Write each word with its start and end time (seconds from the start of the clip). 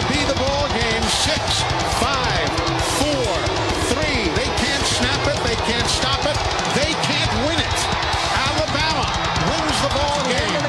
to 0.00 0.06
be 0.12 0.22
the 0.24 0.38
ball 0.38 0.68
game. 0.68 1.02
Six, 1.26 1.42
five, 1.98 2.48
four, 3.02 3.34
three. 3.90 4.30
They 4.38 4.50
can't 4.62 4.86
snap 4.86 5.22
it. 5.26 5.38
They 5.42 5.58
can't 5.66 5.88
stop 5.90 6.22
it. 6.22 6.38
They 6.78 6.92
can't 7.02 7.32
win 7.46 7.58
it. 7.58 7.78
Alabama 8.46 9.06
wins 9.50 9.78
the 9.82 9.90
ball 9.90 10.20
game. 10.30 10.62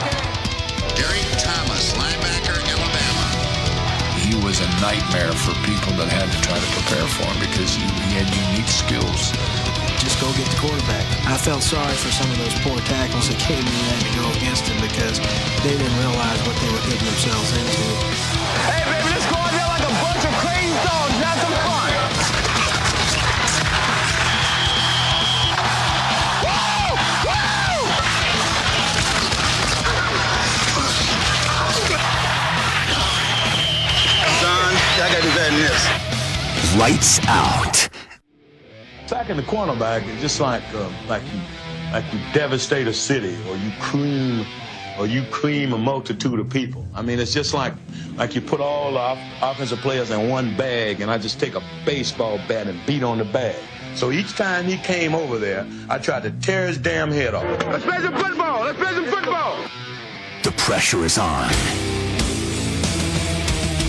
Derrick 0.98 1.30
Thomas, 1.38 1.94
linebacker, 1.94 2.58
Alabama. 2.74 3.26
He 4.18 4.34
was 4.42 4.62
a 4.62 4.70
nightmare 4.82 5.34
for 5.34 5.54
people 5.62 5.94
that 6.02 6.10
had 6.10 6.32
to 6.32 6.40
try 6.42 6.58
to 6.58 6.70
prepare 6.74 7.06
for 7.06 7.26
him 7.30 7.40
because 7.46 7.76
he, 7.76 7.86
he 8.10 8.18
had 8.18 8.28
unique 8.50 8.72
skills. 8.72 9.30
Just 10.00 10.22
go 10.22 10.32
get 10.34 10.48
the 10.50 10.58
quarterback. 10.58 11.06
I 11.28 11.38
felt 11.38 11.62
sorry 11.62 11.94
for 11.94 12.10
some 12.10 12.32
of 12.32 12.38
those 12.40 12.56
poor 12.66 12.80
tackles 12.88 13.30
that 13.30 13.38
came 13.38 13.62
in 13.62 13.68
and 13.68 13.88
had 13.94 14.04
to 14.10 14.14
go 14.18 14.26
against 14.40 14.66
him 14.66 14.80
because 14.82 15.20
they 15.62 15.76
didn't 15.76 15.98
realize 16.00 16.40
what 16.48 16.56
they 16.58 16.70
were 16.72 16.82
getting 16.88 17.04
themselves 17.04 17.52
into. 17.54 17.86
Hey, 18.66 18.82
baby, 18.88 19.29
like 19.80 19.90
a 19.90 19.94
bunch 20.02 20.26
of 20.26 20.34
crazy 20.40 20.74
dogs, 20.84 21.14
have 21.24 21.40
some 21.40 21.54
fun. 21.64 21.92
Woo! 26.44 26.96
Woo! 27.26 27.40
Son, 34.40 34.74
I 34.96 35.10
got 35.14 35.24
his 35.24 35.34
head 35.34 35.54
in 35.54 35.60
this. 35.60 35.84
Lights 36.78 37.20
out. 37.28 37.90
Sacking 39.08 39.38
the 39.38 39.44
cornerback 39.44 40.08
is 40.08 40.22
just 40.22 40.40
like 40.40 40.64
uh, 40.74 40.90
like 41.08 41.24
you 41.34 41.42
like 41.92 42.06
you 42.14 42.20
devastate 42.34 42.88
a 42.88 42.94
city 42.94 43.36
or 43.50 43.56
you 43.56 43.72
cream 43.80 44.46
or 45.00 45.08
you 45.08 45.24
cream 45.32 45.72
a 45.72 45.78
multitude 45.78 46.40
of 46.40 46.50
people. 46.50 46.86
I 46.94 47.02
mean, 47.02 47.20
it's 47.20 47.34
just 47.34 47.54
like 47.54 47.74
like 48.18 48.36
you 48.36 48.42
put 48.42 48.60
all 48.60 48.92
the 48.92 49.00
off- 49.00 49.42
offensive 49.42 49.80
players 49.80 50.12
in 50.12 50.30
one 50.30 50.56
bag, 50.58 51.00
and 51.00 51.10
I 51.10 51.18
just 51.18 51.40
take 51.40 51.56
a 51.56 51.64
baseball 51.86 52.38
bat 52.50 52.68
and 52.68 52.78
beat 52.86 53.02
on 53.02 53.18
the 53.18 53.26
bag. 53.26 53.56
So 53.96 54.12
each 54.12 54.36
time 54.36 54.66
he 54.66 54.78
came 54.78 55.16
over 55.16 55.38
there, 55.40 55.66
I 55.90 55.98
tried 55.98 56.24
to 56.24 56.32
tear 56.32 56.68
his 56.68 56.78
damn 56.78 57.12
head 57.12 57.34
off. 57.34 57.44
Let's 57.68 57.86
play 57.86 57.98
some 58.00 58.14
football. 58.16 58.64
Let's 58.64 58.78
play 58.78 58.94
some 58.94 59.06
football. 59.06 59.58
The 60.44 60.52
pressure 60.52 61.04
is 61.06 61.18
on. 61.18 61.48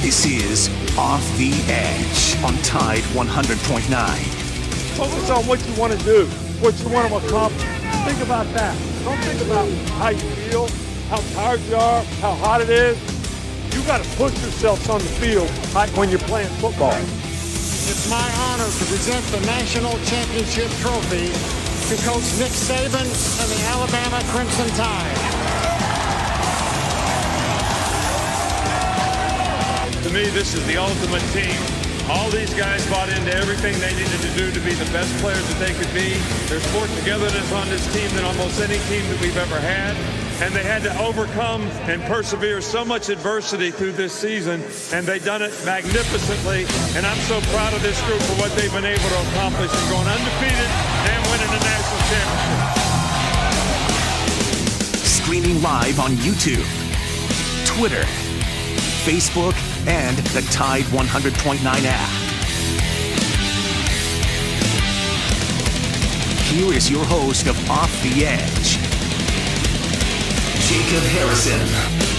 This 0.00 0.25
is 0.25 0.69
Off 0.97 1.22
the 1.36 1.53
Edge 1.69 2.42
on 2.42 2.56
Tide 2.62 3.03
100.9. 3.12 4.16
Focus 4.97 5.31
on 5.31 5.47
what 5.47 5.66
you 5.66 5.75
want 5.75 5.92
to 5.92 6.05
do, 6.05 6.27
what 6.61 6.78
you 6.81 6.88
want 6.88 7.08
to 7.08 7.16
accomplish. 7.27 7.62
Think 8.06 8.22
about 8.22 8.47
that. 8.55 8.77
Don't 9.05 9.19
think 9.19 9.41
about 9.42 9.69
how 9.98 10.08
you 10.08 10.19
feel, 10.19 10.66
how 11.11 11.19
tired 11.34 11.61
you 11.66 11.75
are, 11.75 12.05
how 12.22 12.39
hot 12.39 12.62
it 12.62 12.70
is. 12.70 12.94
You 13.75 13.83
got 13.83 13.98
to 13.98 14.08
push 14.14 14.30
yourselves 14.47 14.89
on 14.89 15.03
the 15.03 15.12
field 15.19 15.50
like 15.75 15.91
when 15.98 16.08
you're 16.08 16.22
playing 16.30 16.48
football. 16.62 16.94
It's 16.94 18.06
my 18.06 18.22
honor 18.47 18.70
to 18.70 18.84
present 18.86 19.27
the 19.34 19.42
national 19.42 19.98
championship 20.06 20.70
trophy 20.78 21.34
to 21.91 21.94
Coach 22.06 22.22
Nick 22.38 22.55
Saban 22.55 23.03
and 23.03 23.48
the 23.50 23.61
Alabama 23.75 24.22
Crimson 24.31 24.70
Tide. 24.78 25.19
To 30.06 30.11
me, 30.14 30.31
this 30.31 30.55
is 30.55 30.64
the 30.70 30.78
ultimate 30.78 31.27
team. 31.34 31.58
All 32.06 32.31
these 32.31 32.55
guys 32.55 32.86
bought 32.86 33.11
into 33.11 33.34
everything 33.34 33.75
they 33.83 33.94
needed 33.98 34.20
to 34.22 34.31
do 34.38 34.55
to 34.55 34.61
be 34.62 34.78
the 34.78 34.86
best 34.94 35.11
players 35.19 35.42
that 35.50 35.58
they 35.58 35.75
could 35.75 35.91
be. 35.91 36.14
There's 36.47 36.66
more 36.72 36.86
togetherness 37.03 37.50
on 37.50 37.69
this 37.69 37.83
team 37.92 38.06
than 38.14 38.22
almost 38.22 38.62
any 38.62 38.78
team 38.86 39.03
that 39.11 39.20
we've 39.20 39.36
ever 39.36 39.58
had. 39.58 39.98
And 40.41 40.55
they 40.55 40.62
had 40.62 40.82
to 40.84 40.98
overcome 40.98 41.62
and 41.84 42.00
persevere 42.04 42.62
so 42.62 42.82
much 42.82 43.10
adversity 43.10 43.70
through 43.70 43.92
this 43.92 44.12
season, 44.12 44.62
and 44.91 45.06
they've 45.06 45.25
done 45.25 45.42
it 45.42 45.53
magnificently. 45.66 46.65
And 46.97 47.04
I'm 47.04 47.19
so 47.28 47.41
proud 47.53 47.75
of 47.75 47.82
this 47.82 48.00
group 48.06 48.22
for 48.22 48.34
what 48.41 48.50
they've 48.56 48.72
been 48.72 48.87
able 48.87 49.09
to 49.09 49.20
accomplish 49.31 49.70
and 49.70 49.91
going 49.91 50.09
undefeated 50.09 50.70
and 51.12 51.26
winning 51.28 51.50
the 51.53 51.60
national 51.60 52.00
championship. 52.09 52.81
Streaming 55.04 55.60
live 55.60 56.00
on 56.00 56.12
YouTube, 56.12 56.65
Twitter, 57.66 58.04
Facebook, 59.04 59.54
and 59.86 60.16
the 60.34 60.41
Tide 60.50 60.84
100.9 60.84 61.60
app. 61.84 62.31
Here 66.50 66.72
is 66.72 66.91
your 66.91 67.04
host 67.04 67.47
of 67.47 67.70
Off 67.70 67.92
the 68.03 68.25
Edge, 68.25 68.79
Jacob 70.70 71.03
Harrison. 71.03 72.09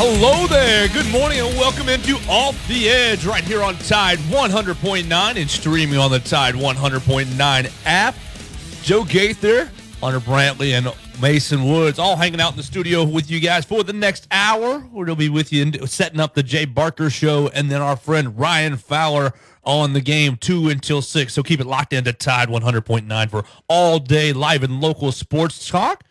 Hello 0.00 0.46
there. 0.46 0.86
Good 0.86 1.10
morning 1.10 1.40
and 1.40 1.58
welcome 1.58 1.88
into 1.88 2.18
Off 2.30 2.68
the 2.68 2.88
Edge 2.88 3.26
right 3.26 3.42
here 3.42 3.64
on 3.64 3.74
Tide 3.78 4.18
100.9 4.20 5.36
and 5.36 5.50
streaming 5.50 5.98
on 5.98 6.12
the 6.12 6.20
Tide 6.20 6.54
100.9 6.54 7.72
app. 7.84 8.14
Joe 8.82 9.02
Gaither, 9.02 9.68
Hunter 10.00 10.20
Brantley, 10.20 10.78
and 10.78 10.94
Mason 11.20 11.64
Woods 11.64 11.98
all 11.98 12.14
hanging 12.14 12.40
out 12.40 12.52
in 12.52 12.56
the 12.56 12.62
studio 12.62 13.02
with 13.02 13.28
you 13.28 13.40
guys 13.40 13.64
for 13.64 13.82
the 13.82 13.92
next 13.92 14.28
hour. 14.30 14.86
We'll 14.92 15.16
be 15.16 15.30
with 15.30 15.52
you 15.52 15.62
in, 15.62 15.86
setting 15.88 16.20
up 16.20 16.34
the 16.34 16.44
Jay 16.44 16.64
Barker 16.64 17.10
show 17.10 17.48
and 17.48 17.68
then 17.68 17.82
our 17.82 17.96
friend 17.96 18.38
Ryan 18.38 18.76
Fowler 18.76 19.32
on 19.64 19.94
the 19.94 20.00
game 20.00 20.36
2 20.36 20.68
until 20.68 21.02
6. 21.02 21.34
So 21.34 21.42
keep 21.42 21.58
it 21.58 21.66
locked 21.66 21.92
into 21.92 22.12
Tide 22.12 22.48
100.9 22.48 23.30
for 23.30 23.44
all 23.66 23.98
day 23.98 24.32
live 24.32 24.62
and 24.62 24.80
local 24.80 25.10
sports 25.10 25.68
talk. 25.68 26.04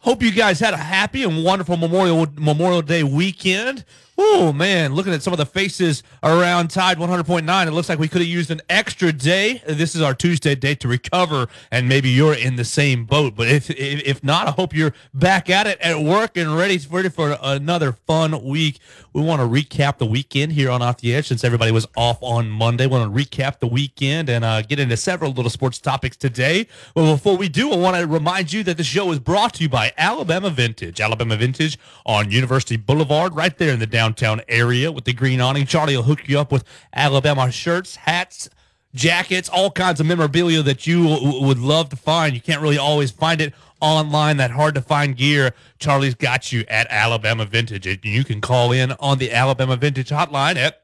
Hope 0.00 0.22
you 0.22 0.30
guys 0.30 0.60
had 0.60 0.74
a 0.74 0.78
happy 0.78 1.24
and 1.24 1.44
wonderful 1.44 1.76
Memorial 1.76 2.26
Memorial 2.36 2.82
Day 2.82 3.02
weekend. 3.02 3.84
Oh 4.20 4.52
man, 4.52 4.94
looking 4.94 5.12
at 5.12 5.22
some 5.22 5.32
of 5.32 5.36
the 5.36 5.46
faces 5.46 6.02
around 6.24 6.70
Tide 6.70 6.98
100.9, 6.98 7.66
it 7.66 7.70
looks 7.70 7.88
like 7.88 8.00
we 8.00 8.08
could 8.08 8.20
have 8.20 8.28
used 8.28 8.50
an 8.50 8.60
extra 8.68 9.12
day. 9.12 9.62
This 9.64 9.94
is 9.94 10.02
our 10.02 10.12
Tuesday 10.12 10.56
day 10.56 10.74
to 10.74 10.88
recover, 10.88 11.46
and 11.70 11.88
maybe 11.88 12.10
you're 12.10 12.34
in 12.34 12.56
the 12.56 12.64
same 12.64 13.04
boat. 13.04 13.36
But 13.36 13.46
if 13.46 13.70
if, 13.70 14.24
not, 14.24 14.48
I 14.48 14.50
hope 14.50 14.74
you're 14.74 14.92
back 15.14 15.48
at 15.48 15.68
it 15.68 15.78
at 15.80 16.00
work 16.00 16.36
and 16.36 16.56
ready 16.56 16.80
ready 16.90 17.10
for 17.10 17.38
another 17.40 17.92
fun 17.92 18.42
week. 18.42 18.80
We 19.12 19.22
want 19.22 19.40
to 19.40 19.46
recap 19.46 19.98
the 19.98 20.06
weekend 20.06 20.52
here 20.52 20.70
on 20.70 20.82
Off 20.82 20.98
the 20.98 21.14
Edge 21.14 21.28
since 21.28 21.44
everybody 21.44 21.70
was 21.70 21.86
off 21.96 22.18
on 22.20 22.50
Monday. 22.50 22.86
We 22.86 22.98
want 22.98 23.14
to 23.14 23.24
recap 23.24 23.60
the 23.60 23.68
weekend 23.68 24.28
and 24.28 24.44
uh, 24.44 24.62
get 24.62 24.80
into 24.80 24.96
several 24.96 25.30
little 25.30 25.50
sports 25.50 25.78
topics 25.78 26.16
today. 26.16 26.66
But 26.94 27.12
before 27.12 27.36
we 27.36 27.48
do, 27.48 27.70
I 27.70 27.76
want 27.76 27.96
to 27.96 28.06
remind 28.06 28.52
you 28.52 28.64
that 28.64 28.76
the 28.76 28.84
show 28.84 29.12
is 29.12 29.20
brought 29.20 29.54
to 29.54 29.62
you 29.62 29.68
by 29.68 29.92
Alabama 29.96 30.50
Vintage. 30.50 31.00
Alabama 31.00 31.36
Vintage 31.36 31.78
on 32.04 32.32
University 32.32 32.76
Boulevard, 32.76 33.34
right 33.36 33.56
there 33.56 33.72
in 33.72 33.78
the 33.78 33.86
downtown 33.86 34.07
area 34.48 34.92
with 34.92 35.04
the 35.04 35.12
green 35.12 35.40
awning. 35.40 35.66
Charlie 35.66 35.96
will 35.96 36.04
hook 36.04 36.28
you 36.28 36.38
up 36.38 36.52
with 36.52 36.64
Alabama 36.92 37.50
shirts, 37.50 37.96
hats, 37.96 38.48
jackets, 38.94 39.48
all 39.48 39.70
kinds 39.70 40.00
of 40.00 40.06
memorabilia 40.06 40.62
that 40.62 40.86
you 40.86 41.08
w- 41.08 41.44
would 41.44 41.58
love 41.58 41.88
to 41.90 41.96
find. 41.96 42.34
You 42.34 42.40
can't 42.40 42.62
really 42.62 42.78
always 42.78 43.10
find 43.10 43.40
it 43.40 43.54
online, 43.80 44.38
that 44.38 44.50
hard 44.50 44.74
to 44.74 44.82
find 44.82 45.16
gear. 45.16 45.52
Charlie's 45.78 46.14
got 46.14 46.52
you 46.52 46.64
at 46.68 46.86
Alabama 46.90 47.44
Vintage. 47.44 47.86
And 47.86 48.04
you 48.04 48.24
can 48.24 48.40
call 48.40 48.72
in 48.72 48.92
on 48.92 49.18
the 49.18 49.32
Alabama 49.32 49.76
Vintage 49.76 50.10
hotline 50.10 50.56
at 50.56 50.82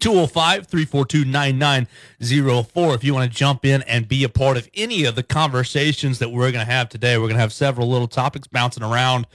205 0.00 0.66
342 0.66 1.24
9904 1.24 2.94
if 2.94 3.02
you 3.02 3.14
want 3.14 3.30
to 3.30 3.36
jump 3.36 3.64
in 3.64 3.82
and 3.82 4.06
be 4.06 4.24
a 4.24 4.28
part 4.28 4.56
of 4.58 4.68
any 4.74 5.04
of 5.04 5.14
the 5.14 5.22
conversations 5.22 6.18
that 6.18 6.30
we're 6.30 6.52
going 6.52 6.64
to 6.64 6.70
have 6.70 6.88
today. 6.88 7.16
We're 7.16 7.24
going 7.24 7.36
to 7.36 7.40
have 7.40 7.52
several 7.52 7.88
little 7.88 8.08
topics 8.08 8.46
bouncing 8.46 8.82
around 8.82 9.26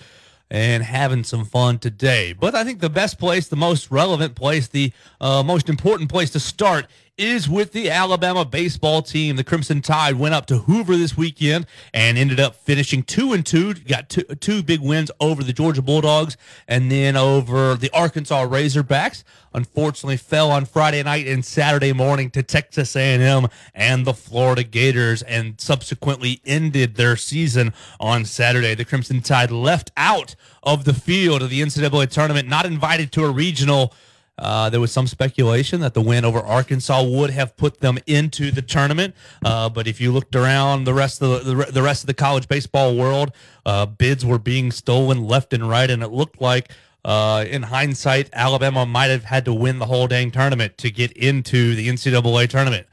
and 0.51 0.83
having 0.83 1.23
some 1.23 1.45
fun 1.45 1.79
today. 1.79 2.33
But 2.33 2.53
I 2.55 2.65
think 2.65 2.81
the 2.81 2.89
best 2.89 3.17
place, 3.17 3.47
the 3.47 3.55
most 3.55 3.89
relevant 3.89 4.35
place, 4.35 4.67
the 4.67 4.91
uh, 5.21 5.41
most 5.41 5.69
important 5.69 6.09
place 6.09 6.29
to 6.31 6.41
start 6.41 6.87
is 7.21 7.47
with 7.47 7.71
the 7.71 7.89
Alabama 7.89 8.43
baseball 8.43 9.03
team. 9.03 9.35
The 9.35 9.43
Crimson 9.43 9.81
Tide 9.81 10.15
went 10.15 10.33
up 10.33 10.47
to 10.47 10.57
Hoover 10.57 10.97
this 10.97 11.15
weekend 11.15 11.67
and 11.93 12.17
ended 12.17 12.39
up 12.39 12.55
finishing 12.55 13.03
two 13.03 13.31
and 13.33 13.45
two. 13.45 13.75
Got 13.75 14.09
two, 14.09 14.23
two 14.23 14.63
big 14.63 14.81
wins 14.81 15.11
over 15.19 15.43
the 15.43 15.53
Georgia 15.53 15.83
Bulldogs 15.83 16.35
and 16.67 16.91
then 16.91 17.15
over 17.15 17.75
the 17.75 17.91
Arkansas 17.93 18.47
Razorbacks. 18.47 19.23
Unfortunately, 19.53 20.17
fell 20.17 20.49
on 20.49 20.65
Friday 20.65 21.03
night 21.03 21.27
and 21.27 21.45
Saturday 21.45 21.93
morning 21.93 22.31
to 22.31 22.41
Texas 22.41 22.95
A&M 22.95 23.47
and 23.75 24.07
the 24.07 24.13
Florida 24.13 24.63
Gators, 24.63 25.21
and 25.23 25.59
subsequently 25.59 26.41
ended 26.45 26.95
their 26.95 27.17
season 27.17 27.73
on 27.99 28.23
Saturday. 28.25 28.73
The 28.75 28.85
Crimson 28.85 29.21
Tide 29.21 29.51
left 29.51 29.91
out 29.97 30.35
of 30.63 30.85
the 30.85 30.93
field 30.93 31.41
of 31.41 31.49
the 31.49 31.61
NCAA 31.61 32.09
tournament, 32.09 32.47
not 32.47 32.65
invited 32.65 33.11
to 33.11 33.25
a 33.25 33.29
regional 33.29 33.93
Uh, 34.41 34.71
there 34.71 34.79
was 34.81 34.91
some 34.91 35.05
speculation 35.05 35.79
that 35.81 35.93
the 35.93 36.01
win 36.01 36.25
over 36.25 36.39
Arkansas 36.39 37.03
would 37.03 37.29
have 37.29 37.55
put 37.55 37.79
them 37.79 37.99
into 38.07 38.49
the 38.49 38.61
tournament, 38.61 39.13
uh, 39.45 39.69
but 39.69 39.87
if 39.87 40.01
you 40.01 40.11
looked 40.11 40.35
around 40.35 40.85
the 40.85 40.93
rest 40.93 41.21
of 41.21 41.45
the, 41.45 41.65
the, 41.71 41.81
rest 41.83 42.01
of 42.03 42.07
the 42.07 42.13
college 42.15 42.47
baseball 42.47 42.97
world, 42.97 43.31
uh, 43.67 43.85
bids 43.85 44.25
were 44.25 44.39
being 44.39 44.71
stolen 44.71 45.27
left 45.27 45.53
and 45.53 45.69
right, 45.69 45.89
and 45.89 46.03
it 46.03 46.09
looked 46.09 46.41
like. 46.41 46.71
Uh, 47.03 47.43
in 47.49 47.63
hindsight, 47.63 48.29
Alabama 48.31 48.85
might 48.85 49.09
have 49.09 49.23
had 49.23 49.43
to 49.43 49.51
win 49.51 49.79
the 49.79 49.87
whole 49.87 50.05
dang 50.05 50.29
tournament 50.29 50.77
to 50.77 50.91
get 50.91 51.11
into 51.13 51.73
the 51.73 51.89
NCAA 51.89 52.47
tournament. 52.47 52.85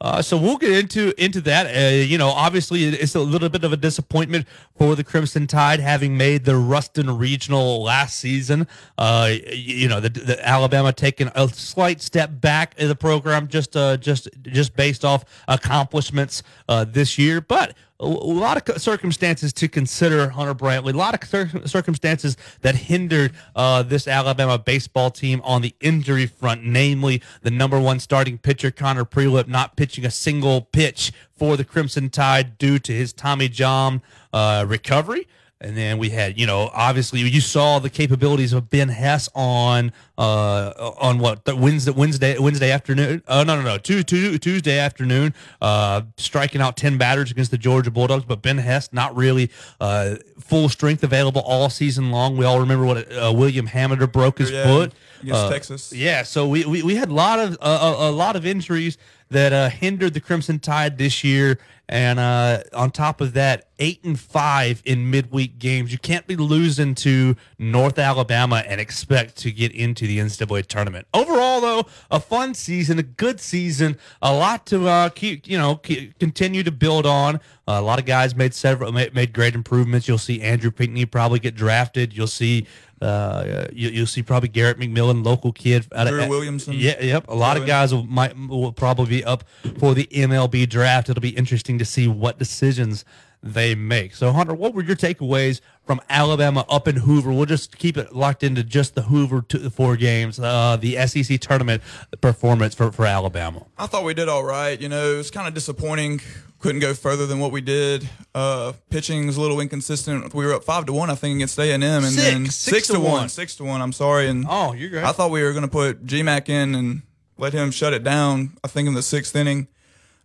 Uh, 0.00 0.20
so 0.20 0.36
we'll 0.36 0.58
get 0.58 0.72
into 0.72 1.12
into 1.22 1.40
that. 1.40 1.66
Uh, 1.74 1.96
you 1.96 2.18
know, 2.18 2.28
obviously 2.28 2.84
it's 2.84 3.14
a 3.14 3.20
little 3.20 3.48
bit 3.48 3.64
of 3.64 3.72
a 3.72 3.76
disappointment 3.76 4.46
for 4.76 4.94
the 4.94 5.02
Crimson 5.02 5.46
Tide 5.46 5.80
having 5.80 6.16
made 6.16 6.44
the 6.44 6.56
Ruston 6.56 7.16
Regional 7.16 7.82
last 7.82 8.18
season. 8.18 8.66
Uh, 8.98 9.32
you 9.52 9.88
know, 9.88 10.00
the, 10.00 10.10
the, 10.10 10.46
Alabama 10.46 10.92
taking 10.92 11.30
a 11.34 11.48
slight 11.48 12.02
step 12.02 12.40
back 12.40 12.74
in 12.76 12.88
the 12.88 12.94
program 12.94 13.48
just 13.48 13.74
uh, 13.76 13.96
just 13.96 14.28
just 14.42 14.76
based 14.76 15.04
off 15.04 15.24
accomplishments 15.48 16.42
uh, 16.68 16.84
this 16.84 17.18
year, 17.18 17.40
but 17.40 17.74
a 17.98 18.06
lot 18.06 18.68
of 18.68 18.80
circumstances 18.80 19.52
to 19.54 19.68
consider, 19.68 20.28
Hunter 20.28 20.54
Brantley. 20.54 20.92
A 20.92 20.96
lot 20.96 21.14
of 21.14 21.68
circumstances 21.68 22.36
that 22.60 22.74
hindered 22.74 23.32
uh, 23.54 23.82
this 23.82 24.06
Alabama 24.06 24.58
baseball 24.58 25.10
team 25.10 25.40
on 25.44 25.62
the 25.62 25.74
injury 25.80 26.26
front, 26.26 26.64
namely 26.64 27.22
the 27.42 27.50
number 27.50 27.80
one 27.80 27.98
starting 27.98 28.38
pitcher, 28.38 28.70
Connor 28.70 29.04
Prielipp, 29.04 29.48
not 29.48 29.76
pitching 29.76 30.04
a 30.04 30.10
single 30.10 30.60
pitch 30.60 31.12
for 31.34 31.56
the 31.56 31.64
Crimson 31.64 32.10
Tide 32.10 32.58
due 32.58 32.78
to 32.78 32.92
his 32.92 33.12
Tommy 33.12 33.48
John 33.48 34.02
uh, 34.32 34.64
recovery. 34.68 35.26
And 35.58 35.74
then 35.74 35.96
we 35.96 36.10
had, 36.10 36.38
you 36.38 36.46
know, 36.46 36.70
obviously 36.74 37.20
you 37.20 37.40
saw 37.40 37.78
the 37.78 37.88
capabilities 37.88 38.52
of 38.52 38.68
Ben 38.68 38.88
Hess 38.88 39.30
on 39.34 39.90
uh 40.18 40.92
on 41.00 41.18
what 41.18 41.46
the 41.46 41.56
Wednesday 41.56 41.92
Wednesday 41.92 42.38
Wednesday 42.38 42.70
afternoon. 42.70 43.22
Oh 43.26 43.40
uh, 43.40 43.44
no 43.44 43.56
no 43.56 43.62
no 43.62 43.78
Tuesday, 43.78 44.36
Tuesday 44.36 44.78
afternoon, 44.78 45.32
uh 45.62 46.02
striking 46.18 46.60
out 46.60 46.76
ten 46.76 46.98
batters 46.98 47.30
against 47.30 47.52
the 47.52 47.58
Georgia 47.58 47.90
Bulldogs. 47.90 48.24
But 48.24 48.42
Ben 48.42 48.58
Hess 48.58 48.92
not 48.92 49.16
really 49.16 49.50
uh 49.80 50.16
full 50.38 50.68
strength 50.68 51.02
available 51.02 51.40
all 51.40 51.70
season 51.70 52.10
long. 52.10 52.36
We 52.36 52.44
all 52.44 52.60
remember 52.60 52.84
what 52.84 53.10
uh, 53.10 53.32
William 53.34 53.66
Hamiter 53.66 54.10
broke 54.10 54.38
his 54.38 54.50
yeah, 54.50 54.64
foot 54.64 54.92
against 55.22 55.40
uh, 55.40 55.50
Texas. 55.50 55.92
Yeah, 55.92 56.22
so 56.22 56.46
we, 56.46 56.66
we 56.66 56.82
we 56.82 56.96
had 56.96 57.08
a 57.08 57.14
lot 57.14 57.38
of 57.38 57.56
uh, 57.62 57.96
a, 57.98 58.10
a 58.10 58.12
lot 58.12 58.36
of 58.36 58.44
injuries 58.44 58.98
that 59.30 59.52
uh, 59.52 59.68
hindered 59.70 60.14
the 60.14 60.20
Crimson 60.20 60.58
Tide 60.58 60.98
this 60.98 61.24
year. 61.24 61.58
And 61.88 62.18
uh, 62.18 62.62
on 62.74 62.90
top 62.90 63.20
of 63.20 63.34
that, 63.34 63.68
eight 63.78 64.02
and 64.04 64.18
five 64.18 64.82
in 64.84 65.10
midweek 65.10 65.58
games. 65.58 65.92
You 65.92 65.98
can't 65.98 66.26
be 66.26 66.36
losing 66.36 66.94
to 66.96 67.36
North 67.58 67.98
Alabama 67.98 68.64
and 68.66 68.80
expect 68.80 69.36
to 69.38 69.52
get 69.52 69.72
into 69.72 70.06
the 70.06 70.18
NCAA 70.18 70.66
tournament. 70.66 71.06
Overall, 71.14 71.60
though, 71.60 71.86
a 72.10 72.18
fun 72.18 72.54
season, 72.54 72.98
a 72.98 73.02
good 73.02 73.40
season, 73.40 73.98
a 74.20 74.32
lot 74.32 74.66
to 74.66 74.88
uh, 74.88 75.08
keep, 75.10 75.46
you 75.46 75.58
know, 75.58 75.76
keep, 75.76 76.18
continue 76.18 76.62
to 76.62 76.72
build 76.72 77.06
on. 77.06 77.36
Uh, 77.68 77.78
a 77.78 77.82
lot 77.82 77.98
of 77.98 78.04
guys 78.04 78.34
made 78.34 78.54
several 78.54 78.92
made, 78.92 79.14
made 79.14 79.32
great 79.32 79.54
improvements. 79.54 80.08
You'll 80.08 80.18
see 80.18 80.40
Andrew 80.40 80.70
Pinckney 80.70 81.04
probably 81.04 81.38
get 81.38 81.54
drafted. 81.54 82.16
You'll 82.16 82.26
see 82.26 82.66
uh, 83.02 83.66
you, 83.72 84.00
will 84.00 84.06
see 84.06 84.22
probably 84.22 84.48
Garrett 84.48 84.78
McMillan, 84.78 85.24
local 85.24 85.52
kid. 85.52 85.86
Out 85.94 86.08
Drew 86.08 86.22
of, 86.22 86.28
Williamson. 86.28 86.74
Yeah, 86.74 87.00
yep. 87.02 87.28
A 87.28 87.34
lot 87.34 87.56
of 87.56 87.66
guys 87.66 87.92
will, 87.92 88.04
might 88.04 88.36
will 88.36 88.72
probably 88.72 89.06
be 89.06 89.24
up 89.24 89.44
for 89.78 89.94
the 89.94 90.06
MLB 90.06 90.68
draft. 90.68 91.10
It'll 91.10 91.20
be 91.20 91.30
interesting 91.30 91.75
to 91.78 91.84
see 91.84 92.08
what 92.08 92.38
decisions 92.38 93.04
they 93.42 93.74
make. 93.74 94.14
So, 94.14 94.32
Hunter, 94.32 94.54
what 94.54 94.74
were 94.74 94.82
your 94.82 94.96
takeaways 94.96 95.60
from 95.84 96.00
Alabama 96.08 96.64
up 96.68 96.88
in 96.88 96.96
Hoover? 96.96 97.32
We'll 97.32 97.46
just 97.46 97.78
keep 97.78 97.96
it 97.96 98.14
locked 98.14 98.42
into 98.42 98.64
just 98.64 98.94
the 98.94 99.02
Hoover 99.02 99.42
two, 99.42 99.70
four 99.70 99.96
games, 99.96 100.40
uh, 100.40 100.76
the 100.80 100.96
SEC 101.06 101.38
tournament 101.40 101.82
performance 102.20 102.74
for, 102.74 102.90
for 102.90 103.06
Alabama. 103.06 103.66
I 103.78 103.86
thought 103.86 104.04
we 104.04 104.14
did 104.14 104.28
all 104.28 104.42
right. 104.42 104.80
You 104.80 104.88
know, 104.88 105.14
it 105.14 105.16
was 105.16 105.30
kind 105.30 105.46
of 105.46 105.54
disappointing 105.54 106.20
couldn't 106.58 106.80
go 106.80 106.94
further 106.94 107.26
than 107.26 107.38
what 107.38 107.52
we 107.52 107.60
did. 107.60 108.08
Uh, 108.34 108.72
pitching 108.90 109.28
is 109.28 109.36
a 109.36 109.40
little 109.40 109.60
inconsistent. 109.60 110.32
We 110.34 110.44
were 110.46 110.54
up 110.54 110.64
five 110.64 110.86
to 110.86 110.92
one, 110.92 111.10
I 111.10 111.14
think, 111.14 111.36
against 111.36 111.58
A 111.58 111.72
and 111.72 111.84
M, 111.84 112.04
and 112.04 112.14
then 112.16 112.46
six, 112.46 112.56
six 112.56 112.86
to, 112.88 112.94
to 112.94 113.00
one. 113.00 113.12
one. 113.12 113.28
six 113.28 113.56
to 113.56 113.64
one. 113.64 113.80
I'm 113.80 113.92
sorry, 113.92 114.28
and 114.28 114.46
oh, 114.48 114.72
you're 114.72 114.90
great. 114.90 115.04
I 115.04 115.12
thought 115.12 115.30
we 115.30 115.42
were 115.42 115.52
going 115.52 115.62
to 115.62 115.68
put 115.68 116.04
GMAC 116.06 116.48
in 116.48 116.74
and 116.74 117.02
let 117.38 117.52
him 117.52 117.70
shut 117.70 117.92
it 117.92 118.02
down. 118.02 118.56
I 118.64 118.68
think 118.68 118.88
in 118.88 118.94
the 118.94 119.02
sixth 119.02 119.36
inning, 119.36 119.68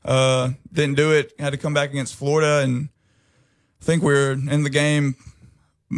uh, 0.06 0.52
didn't 0.72 0.96
do 0.96 1.12
it. 1.12 1.34
Had 1.40 1.52
to 1.52 1.58
come 1.58 1.74
back 1.74 1.90
against 1.92 2.16
Florida, 2.16 2.62
and 2.64 2.90
I 3.82 3.86
think 3.86 4.04
we 4.04 4.14
were 4.14 4.32
in 4.32 4.64
the 4.64 4.70
game 4.70 5.16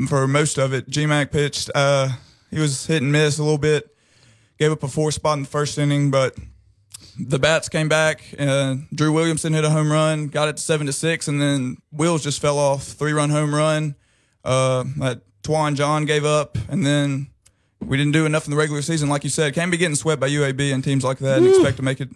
for 0.08 0.28
most 0.28 0.58
of 0.58 0.74
it. 0.74 0.90
GMAC 0.90 1.32
pitched. 1.32 1.70
Uh, 1.74 2.10
he 2.52 2.60
was 2.60 2.86
hit 2.86 3.02
and 3.02 3.12
miss 3.12 3.40
a 3.40 3.44
little 3.44 3.58
bit. 3.58 3.96
Gave 4.60 4.72
up 4.72 4.84
a 4.84 4.88
four 4.88 5.12
spot 5.12 5.38
in 5.38 5.44
the 5.44 5.50
first 5.50 5.78
inning, 5.78 6.12
but 6.12 6.36
the 7.20 7.40
bats 7.40 7.70
came 7.70 7.90
back. 7.90 8.24
Uh, 8.38 8.76
Drew 8.94 9.12
Williamson 9.12 9.54
hit 9.54 9.66
a 9.66 9.70
home 9.70 9.92
run, 9.92 10.28
got 10.28 10.48
it 10.48 10.58
to 10.58 10.62
seven 10.64 10.88
to 10.88 10.94
six, 10.94 11.28
and 11.28 11.42
then 11.42 11.78
Wheels 11.92 12.24
just 12.24 12.42
fell 12.42 12.58
off. 12.58 12.84
Three 12.84 13.14
run 13.14 13.30
home 13.30 13.54
run. 13.54 13.96
Uh, 14.44 14.84
that 14.98 15.22
Twan 15.44 15.76
John 15.76 16.06
gave 16.06 16.26
up, 16.26 16.58
and 16.70 16.86
then 16.86 17.28
we 17.82 17.98
didn't 17.98 18.14
do 18.14 18.26
enough 18.26 18.46
in 18.46 18.52
the 18.52 18.58
regular 18.58 18.82
season, 18.82 19.10
like 19.10 19.24
you 19.24 19.30
said. 19.30 19.54
Can't 19.54 19.72
be 19.72 19.78
getting 19.78 19.96
swept 19.96 20.22
by 20.22 20.30
UAB 20.30 20.74
and 20.74 20.84
teams 20.84 21.04
like 21.04 21.20
that, 21.20 21.40
Woo. 21.40 21.48
and 21.48 21.56
expect 21.56 21.78
to 21.78 21.84
make 21.84 22.00
it 22.02 22.10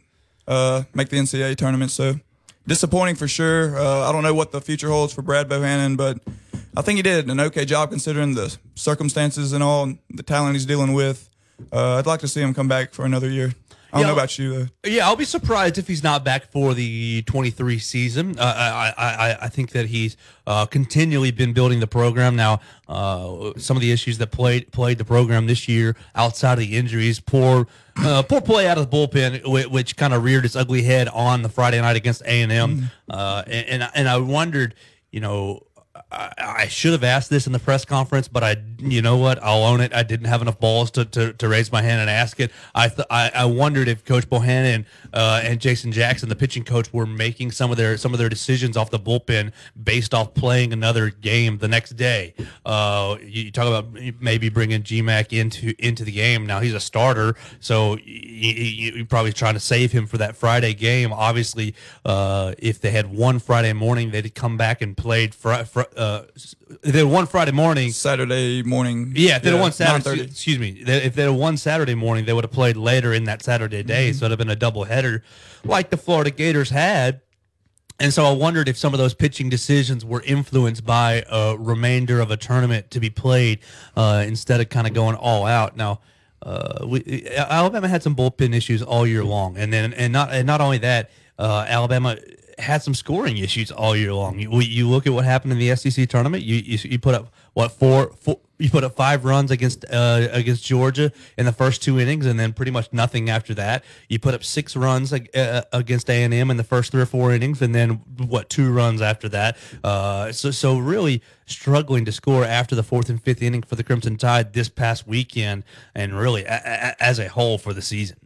uh, 0.47 0.83
make 0.93 1.09
the 1.09 1.17
NCAA 1.17 1.55
tournament. 1.55 1.91
So 1.91 2.19
disappointing 2.67 3.15
for 3.15 3.27
sure. 3.27 3.77
Uh, 3.77 4.09
I 4.09 4.11
don't 4.11 4.23
know 4.23 4.33
what 4.33 4.51
the 4.51 4.61
future 4.61 4.89
holds 4.89 5.13
for 5.13 5.21
Brad 5.21 5.47
Bohannon, 5.47 5.97
but 5.97 6.19
I 6.75 6.81
think 6.81 6.97
he 6.97 7.01
did 7.03 7.29
an 7.29 7.39
okay 7.39 7.65
job 7.65 7.89
considering 7.89 8.35
the 8.35 8.55
circumstances 8.75 9.53
and 9.53 9.63
all 9.63 9.93
the 10.09 10.23
talent 10.23 10.55
he's 10.55 10.65
dealing 10.65 10.93
with. 10.93 11.29
Uh, 11.71 11.95
I'd 11.95 12.05
like 12.05 12.19
to 12.19 12.27
see 12.27 12.41
him 12.41 12.53
come 12.53 12.67
back 12.67 12.93
for 12.93 13.05
another 13.05 13.29
year. 13.29 13.53
I 13.93 13.99
don't 13.99 14.07
know 14.07 14.13
about 14.13 14.37
you. 14.37 14.53
Though. 14.83 14.89
Yeah, 14.89 15.07
I'll 15.07 15.15
be 15.15 15.25
surprised 15.25 15.77
if 15.77 15.87
he's 15.87 16.03
not 16.03 16.23
back 16.23 16.51
for 16.51 16.73
the 16.73 17.21
23 17.23 17.79
season. 17.79 18.37
Uh, 18.37 18.43
I, 18.43 18.93
I, 18.97 19.37
I 19.43 19.49
think 19.49 19.71
that 19.71 19.87
he's 19.87 20.17
uh, 20.45 20.65
continually 20.65 21.31
been 21.31 21.53
building 21.53 21.79
the 21.79 21.87
program. 21.87 22.35
Now, 22.35 22.59
uh, 22.87 23.53
some 23.57 23.77
of 23.77 23.81
the 23.81 23.91
issues 23.91 24.17
that 24.17 24.31
played 24.31 24.71
played 24.71 24.97
the 24.97 25.05
program 25.05 25.47
this 25.47 25.67
year, 25.67 25.95
outside 26.15 26.53
of 26.53 26.59
the 26.59 26.77
injuries, 26.77 27.19
poor 27.19 27.67
uh, 27.97 28.23
poor 28.23 28.41
play 28.41 28.67
out 28.67 28.77
of 28.77 28.89
the 28.89 28.95
bullpen, 28.95 29.69
which 29.71 29.95
kind 29.95 30.13
of 30.13 30.23
reared 30.23 30.45
its 30.45 30.55
ugly 30.55 30.83
head 30.83 31.07
on 31.09 31.41
the 31.41 31.49
Friday 31.49 31.79
night 31.79 31.95
against 31.95 32.21
A 32.23 32.41
and 32.41 32.51
M, 32.51 32.77
mm. 32.77 32.91
uh, 33.09 33.43
and 33.47 33.89
and 33.93 34.09
I 34.09 34.17
wondered, 34.17 34.75
you 35.11 35.19
know, 35.19 35.66
I, 36.09 36.67
should 36.67 36.93
have 36.93 37.03
asked 37.03 37.29
this 37.29 37.47
in 37.47 37.53
the 37.53 37.59
press 37.59 37.83
conference, 37.83 38.29
but 38.29 38.41
I, 38.41 38.55
you 38.79 39.01
know 39.01 39.17
what? 39.17 39.43
I'll 39.43 39.63
own 39.63 39.81
it. 39.81 39.93
I 39.93 40.03
didn't 40.03 40.27
have 40.27 40.41
enough 40.41 40.57
balls 40.57 40.89
to, 40.91 41.03
to, 41.03 41.33
to 41.33 41.49
raise 41.49 41.69
my 41.69 41.81
hand 41.81 41.99
and 41.99 42.09
ask 42.09 42.39
it. 42.39 42.51
I 42.73 42.87
th- 42.87 43.07
I, 43.09 43.29
I 43.35 43.45
wondered 43.45 43.89
if 43.89 44.05
Coach 44.05 44.29
Bohannon 44.29 44.85
uh, 45.13 45.41
and 45.43 45.59
Jason 45.59 45.91
Jackson, 45.91 46.29
the 46.29 46.35
pitching 46.35 46.63
coach, 46.63 46.93
were 46.93 47.05
making 47.05 47.51
some 47.51 47.71
of 47.71 47.77
their 47.77 47.97
some 47.97 48.13
of 48.13 48.19
their 48.19 48.29
decisions 48.29 48.77
off 48.77 48.89
the 48.89 48.99
bullpen 48.99 49.51
based 49.81 50.13
off 50.13 50.33
playing 50.33 50.71
another 50.71 51.09
game 51.09 51.57
the 51.57 51.67
next 51.67 51.91
day. 51.91 52.33
Uh, 52.65 53.17
you, 53.21 53.43
you, 53.43 53.51
talk 53.51 53.67
about 53.67 53.91
maybe 54.21 54.47
bringing 54.47 54.83
GMAC 54.83 55.37
into 55.37 55.73
into 55.77 56.05
the 56.05 56.11
game. 56.13 56.45
Now 56.45 56.61
he's 56.61 56.73
a 56.73 56.79
starter, 56.79 57.35
so 57.59 57.97
you, 57.97 59.01
are 59.01 59.05
probably 59.05 59.33
trying 59.33 59.55
to 59.55 59.59
save 59.59 59.91
him 59.91 60.07
for 60.07 60.17
that 60.19 60.37
Friday 60.37 60.73
game. 60.73 61.11
Obviously, 61.11 61.75
uh, 62.05 62.53
if 62.59 62.79
they 62.79 62.91
had 62.91 63.13
one 63.13 63.39
Friday 63.39 63.73
morning, 63.73 64.11
they'd 64.11 64.33
come 64.33 64.55
back 64.55 64.81
and 64.81 64.95
played. 64.95 65.35
Fr- 65.35 65.63
fr- 65.63 65.81
uh, 65.97 66.25
they 66.83 66.99
had 66.99 67.07
one 67.07 67.25
Friday 67.25 67.51
morning, 67.51 67.91
Saturday 67.91 68.63
morning. 68.63 69.13
Yeah, 69.15 69.37
if 69.37 69.43
they 69.43 69.51
yeah, 69.51 69.59
one 69.59 69.71
Saturday, 69.71 70.21
excuse 70.21 70.59
me, 70.59 70.69
if 70.85 71.15
they 71.15 71.23
had 71.23 71.31
one 71.31 71.57
Saturday 71.57 71.95
morning, 71.95 72.25
they 72.25 72.33
would 72.33 72.43
have 72.43 72.51
played 72.51 72.77
later 72.77 73.13
in 73.13 73.25
that 73.25 73.41
Saturday 73.41 73.83
day, 73.83 74.09
mm-hmm. 74.09 74.17
so 74.17 74.25
it'd 74.25 74.31
have 74.31 74.39
been 74.39 74.49
a 74.49 74.55
double 74.55 74.83
header, 74.83 75.23
like 75.63 75.89
the 75.89 75.97
Florida 75.97 76.31
Gators 76.31 76.69
had. 76.69 77.21
And 77.99 78.13
so 78.13 78.25
I 78.25 78.31
wondered 78.31 78.69
if 78.69 78.77
some 78.77 78.93
of 78.93 78.99
those 78.99 79.15
pitching 79.15 79.49
decisions 79.49 80.05
were 80.05 80.21
influenced 80.21 80.85
by 80.85 81.23
a 81.31 81.57
remainder 81.57 82.19
of 82.19 82.29
a 82.29 82.37
tournament 82.37 82.91
to 82.91 82.99
be 82.99 83.09
played 83.09 83.59
uh, 83.95 84.23
instead 84.27 84.61
of 84.61 84.69
kind 84.69 84.85
of 84.85 84.93
going 84.93 85.15
all 85.15 85.47
out. 85.47 85.75
Now, 85.75 86.01
uh, 86.43 86.85
we, 86.85 87.27
Alabama 87.35 87.87
had 87.87 88.03
some 88.03 88.15
bullpen 88.15 88.53
issues 88.53 88.83
all 88.83 89.07
year 89.07 89.23
long, 89.23 89.57
and 89.57 89.73
then 89.73 89.93
and 89.93 90.13
not 90.13 90.31
and 90.31 90.45
not 90.45 90.61
only 90.61 90.77
that, 90.79 91.09
uh, 91.39 91.65
Alabama 91.67 92.17
had 92.57 92.81
some 92.81 92.93
scoring 92.93 93.37
issues 93.37 93.71
all 93.71 93.95
year 93.95 94.13
long. 94.13 94.39
You, 94.39 94.59
you 94.61 94.89
look 94.89 95.05
at 95.05 95.13
what 95.13 95.25
happened 95.25 95.53
in 95.53 95.59
the 95.59 95.75
SEC 95.75 96.09
tournament. 96.09 96.43
You, 96.43 96.55
you, 96.55 96.77
you 96.83 96.99
put 96.99 97.15
up 97.15 97.33
what 97.53 97.71
four, 97.71 98.11
four 98.19 98.39
you 98.59 98.69
put 98.69 98.83
up 98.83 98.95
five 98.95 99.23
runs 99.23 99.51
against 99.51 99.85
uh, 99.91 100.27
against 100.31 100.65
Georgia 100.65 101.11
in 101.37 101.45
the 101.45 101.51
first 101.51 101.83
two 101.83 101.99
innings, 101.99 102.25
and 102.25 102.39
then 102.39 102.53
pretty 102.53 102.71
much 102.71 102.91
nothing 102.91 103.29
after 103.29 103.53
that. 103.53 103.83
You 104.09 104.19
put 104.19 104.33
up 104.33 104.43
six 104.43 104.75
runs 104.75 105.13
uh, 105.13 105.61
against 105.71 106.09
A 106.09 106.23
and 106.23 106.33
M 106.33 106.49
in 106.49 106.57
the 106.57 106.63
first 106.63 106.91
three 106.91 107.01
or 107.01 107.05
four 107.05 107.31
innings, 107.31 107.61
and 107.61 107.75
then 107.75 108.01
what 108.17 108.49
two 108.49 108.71
runs 108.71 109.01
after 109.01 109.29
that. 109.29 109.57
Uh, 109.83 110.31
so 110.31 110.49
so 110.51 110.79
really 110.79 111.21
struggling 111.45 112.05
to 112.05 112.11
score 112.11 112.43
after 112.43 112.75
the 112.75 112.83
fourth 112.83 113.09
and 113.09 113.21
fifth 113.21 113.41
inning 113.41 113.61
for 113.61 113.75
the 113.75 113.83
Crimson 113.83 114.17
Tide 114.17 114.53
this 114.53 114.69
past 114.69 115.07
weekend, 115.07 115.63
and 115.93 116.17
really 116.17 116.43
a, 116.45 116.61
a, 116.65 117.03
as 117.03 117.19
a 117.19 117.29
whole 117.29 117.57
for 117.57 117.73
the 117.73 117.81
season. 117.81 118.17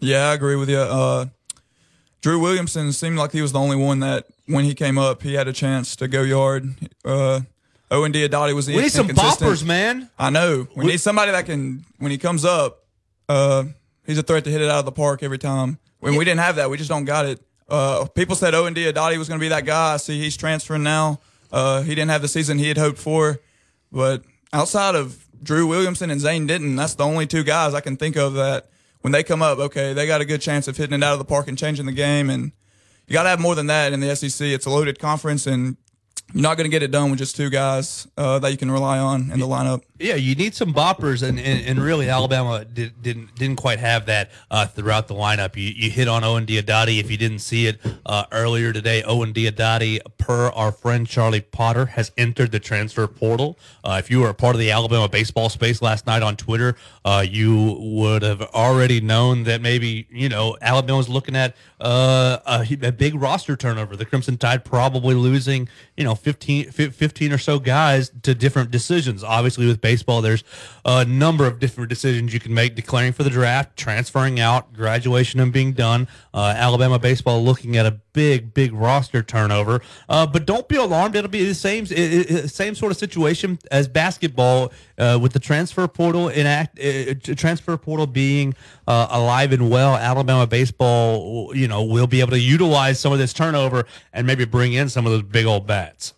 Yeah, 0.00 0.30
I 0.30 0.34
agree 0.34 0.56
with 0.56 0.70
you. 0.70 0.78
Uh, 0.78 1.26
Drew 2.20 2.38
Williamson 2.38 2.92
seemed 2.92 3.16
like 3.18 3.32
he 3.32 3.40
was 3.42 3.52
the 3.52 3.58
only 3.58 3.76
one 3.76 4.00
that 4.00 4.26
when 4.46 4.64
he 4.64 4.74
came 4.74 4.98
up, 4.98 5.22
he 5.22 5.34
had 5.34 5.48
a 5.48 5.52
chance 5.52 5.96
to 5.96 6.08
go 6.08 6.22
yard. 6.22 6.74
Uh, 7.04 7.40
Owen 7.90 8.12
Diodati 8.12 8.54
was 8.54 8.66
the 8.66 8.76
We 8.76 8.82
need 8.82 8.92
some 8.92 9.08
boppers, 9.08 9.64
man. 9.64 10.10
I 10.18 10.30
know. 10.30 10.66
We, 10.76 10.84
We- 10.84 10.90
need 10.92 11.00
somebody 11.00 11.32
that 11.32 11.46
can, 11.46 11.84
when 11.98 12.10
he 12.10 12.18
comes 12.18 12.44
up, 12.44 12.84
uh, 13.28 13.64
he's 14.06 14.18
a 14.18 14.22
threat 14.22 14.44
to 14.44 14.50
hit 14.50 14.60
it 14.60 14.68
out 14.70 14.80
of 14.80 14.84
the 14.84 14.92
park 14.92 15.22
every 15.22 15.38
time. 15.38 15.78
When 15.98 16.16
we 16.16 16.24
didn't 16.24 16.40
have 16.40 16.56
that, 16.56 16.70
we 16.70 16.76
just 16.76 16.88
don't 16.88 17.04
got 17.04 17.26
it. 17.26 17.40
Uh, 17.68 18.06
people 18.06 18.34
said 18.34 18.54
Owen 18.54 18.74
Diodati 18.74 19.16
was 19.18 19.28
going 19.28 19.38
to 19.38 19.44
be 19.44 19.48
that 19.48 19.64
guy. 19.64 19.94
I 19.94 19.96
see 19.98 20.18
he's 20.20 20.36
transferring 20.36 20.82
now. 20.82 21.20
Uh, 21.52 21.82
he 21.82 21.94
didn't 21.94 22.10
have 22.10 22.22
the 22.22 22.28
season 22.28 22.58
he 22.58 22.68
had 22.68 22.78
hoped 22.78 22.98
for, 22.98 23.40
but 23.92 24.22
outside 24.52 24.94
of 24.94 25.26
Drew 25.42 25.66
Williamson 25.66 26.10
and 26.10 26.20
Zane 26.20 26.46
Denton, 26.46 26.74
that's 26.76 26.94
the 26.94 27.04
only 27.04 27.26
two 27.26 27.42
guys 27.44 27.74
I 27.74 27.80
can 27.80 27.96
think 27.96 28.16
of 28.16 28.34
that 28.34 28.69
when 29.02 29.12
they 29.12 29.22
come 29.22 29.42
up, 29.42 29.58
okay, 29.58 29.92
they 29.92 30.06
got 30.06 30.20
a 30.20 30.24
good 30.24 30.40
chance 30.40 30.68
of 30.68 30.76
hitting 30.76 30.94
it 30.94 31.02
out 31.04 31.12
of 31.14 31.18
the 31.18 31.24
park 31.24 31.48
and 31.48 31.56
changing 31.56 31.86
the 31.86 31.92
game. 31.92 32.28
And 32.30 32.52
you 33.06 33.12
got 33.12 33.24
to 33.24 33.28
have 33.30 33.40
more 33.40 33.54
than 33.54 33.66
that 33.66 33.92
in 33.92 34.00
the 34.00 34.14
SEC. 34.14 34.46
It's 34.46 34.66
a 34.66 34.70
loaded 34.70 34.98
conference, 34.98 35.46
and 35.46 35.76
you're 36.32 36.42
not 36.42 36.56
going 36.56 36.64
to 36.64 36.70
get 36.70 36.82
it 36.82 36.90
done 36.90 37.10
with 37.10 37.18
just 37.18 37.36
two 37.36 37.50
guys 37.50 38.06
uh, 38.16 38.38
that 38.38 38.50
you 38.52 38.58
can 38.58 38.70
rely 38.70 38.98
on 38.98 39.30
in 39.32 39.40
the 39.40 39.46
lineup. 39.46 39.82
Yeah, 40.00 40.14
you 40.14 40.34
need 40.34 40.54
some 40.54 40.72
boppers, 40.72 41.22
and, 41.22 41.38
and, 41.38 41.66
and 41.66 41.78
really 41.78 42.08
Alabama 42.08 42.64
did, 42.64 43.02
didn't 43.02 43.34
didn't 43.34 43.56
quite 43.56 43.80
have 43.80 44.06
that 44.06 44.30
uh, 44.50 44.66
throughout 44.66 45.08
the 45.08 45.14
lineup. 45.14 45.56
You, 45.56 45.68
you 45.76 45.90
hit 45.90 46.08
on 46.08 46.24
Owen 46.24 46.46
Diodati. 46.46 46.98
If 46.98 47.10
you 47.10 47.18
didn't 47.18 47.40
see 47.40 47.66
it 47.66 47.78
uh, 48.06 48.24
earlier 48.32 48.72
today, 48.72 49.02
Owen 49.02 49.34
Diodati, 49.34 50.00
per 50.16 50.48
our 50.48 50.72
friend 50.72 51.06
Charlie 51.06 51.42
Potter, 51.42 51.84
has 51.84 52.12
entered 52.16 52.50
the 52.50 52.58
transfer 52.58 53.06
portal. 53.06 53.58
Uh, 53.84 53.96
if 53.98 54.10
you 54.10 54.20
were 54.20 54.30
a 54.30 54.34
part 54.34 54.56
of 54.56 54.58
the 54.58 54.70
Alabama 54.70 55.06
baseball 55.06 55.50
space 55.50 55.82
last 55.82 56.06
night 56.06 56.22
on 56.22 56.34
Twitter, 56.34 56.76
uh, 57.04 57.22
you 57.28 57.76
would 57.78 58.22
have 58.22 58.40
already 58.40 59.02
known 59.02 59.42
that 59.44 59.60
maybe 59.60 60.06
you 60.10 60.30
know 60.30 60.56
Alabama 60.62 60.96
was 60.96 61.10
looking 61.10 61.36
at 61.36 61.54
uh, 61.78 62.38
a, 62.46 62.86
a 62.86 62.92
big 62.92 63.14
roster 63.14 63.54
turnover. 63.54 63.96
The 63.96 64.06
Crimson 64.06 64.38
Tide 64.38 64.64
probably 64.64 65.14
losing 65.14 65.68
you 65.94 66.04
know 66.04 66.14
15, 66.14 66.70
15 66.70 67.32
or 67.32 67.38
so 67.38 67.58
guys 67.58 68.10
to 68.22 68.34
different 68.34 68.70
decisions. 68.70 69.22
Obviously, 69.22 69.66
with 69.66 69.82
baseball, 69.82 69.89
there's 69.96 70.44
a 70.84 71.04
number 71.04 71.46
of 71.46 71.58
different 71.58 71.88
decisions 71.88 72.32
you 72.32 72.40
can 72.40 72.54
make: 72.54 72.74
declaring 72.74 73.12
for 73.12 73.22
the 73.22 73.30
draft, 73.30 73.76
transferring 73.76 74.38
out, 74.40 74.72
graduation, 74.72 75.40
and 75.40 75.52
being 75.52 75.72
done. 75.72 76.08
Uh, 76.32 76.54
Alabama 76.56 76.98
baseball 76.98 77.42
looking 77.42 77.76
at 77.76 77.86
a 77.86 77.92
big, 78.12 78.52
big 78.54 78.72
roster 78.72 79.22
turnover. 79.22 79.80
Uh, 80.08 80.26
but 80.26 80.46
don't 80.46 80.68
be 80.68 80.76
alarmed; 80.76 81.16
it'll 81.16 81.30
be 81.30 81.44
the 81.44 81.54
same, 81.54 81.84
i- 81.90 81.94
i- 81.94 82.46
same 82.46 82.74
sort 82.74 82.92
of 82.92 82.98
situation 82.98 83.58
as 83.70 83.88
basketball 83.88 84.72
uh, 84.98 85.18
with 85.20 85.32
the 85.32 85.38
transfer 85.40 85.86
portal 85.88 86.28
in 86.28 86.46
act, 86.46 86.78
uh, 86.78 87.14
transfer 87.34 87.76
portal 87.76 88.06
being 88.06 88.54
uh, 88.86 89.06
alive 89.10 89.52
and 89.52 89.70
well. 89.70 89.96
Alabama 89.96 90.46
baseball, 90.46 91.52
you 91.54 91.68
know, 91.68 91.82
will 91.84 92.06
be 92.06 92.20
able 92.20 92.30
to 92.32 92.40
utilize 92.40 92.98
some 93.00 93.12
of 93.12 93.18
this 93.18 93.32
turnover 93.32 93.86
and 94.12 94.26
maybe 94.26 94.44
bring 94.44 94.72
in 94.72 94.88
some 94.88 95.06
of 95.06 95.12
those 95.12 95.22
big 95.22 95.46
old 95.46 95.66
bats. 95.66 96.14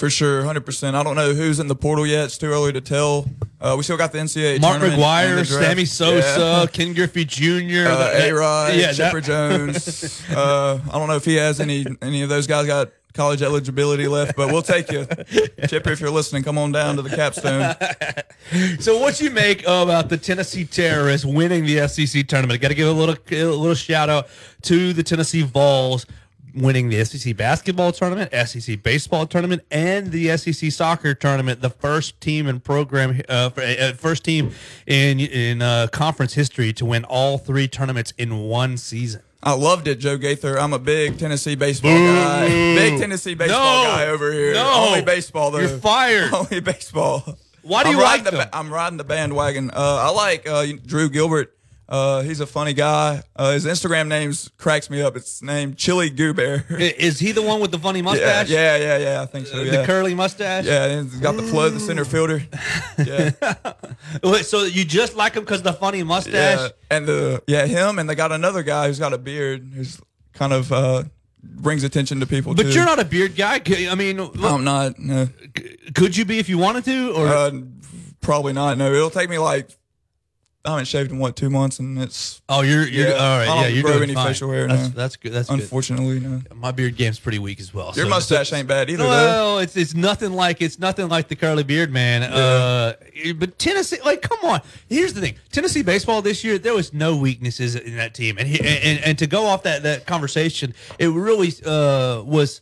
For 0.00 0.08
sure, 0.08 0.42
hundred 0.44 0.64
percent. 0.64 0.96
I 0.96 1.02
don't 1.02 1.14
know 1.14 1.34
who's 1.34 1.60
in 1.60 1.68
the 1.68 1.74
portal 1.74 2.06
yet. 2.06 2.24
It's 2.24 2.38
too 2.38 2.46
early 2.46 2.72
to 2.72 2.80
tell. 2.80 3.28
Uh, 3.60 3.74
we 3.76 3.82
still 3.82 3.98
got 3.98 4.12
the 4.12 4.18
NCAA. 4.18 4.58
Mark 4.58 4.80
McGwire. 4.80 5.44
Sammy 5.44 5.84
Sosa, 5.84 6.38
Yeah. 6.40 6.66
Ken 6.72 6.94
Griffey 6.94 7.26
Jr., 7.26 7.86
uh, 7.86 8.10
A 8.14 8.32
Rod, 8.32 8.74
yeah, 8.76 8.92
Chipper 8.92 9.20
that- 9.20 9.26
Jones. 9.26 10.24
uh, 10.34 10.80
I 10.90 10.98
don't 10.98 11.06
know 11.08 11.16
if 11.16 11.26
he 11.26 11.34
has 11.34 11.60
any 11.60 11.84
any 12.00 12.22
of 12.22 12.30
those 12.30 12.46
guys 12.46 12.66
got 12.66 12.92
college 13.12 13.42
eligibility 13.42 14.08
left, 14.08 14.36
but 14.36 14.50
we'll 14.50 14.62
take 14.62 14.90
you, 14.90 15.04
Chipper. 15.68 15.90
If 15.92 16.00
you're 16.00 16.08
listening, 16.10 16.44
come 16.44 16.56
on 16.56 16.72
down 16.72 16.96
to 16.96 17.02
the 17.02 17.14
capstone. 17.14 17.74
So, 18.80 18.98
what 18.98 19.20
you 19.20 19.30
make 19.30 19.62
about 19.62 20.08
the 20.08 20.16
Tennessee 20.16 20.64
Terrorists 20.64 21.24
winning 21.24 21.66
the 21.66 21.86
SEC 21.86 22.26
tournament? 22.26 22.60
Got 22.60 22.68
to 22.68 22.74
give 22.74 22.88
a 22.88 22.92
little 22.92 23.14
a 23.30 23.44
little 23.44 23.74
shout 23.76 24.08
out 24.08 24.28
to 24.62 24.92
the 24.92 25.04
Tennessee 25.04 25.42
Vols 25.42 26.04
winning 26.54 26.88
the 26.88 27.04
SEC 27.04 27.36
basketball 27.36 27.92
tournament, 27.92 28.32
SEC 28.48 28.82
baseball 28.82 29.26
tournament, 29.26 29.62
and 29.70 30.12
the 30.12 30.36
SEC 30.36 30.70
soccer 30.72 31.14
tournament. 31.14 31.60
The 31.60 31.70
first 31.70 32.20
team 32.20 32.46
in 32.46 32.60
program, 32.60 33.20
uh, 33.28 33.50
uh, 33.56 33.92
first 33.92 34.24
team 34.24 34.52
in 34.86 35.20
in 35.20 35.62
uh, 35.62 35.86
conference 35.92 36.34
history 36.34 36.72
to 36.74 36.84
win 36.84 37.04
all 37.04 37.38
three 37.38 37.68
tournaments 37.68 38.12
in 38.18 38.38
one 38.40 38.76
season. 38.76 39.22
I 39.42 39.52
loved 39.54 39.88
it, 39.88 39.96
Joe 40.00 40.18
Gaither. 40.18 40.58
I'm 40.60 40.74
a 40.74 40.78
big 40.78 41.18
Tennessee 41.18 41.54
baseball 41.54 41.92
guy. 41.96 42.46
Big 42.48 42.98
Tennessee 43.00 43.34
baseball 43.34 43.84
No. 43.84 43.90
guy 43.90 44.06
over 44.08 44.30
here. 44.32 44.52
No. 44.52 44.70
Only 44.88 45.02
baseball 45.02 45.50
though. 45.50 45.60
You're 45.60 45.78
fired. 45.78 46.30
Only 46.34 46.60
baseball. 46.60 47.38
Why 47.62 47.82
do 47.84 47.90
I'm 47.90 47.96
you 47.96 48.02
like 48.02 48.24
the, 48.24 48.30
them? 48.32 48.40
ba- 48.40 48.56
I'm 48.56 48.72
riding 48.72 48.98
the 48.98 49.04
bandwagon. 49.04 49.70
Uh, 49.70 49.74
I 49.76 50.10
like 50.10 50.46
uh, 50.48 50.66
Drew 50.84 51.08
Gilbert. 51.10 51.54
Uh, 51.90 52.22
he's 52.22 52.38
a 52.38 52.46
funny 52.46 52.72
guy. 52.72 53.20
Uh, 53.34 53.50
his 53.52 53.66
Instagram 53.66 54.06
name's 54.06 54.48
cracks 54.58 54.88
me 54.88 55.02
up. 55.02 55.16
It's 55.16 55.42
named 55.42 55.76
Chili 55.76 56.08
Goo 56.08 56.32
Bear. 56.32 56.64
Is 56.70 57.18
he 57.18 57.32
the 57.32 57.42
one 57.42 57.60
with 57.60 57.72
the 57.72 57.80
funny 57.80 58.00
mustache? 58.10 58.48
yeah, 58.48 58.76
yeah, 58.76 58.96
yeah. 58.98 59.22
I 59.22 59.26
think 59.26 59.48
so. 59.48 59.64
The 59.64 59.84
curly 59.84 60.14
mustache. 60.14 60.66
Yeah, 60.66 60.84
and 60.84 61.10
he's 61.10 61.20
got 61.20 61.36
the 61.36 61.42
flood, 61.42 61.72
the 61.72 61.80
center 61.80 62.04
fielder. 62.04 62.42
Yeah, 62.98 63.30
Wait, 64.22 64.44
so 64.44 64.64
you 64.64 64.84
just 64.84 65.16
like 65.16 65.32
him 65.34 65.42
because 65.42 65.62
the 65.62 65.72
funny 65.72 66.02
mustache? 66.02 66.34
yeah, 66.34 66.68
and 66.90 67.06
the 67.06 67.42
yeah 67.46 67.64
him, 67.64 67.98
and 67.98 68.08
they 68.10 68.14
got 68.14 68.30
another 68.30 68.62
guy 68.62 68.88
who's 68.88 68.98
got 68.98 69.14
a 69.14 69.18
beard 69.18 69.72
who's 69.74 69.98
kind 70.34 70.52
of 70.52 70.70
uh, 70.70 71.04
brings 71.42 71.82
attention 71.82 72.20
to 72.20 72.26
people. 72.26 72.54
But 72.54 72.64
too. 72.64 72.72
you're 72.72 72.84
not 72.84 72.98
a 72.98 73.04
beard 73.06 73.36
guy. 73.36 73.62
I 73.90 73.94
mean, 73.94 74.18
look, 74.18 74.38
I'm 74.42 74.64
not. 74.64 74.98
No. 74.98 75.28
could 75.94 76.14
you 76.16 76.26
be 76.26 76.38
if 76.38 76.48
you 76.50 76.58
wanted 76.58 76.84
to? 76.84 77.12
Or 77.12 77.26
Uh, 77.26 77.50
probably 78.20 78.52
not. 78.52 78.76
No, 78.76 78.92
it'll 78.92 79.08
take 79.10 79.30
me 79.30 79.38
like 79.38 79.70
I 80.62 80.70
haven't 80.70 80.88
shaved 80.88 81.10
in 81.10 81.18
what 81.18 81.36
two 81.36 81.48
months, 81.48 81.78
and 81.78 81.98
it's 81.98 82.42
oh, 82.46 82.60
you're 82.60 82.86
you're 82.86 83.08
yeah, 83.08 83.14
all 83.14 83.38
right. 83.38 83.48
I 83.48 83.54
yeah, 83.54 83.62
don't 83.62 83.74
you're 83.74 83.82
grow 83.82 83.92
doing 83.92 84.02
any 84.04 84.14
fine. 84.14 84.26
facial 84.26 84.52
hair. 84.52 84.68
That's 84.68 84.82
no. 84.82 84.88
that's 84.88 85.16
good. 85.16 85.32
That's 85.32 85.48
good. 85.48 85.60
unfortunately 85.60 86.20
no. 86.20 86.42
My 86.54 86.70
beard 86.70 86.96
game's 86.96 87.18
pretty 87.18 87.38
weak 87.38 87.60
as 87.60 87.72
well. 87.72 87.92
Your 87.96 88.04
so- 88.04 88.10
mustache 88.10 88.52
ain't 88.52 88.68
bad 88.68 88.90
either, 88.90 89.04
though. 89.04 89.08
Well, 89.08 89.58
it's 89.60 89.74
it's 89.74 89.94
nothing 89.94 90.32
like 90.32 90.60
it's 90.60 90.78
nothing 90.78 91.08
like 91.08 91.28
the 91.28 91.36
curly 91.36 91.62
beard 91.62 91.90
man. 91.90 92.22
Uh, 92.22 92.92
but 93.36 93.58
Tennessee, 93.58 94.00
like, 94.04 94.20
come 94.20 94.38
on. 94.42 94.60
Here's 94.86 95.14
the 95.14 95.22
thing: 95.22 95.36
Tennessee 95.50 95.82
baseball 95.82 96.20
this 96.20 96.44
year, 96.44 96.58
there 96.58 96.74
was 96.74 96.92
no 96.92 97.16
weaknesses 97.16 97.74
in 97.74 97.96
that 97.96 98.12
team, 98.12 98.36
and 98.36 98.46
he, 98.46 98.60
and 98.60 99.02
and 99.02 99.18
to 99.18 99.26
go 99.26 99.46
off 99.46 99.62
that 99.62 99.82
that 99.84 100.06
conversation, 100.06 100.74
it 100.98 101.08
really 101.08 101.54
uh, 101.64 102.22
was 102.22 102.60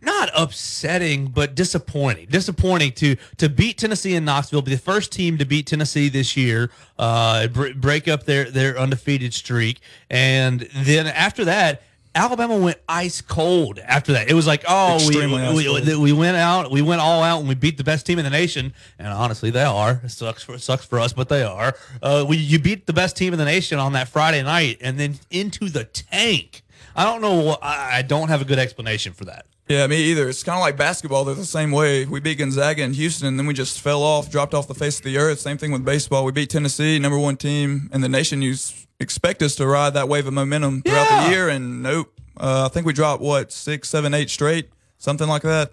not 0.00 0.30
upsetting, 0.34 1.28
but 1.28 1.54
disappointing. 1.54 2.26
Disappointing 2.30 2.92
to 2.92 3.16
to 3.38 3.48
beat 3.48 3.78
Tennessee 3.78 4.14
in 4.14 4.24
Knoxville, 4.24 4.62
be 4.62 4.72
the 4.72 4.80
first 4.80 5.12
team 5.12 5.38
to 5.38 5.44
beat 5.44 5.66
Tennessee 5.66 6.08
this 6.08 6.36
year, 6.36 6.70
uh, 6.98 7.48
br- 7.48 7.74
break 7.74 8.08
up 8.08 8.24
their 8.24 8.50
their 8.50 8.78
undefeated 8.78 9.34
streak, 9.34 9.80
and 10.10 10.68
then 10.74 11.06
after 11.06 11.44
that. 11.44 11.82
Alabama 12.14 12.56
went 12.56 12.78
ice 12.88 13.20
cold 13.20 13.78
after 13.78 14.14
that. 14.14 14.30
It 14.30 14.32
was 14.32 14.46
like, 14.46 14.64
oh, 14.66 14.96
we, 15.00 15.08
Extremely 15.08 15.54
we, 15.54 15.68
we, 15.68 15.96
we 15.98 16.12
went 16.14 16.38
out, 16.38 16.70
we 16.70 16.80
went 16.80 17.02
all 17.02 17.22
out, 17.22 17.40
and 17.40 17.46
we 17.48 17.54
beat 17.54 17.76
the 17.76 17.84
best 17.84 18.06
team 18.06 18.18
in 18.18 18.24
the 18.24 18.30
nation. 18.30 18.72
And 18.98 19.08
honestly, 19.08 19.50
they 19.50 19.64
are. 19.64 20.00
It 20.02 20.08
sucks 20.08 20.42
for 20.42 20.56
sucks 20.56 20.86
for 20.86 20.98
us, 20.98 21.12
but 21.12 21.28
they 21.28 21.42
are. 21.42 21.76
Uh, 22.00 22.24
we 22.26 22.38
you 22.38 22.58
beat 22.58 22.86
the 22.86 22.94
best 22.94 23.18
team 23.18 23.34
in 23.34 23.38
the 23.38 23.44
nation 23.44 23.78
on 23.78 23.92
that 23.92 24.08
Friday 24.08 24.42
night, 24.42 24.78
and 24.80 24.98
then 24.98 25.18
into 25.30 25.68
the 25.68 25.84
tank. 25.84 26.62
I 26.94 27.04
don't 27.04 27.20
know. 27.20 27.58
I 27.60 27.98
I 27.98 28.02
don't 28.02 28.28
have 28.28 28.40
a 28.40 28.46
good 28.46 28.58
explanation 28.58 29.12
for 29.12 29.26
that. 29.26 29.44
Yeah, 29.68 29.86
me 29.88 29.96
either. 29.96 30.28
It's 30.28 30.44
kind 30.44 30.56
of 30.56 30.60
like 30.60 30.76
basketball. 30.76 31.24
They're 31.24 31.34
the 31.34 31.44
same 31.44 31.72
way. 31.72 32.04
We 32.04 32.20
beat 32.20 32.38
Gonzaga 32.38 32.82
in 32.82 32.92
Houston, 32.92 33.26
and 33.26 33.36
then 33.38 33.46
we 33.46 33.54
just 33.54 33.80
fell 33.80 34.02
off, 34.02 34.30
dropped 34.30 34.54
off 34.54 34.68
the 34.68 34.74
face 34.74 34.98
of 34.98 35.04
the 35.04 35.18
earth. 35.18 35.40
Same 35.40 35.58
thing 35.58 35.72
with 35.72 35.84
baseball. 35.84 36.24
We 36.24 36.30
beat 36.30 36.50
Tennessee, 36.50 36.98
number 37.00 37.18
one 37.18 37.36
team 37.36 37.90
in 37.92 38.00
the 38.00 38.08
nation. 38.08 38.42
You 38.42 38.54
expect 39.00 39.42
us 39.42 39.56
to 39.56 39.66
ride 39.66 39.94
that 39.94 40.08
wave 40.08 40.26
of 40.28 40.34
momentum 40.34 40.82
throughout 40.82 41.10
Yeah. 41.10 41.24
the 41.24 41.30
year, 41.30 41.48
and 41.48 41.82
nope. 41.82 42.12
Uh, 42.36 42.68
I 42.70 42.72
think 42.72 42.86
we 42.86 42.92
dropped 42.92 43.22
what 43.22 43.50
six, 43.50 43.88
seven, 43.88 44.14
eight 44.14 44.30
straight, 44.30 44.70
something 44.98 45.26
like 45.26 45.42
that. 45.42 45.72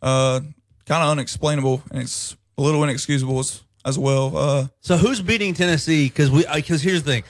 Uh, 0.00 0.40
kind 0.86 1.02
of 1.02 1.08
unexplainable, 1.10 1.82
and 1.90 2.02
it's 2.02 2.36
a 2.56 2.62
little 2.62 2.84
inexcusable 2.84 3.40
as, 3.40 3.62
as 3.84 3.98
well. 3.98 4.36
Uh, 4.36 4.66
So 4.80 4.96
who's 4.96 5.20
beating 5.20 5.54
Tennessee? 5.54 6.04
Because 6.08 6.30
we 6.30 6.44
because 6.54 6.82
here's 6.82 7.02
the 7.02 7.10
thing. 7.10 7.24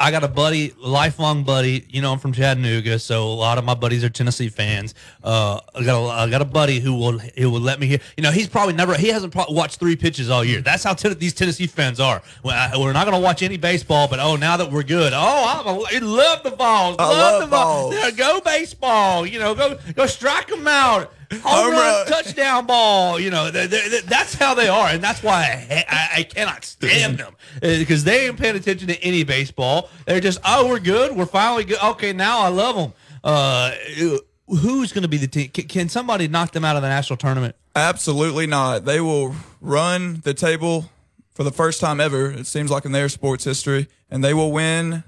I 0.00 0.10
got 0.10 0.24
a 0.24 0.28
buddy, 0.28 0.72
lifelong 0.78 1.44
buddy. 1.44 1.86
You 1.88 2.02
know, 2.02 2.12
I'm 2.12 2.18
from 2.18 2.32
Chattanooga, 2.32 2.98
so 2.98 3.26
a 3.26 3.32
lot 3.32 3.58
of 3.58 3.64
my 3.64 3.74
buddies 3.74 4.02
are 4.04 4.08
Tennessee 4.08 4.48
fans. 4.48 4.94
Uh, 5.22 5.60
I 5.74 5.84
got 5.84 6.02
a, 6.02 6.08
I 6.10 6.30
got 6.30 6.42
a 6.42 6.44
buddy 6.44 6.80
who 6.80 6.94
will 6.94 7.18
who 7.18 7.50
will 7.50 7.60
let 7.60 7.78
me 7.78 7.86
hear. 7.86 8.00
You 8.16 8.22
know, 8.22 8.30
he's 8.30 8.48
probably 8.48 8.74
never 8.74 8.94
he 8.96 9.08
hasn't 9.08 9.32
pro- 9.32 9.46
watched 9.48 9.78
three 9.78 9.96
pitches 9.96 10.30
all 10.30 10.44
year. 10.44 10.60
That's 10.60 10.82
how 10.84 10.94
ten- 10.94 11.18
these 11.18 11.32
Tennessee 11.32 11.66
fans 11.66 12.00
are. 12.00 12.22
I, 12.44 12.76
we're 12.76 12.92
not 12.92 13.04
going 13.06 13.16
to 13.16 13.22
watch 13.22 13.42
any 13.42 13.56
baseball, 13.56 14.08
but 14.08 14.18
oh, 14.18 14.36
now 14.36 14.56
that 14.56 14.70
we're 14.70 14.82
good, 14.82 15.12
oh, 15.14 15.86
I 15.90 15.98
love 16.00 16.42
the 16.42 16.50
balls, 16.50 16.96
I 16.98 17.04
love, 17.04 17.16
love 17.18 17.40
the 17.42 17.46
balls. 17.48 17.94
balls. 17.94 18.04
Yeah, 18.04 18.10
go 18.10 18.40
baseball. 18.40 19.26
You 19.26 19.38
know, 19.38 19.54
go 19.54 19.78
go 19.94 20.06
strike 20.06 20.48
them 20.48 20.66
out. 20.66 21.12
Home, 21.32 21.72
run, 21.72 21.72
run. 21.72 22.06
touchdown 22.06 22.66
ball. 22.66 23.18
You 23.18 23.30
know, 23.30 23.50
th- 23.50 23.70
th- 23.70 23.90
th- 23.90 24.02
that's 24.04 24.34
how 24.34 24.54
they 24.54 24.68
are, 24.68 24.88
and 24.88 25.02
that's 25.02 25.22
why 25.22 25.66
I, 25.70 25.84
I, 25.88 26.20
I 26.20 26.22
cannot 26.24 26.64
stand 26.64 27.18
them 27.18 27.34
because 27.60 28.04
they 28.04 28.26
ain't 28.28 28.38
paying 28.38 28.56
attention 28.56 28.88
to 28.88 29.02
any 29.02 29.24
baseball. 29.24 29.90
They're 30.06 30.20
just, 30.20 30.38
oh, 30.44 30.68
we're 30.68 30.80
good, 30.80 31.16
we're 31.16 31.26
finally 31.26 31.64
good. 31.64 31.82
Okay, 31.82 32.12
now 32.12 32.40
I 32.40 32.48
love 32.48 32.76
them. 32.76 32.92
Uh, 33.22 33.72
who's 34.48 34.92
going 34.92 35.02
to 35.02 35.08
be 35.08 35.16
the 35.16 35.28
team? 35.28 35.48
Can, 35.48 35.66
can 35.66 35.88
somebody 35.88 36.28
knock 36.28 36.52
them 36.52 36.64
out 36.64 36.76
of 36.76 36.82
the 36.82 36.88
national 36.88 37.16
tournament? 37.16 37.56
Absolutely 37.74 38.46
not. 38.46 38.84
They 38.84 39.00
will 39.00 39.34
run 39.60 40.20
the 40.24 40.34
table 40.34 40.90
for 41.34 41.42
the 41.42 41.50
first 41.50 41.80
time 41.80 42.00
ever, 42.00 42.30
it 42.30 42.46
seems 42.46 42.70
like 42.70 42.84
in 42.84 42.92
their 42.92 43.08
sports 43.08 43.44
history, 43.44 43.88
and 44.08 44.22
they 44.22 44.32
will 44.32 44.52
win 44.52 45.02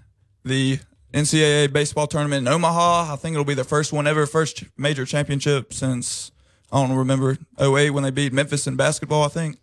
the 0.44 0.80
NCAA 1.16 1.73
baseball 1.73 2.06
tournament 2.06 2.46
in 2.46 2.52
Omaha. 2.52 3.12
I 3.12 3.16
think 3.16 3.32
it'll 3.35 3.44
be 3.44 3.54
the 3.54 3.64
first 3.64 3.92
one 3.92 4.06
ever, 4.06 4.26
first 4.26 4.64
major 4.76 5.06
championship 5.06 5.73
since 5.73 6.30
I 6.70 6.87
don't 6.87 6.96
remember 6.96 7.38
08 7.58 7.90
when 7.90 8.02
they 8.04 8.11
beat 8.11 8.32
Memphis 8.35 8.66
in 8.66 8.76
basketball. 8.76 9.23
I 9.25 9.28
think 9.28 9.56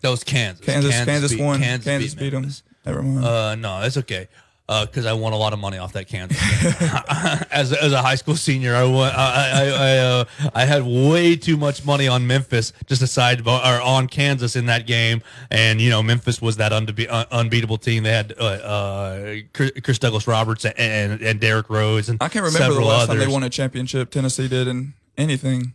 That 0.00 0.08
was 0.08 0.24
Kansas. 0.24 0.64
Kansas 0.64 1.04
Kansas, 1.04 1.32
beat- 1.32 1.40
won. 1.42 1.60
Kansas, 1.60 1.84
Kansas, 1.84 2.14
beat, 2.14 2.30
them. 2.30 2.50
Never 2.86 3.02
mind. 3.02 3.24
Uh, 3.24 3.54
no, 3.56 3.80
that's 3.82 3.98
okay. 3.98 4.28
Because 4.70 5.04
I 5.04 5.12
won 5.14 5.32
a 5.32 5.36
lot 5.36 5.52
of 5.52 5.58
money 5.58 5.78
off 5.78 5.94
that 5.94 6.06
Kansas. 6.06 6.38
as, 7.50 7.72
a, 7.72 7.82
as 7.82 7.92
a 7.92 8.00
high 8.00 8.14
school 8.14 8.36
senior, 8.36 8.74
I 8.76 8.84
won, 8.84 9.10
I 9.12 9.50
I 9.50 9.64
I, 9.66 9.98
uh, 9.98 10.24
I 10.54 10.64
had 10.64 10.84
way 10.84 11.34
too 11.34 11.56
much 11.56 11.84
money 11.84 12.06
on 12.06 12.26
Memphis 12.26 12.72
just 12.86 13.02
aside 13.02 13.46
or 13.46 13.80
on 13.80 14.06
Kansas 14.06 14.54
in 14.54 14.66
that 14.66 14.86
game, 14.86 15.22
and 15.50 15.80
you 15.80 15.90
know 15.90 16.02
Memphis 16.02 16.40
was 16.40 16.58
that 16.58 16.70
unbe- 16.70 17.26
unbeatable 17.32 17.78
team. 17.78 18.04
They 18.04 18.12
had 18.12 18.32
uh, 18.38 18.44
uh, 18.44 19.36
Chris 19.52 19.98
Douglas 19.98 20.28
Roberts 20.28 20.64
and, 20.64 20.78
and 20.78 21.20
and 21.20 21.40
Derrick 21.40 21.68
Rose 21.68 22.08
and 22.08 22.22
I 22.22 22.28
can't 22.28 22.44
remember 22.44 22.74
the 22.74 22.80
last 22.80 23.08
others. 23.08 23.20
time 23.20 23.28
they 23.28 23.32
won 23.32 23.42
a 23.42 23.50
championship. 23.50 24.10
Tennessee 24.10 24.48
did 24.48 24.68
in 24.68 24.94
anything. 25.16 25.74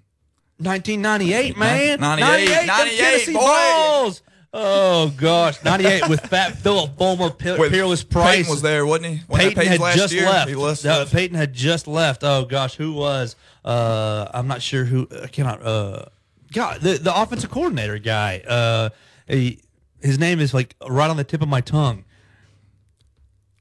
1998, 0.57 1.57
man. 1.57 1.99
98, 1.99 2.45
them 2.47 2.67
98, 2.67 2.97
Tennessee 2.97 3.33
boy. 3.33 3.39
Balls. 3.41 4.21
Oh 4.57 5.13
gosh, 5.17 5.61
98 5.65 6.07
with 6.07 6.21
Fat 6.27 6.57
Phillip 6.59 6.97
Fulmer, 6.97 7.29
Pe- 7.29 7.57
Peerless 7.69 8.05
Price. 8.05 8.37
Peyton 8.37 8.49
was 8.51 8.61
there, 8.61 8.85
wasn't 8.85 9.07
he? 9.07 9.15
That 9.27 9.37
Peyton 9.37 9.65
had 9.67 9.79
last 9.81 9.97
just 9.97 10.13
year? 10.13 10.23
left. 10.23 10.47
He 10.47 10.55
left- 10.55 10.85
No. 10.85 11.05
Peyton 11.05 11.35
had 11.35 11.51
just 11.53 11.87
left. 11.87 12.23
Oh 12.23 12.45
gosh, 12.45 12.75
who 12.75 12.93
was? 12.93 13.35
Uh, 13.65 14.27
I'm 14.33 14.47
not 14.47 14.61
sure 14.61 14.85
who. 14.85 15.09
I 15.21 15.27
cannot. 15.27 15.61
Uh, 15.61 16.05
God, 16.53 16.79
the 16.79 16.93
the 16.93 17.13
offensive 17.21 17.51
coordinator 17.51 17.97
guy. 17.99 18.43
Uh, 18.47 18.89
he, 19.27 19.59
his 20.01 20.17
name 20.17 20.39
is 20.39 20.53
like 20.53 20.75
right 20.87 21.09
on 21.09 21.17
the 21.17 21.25
tip 21.25 21.41
of 21.41 21.49
my 21.49 21.59
tongue. 21.59 22.05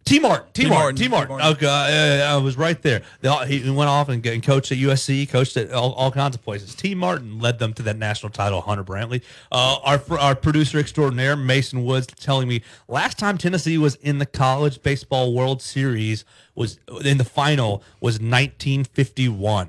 Tee 0.05 0.21
Martin. 0.21 0.47
T. 0.53 0.63
Tee 0.63 0.69
Martin. 0.69 0.79
Martin, 0.79 0.97
T. 0.97 1.03
Tee 1.05 1.09
Martin. 1.09 1.37
Martin. 1.37 1.53
Okay, 1.53 2.21
uh, 2.23 2.35
I 2.35 2.37
was 2.37 2.57
right 2.59 2.81
there. 2.83 3.03
They 3.21 3.29
all, 3.29 3.45
he 3.45 3.69
went 3.71 3.89
off 3.89 4.09
and, 4.09 4.25
and 4.27 4.43
coached 4.43 4.71
at 4.71 4.79
USC, 4.79 5.29
coached 5.29 5.57
at 5.57 5.73
all, 5.73 5.93
all 5.95 6.11
kinds 6.11 6.37
of 6.37 6.43
places. 6.43 6.75
Tee 6.75 6.95
Martin 6.95 7.39
led 7.39 7.59
them 7.59 7.73
to 7.75 7.83
that 7.85 7.97
national 7.97 8.31
title. 8.31 8.61
Hunter 8.61 8.85
Brantley, 8.85 9.23
uh, 9.51 9.79
our 9.83 10.03
our 10.19 10.35
producer 10.35 10.79
extraordinaire 10.79 11.37
Mason 11.37 11.85
Woods, 11.85 12.07
telling 12.07 12.49
me 12.49 12.63
last 12.87 13.19
time 13.19 13.39
Tennessee 13.39 13.79
was 13.79 13.95
in 13.97 14.19
the 14.19 14.27
college 14.27 14.83
baseball 14.83 15.33
World 15.33 15.63
Series 15.63 16.25
was 16.55 16.79
in 17.05 17.19
the 17.19 17.25
final 17.25 17.83
was 18.01 18.15
1951. 18.21 19.69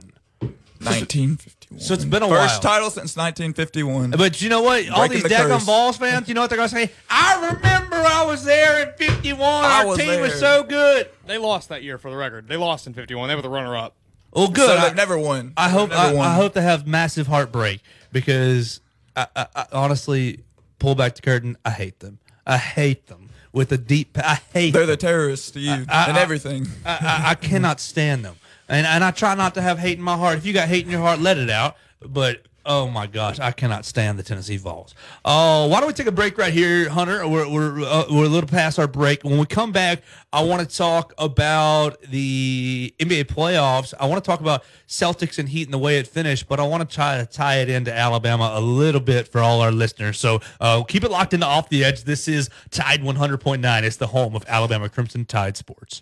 1951. 0.79 1.54
So 1.77 1.93
it's 1.93 2.05
been 2.05 2.23
a 2.23 2.27
First 2.29 2.63
while. 2.63 2.73
title 2.73 2.89
since 2.89 3.17
1951. 3.17 4.11
But 4.11 4.41
you 4.41 4.49
know 4.49 4.61
what? 4.61 4.87
All 4.89 4.99
Breaking 5.07 5.15
these 5.15 5.23
the 5.23 5.29
daggone 5.29 5.47
curse. 5.57 5.65
Balls 5.65 5.97
fans, 5.97 6.27
you 6.27 6.33
know 6.33 6.41
what 6.41 6.49
they're 6.49 6.57
gonna 6.57 6.69
say? 6.69 6.91
I 7.09 7.49
remember 7.53 7.95
I 7.97 8.23
was 8.25 8.43
there 8.45 8.83
in 8.87 8.93
'51. 8.97 9.39
I 9.65 9.79
Our 9.81 9.87
was 9.87 9.97
team 9.97 10.21
was 10.21 10.39
so 10.39 10.63
good. 10.63 11.09
They 11.25 11.37
lost 11.37 11.69
that 11.69 11.83
year 11.83 11.97
for 11.97 12.09
the 12.11 12.17
record. 12.17 12.47
They 12.47 12.55
lost 12.57 12.87
in 12.87 12.93
51. 12.93 13.27
They 13.29 13.35
were 13.35 13.41
the 13.41 13.49
runner 13.49 13.75
up. 13.75 13.95
Well, 14.31 14.47
good. 14.47 14.67
So 14.67 14.77
I- 14.77 14.85
they've 14.87 14.95
never 14.95 15.17
won. 15.17 15.53
I 15.57 15.69
hope 15.69 15.89
never 15.89 16.01
I, 16.01 16.13
won. 16.13 16.27
I 16.27 16.33
hope 16.35 16.53
they 16.53 16.61
have 16.61 16.85
massive 16.87 17.27
heartbreak 17.27 17.81
because 18.11 18.81
I, 19.15 19.27
I, 19.35 19.47
I 19.55 19.65
honestly 19.73 20.43
pull 20.79 20.95
back 20.95 21.15
the 21.15 21.21
curtain. 21.21 21.57
I 21.65 21.71
hate 21.71 21.99
them. 21.99 22.19
I 22.45 22.57
hate 22.57 23.07
them 23.07 23.29
with 23.53 23.71
a 23.71 23.77
deep. 23.77 24.17
I 24.17 24.39
hate. 24.53 24.71
They're 24.71 24.81
them. 24.83 24.89
the 24.91 24.97
terrorists 24.97 25.51
to 25.51 25.59
you 25.59 25.71
I- 25.89 26.05
and 26.09 26.17
I- 26.17 26.21
everything. 26.21 26.67
I, 26.85 26.91
I, 27.25 27.29
I 27.31 27.35
cannot 27.35 27.79
stand 27.79 28.23
them, 28.23 28.35
and 28.69 28.85
and 28.85 29.03
I 29.03 29.11
try 29.11 29.35
not 29.35 29.53
to 29.55 29.61
have 29.61 29.79
hate 29.79 29.97
in 29.97 30.03
my 30.03 30.17
heart. 30.17 30.37
If 30.37 30.45
you 30.45 30.53
got 30.53 30.67
hate 30.67 30.85
in 30.85 30.91
your 30.91 31.01
heart, 31.01 31.19
let 31.19 31.37
it 31.37 31.49
out. 31.49 31.75
But 32.01 32.45
oh 32.65 32.87
my 32.89 33.07
gosh, 33.07 33.39
I 33.39 33.51
cannot 33.51 33.85
stand 33.85 34.17
the 34.17 34.23
Tennessee 34.23 34.57
Vols. 34.57 34.95
Oh, 35.23 35.67
why 35.67 35.79
don't 35.79 35.87
we 35.87 35.93
take 35.93 36.07
a 36.07 36.11
break 36.11 36.37
right 36.37 36.53
here, 36.53 36.89
Hunter? 36.89 37.27
We're 37.27 37.47
we're 37.49 37.81
uh, 37.83 38.05
we're 38.09 38.25
a 38.25 38.29
little 38.29 38.49
past 38.49 38.79
our 38.79 38.87
break. 38.87 39.23
When 39.23 39.37
we 39.37 39.45
come 39.45 39.71
back, 39.71 40.01
I 40.33 40.43
want 40.43 40.67
to 40.67 40.77
talk 40.77 41.13
about 41.17 42.01
the 42.01 42.93
NBA 42.99 43.25
playoffs. 43.25 43.93
I 43.99 44.07
want 44.07 44.23
to 44.23 44.27
talk 44.27 44.39
about 44.41 44.63
Celtics 44.87 45.37
and 45.39 45.47
Heat 45.47 45.67
and 45.67 45.73
the 45.73 45.77
way 45.79 45.97
it 45.97 46.07
finished, 46.07 46.47
but 46.47 46.59
I 46.59 46.63
want 46.63 46.87
to 46.87 46.93
try 46.93 47.17
to 47.17 47.25
tie 47.25 47.57
it 47.59 47.69
into 47.69 47.95
Alabama 47.95 48.51
a 48.55 48.61
little 48.61 49.01
bit 49.01 49.27
for 49.27 49.41
all 49.41 49.61
our 49.61 49.71
listeners. 49.71 50.19
So 50.19 50.41
uh, 50.59 50.83
keep 50.83 51.03
it 51.03 51.11
locked 51.11 51.33
into 51.33 51.45
off 51.45 51.69
the 51.69 51.83
edge. 51.83 52.03
This 52.03 52.27
is 52.27 52.49
Tide 52.71 53.01
100.9. 53.01 53.83
It's 53.83 53.97
the 53.97 54.07
home 54.07 54.35
of 54.35 54.43
Alabama 54.47 54.89
Crimson 54.89 55.25
Tide 55.25 55.57
Sports. 55.57 56.01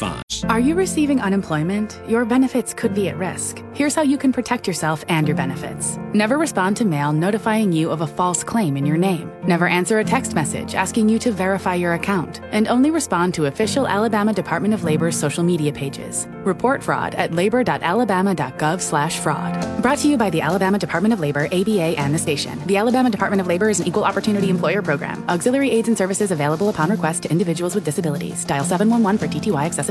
Are 0.45 0.59
you 0.59 0.73
receiving 0.73 1.21
unemployment? 1.21 1.99
Your 2.07 2.25
benefits 2.25 2.73
could 2.73 2.95
be 2.95 3.09
at 3.09 3.17
risk. 3.17 3.63
Here's 3.73 3.93
how 3.93 4.01
you 4.01 4.17
can 4.17 4.33
protect 4.33 4.65
yourself 4.67 5.05
and 5.07 5.27
your 5.27 5.37
benefits. 5.37 5.97
Never 6.13 6.37
respond 6.37 6.77
to 6.77 6.85
mail 6.85 7.13
notifying 7.13 7.71
you 7.71 7.91
of 7.91 8.01
a 8.01 8.07
false 8.07 8.43
claim 8.43 8.75
in 8.75 8.85
your 8.85 8.97
name. 8.97 9.31
Never 9.43 9.67
answer 9.67 9.99
a 9.99 10.03
text 10.03 10.33
message 10.33 10.73
asking 10.75 11.09
you 11.09 11.19
to 11.19 11.31
verify 11.31 11.75
your 11.75 11.93
account. 11.93 12.41
And 12.51 12.67
only 12.67 12.89
respond 12.89 13.33
to 13.35 13.45
official 13.45 13.87
Alabama 13.87 14.33
Department 14.33 14.73
of 14.73 14.83
Labor's 14.83 15.17
social 15.17 15.43
media 15.43 15.71
pages. 15.71 16.27
Report 16.43 16.83
fraud 16.83 17.13
at 17.15 17.33
labor.alabama.gov 17.33 18.81
slash 18.81 19.19
fraud. 19.19 19.81
Brought 19.81 19.99
to 19.99 20.07
you 20.07 20.17
by 20.17 20.29
the 20.31 20.41
Alabama 20.41 20.79
Department 20.79 21.13
of 21.13 21.19
Labor, 21.19 21.45
ABA, 21.45 21.99
and 21.99 22.13
the 22.13 22.19
station. 22.19 22.59
The 22.65 22.77
Alabama 22.77 23.09
Department 23.09 23.41
of 23.41 23.47
Labor 23.47 23.69
is 23.69 23.79
an 23.79 23.87
equal 23.87 24.03
opportunity 24.03 24.49
employer 24.49 24.81
program. 24.81 25.23
Auxiliary 25.29 25.71
aids 25.71 25.87
and 25.87 25.97
services 25.97 26.31
available 26.31 26.69
upon 26.69 26.89
request 26.89 27.23
to 27.23 27.31
individuals 27.31 27.75
with 27.75 27.85
disabilities. 27.85 28.43
Dial 28.45 28.63
711 28.63 29.17
for 29.17 29.27
TTY 29.31 29.65
accessibility. 29.65 29.90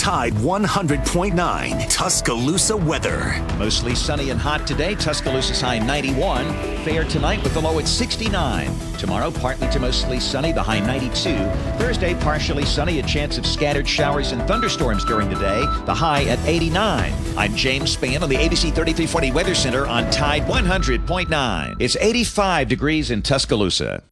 Tide 0.00 0.32
100.9 0.32 1.92
Tuscaloosa 1.94 2.74
weather. 2.74 3.38
Mostly 3.58 3.94
sunny 3.94 4.30
and 4.30 4.40
hot 4.40 4.66
today. 4.66 4.94
Tuscaloosa's 4.94 5.60
high 5.60 5.78
91. 5.78 6.46
Fair 6.84 7.04
tonight 7.04 7.42
with 7.42 7.52
the 7.52 7.60
low 7.60 7.78
at 7.78 7.86
69. 7.86 8.74
Tomorrow, 8.96 9.30
partly 9.30 9.68
to 9.68 9.78
mostly 9.78 10.18
sunny, 10.18 10.52
the 10.52 10.62
high 10.62 10.80
92. 10.80 11.36
Thursday, 11.78 12.14
partially 12.14 12.64
sunny, 12.64 12.98
a 12.98 13.02
chance 13.02 13.36
of 13.36 13.44
scattered 13.44 13.86
showers 13.86 14.32
and 14.32 14.40
thunderstorms 14.48 15.04
during 15.04 15.28
the 15.28 15.36
day, 15.36 15.60
the 15.84 15.94
high 15.94 16.24
at 16.24 16.38
89. 16.46 17.12
I'm 17.36 17.54
James 17.54 17.94
Spann 17.94 18.22
on 18.22 18.30
the 18.30 18.36
ABC 18.36 18.74
3340 18.74 19.32
Weather 19.32 19.54
Center 19.54 19.86
on 19.86 20.10
Tide 20.10 20.44
100.9. 20.44 21.76
It's 21.78 21.96
85 21.96 22.68
degrees 22.68 23.10
in 23.10 23.20
Tuscaloosa. 23.20 24.02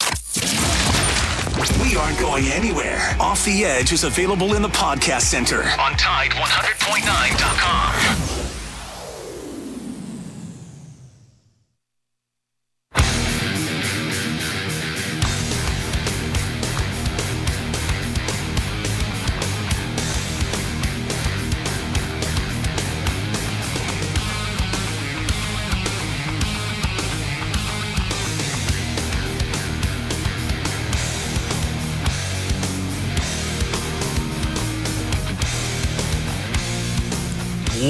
Aren't 1.98 2.20
going 2.20 2.44
anywhere. 2.46 3.16
Off 3.18 3.44
the 3.44 3.64
Edge 3.64 3.92
is 3.92 4.04
available 4.04 4.54
in 4.54 4.62
the 4.62 4.68
podcast 4.68 5.22
center 5.22 5.62
on 5.80 5.94
Tide100.9.com. 5.94 8.27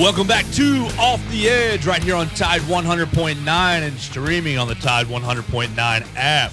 Welcome 0.08 0.26
back 0.26 0.50
to 0.52 0.88
Off 0.98 1.22
the 1.30 1.50
Edge 1.50 1.86
right 1.86 2.02
here 2.02 2.14
on 2.14 2.28
Tide 2.28 2.62
100.9 2.62 3.46
and 3.46 3.98
streaming 3.98 4.56
on 4.56 4.66
the 4.66 4.74
Tide 4.76 5.04
100.9 5.04 6.08
app. 6.16 6.52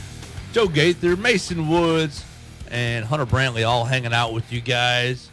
Joe 0.52 0.68
Gaither, 0.68 1.15
Mason 1.15 1.70
Woods, 1.70 2.26
and 2.70 3.06
Hunter 3.06 3.26
Brantley 3.26 3.65
all 3.65 3.86
hanging 3.86 4.12
out 4.12 4.34
with 4.34 4.52
you 4.52 4.60
guys. 4.60 5.32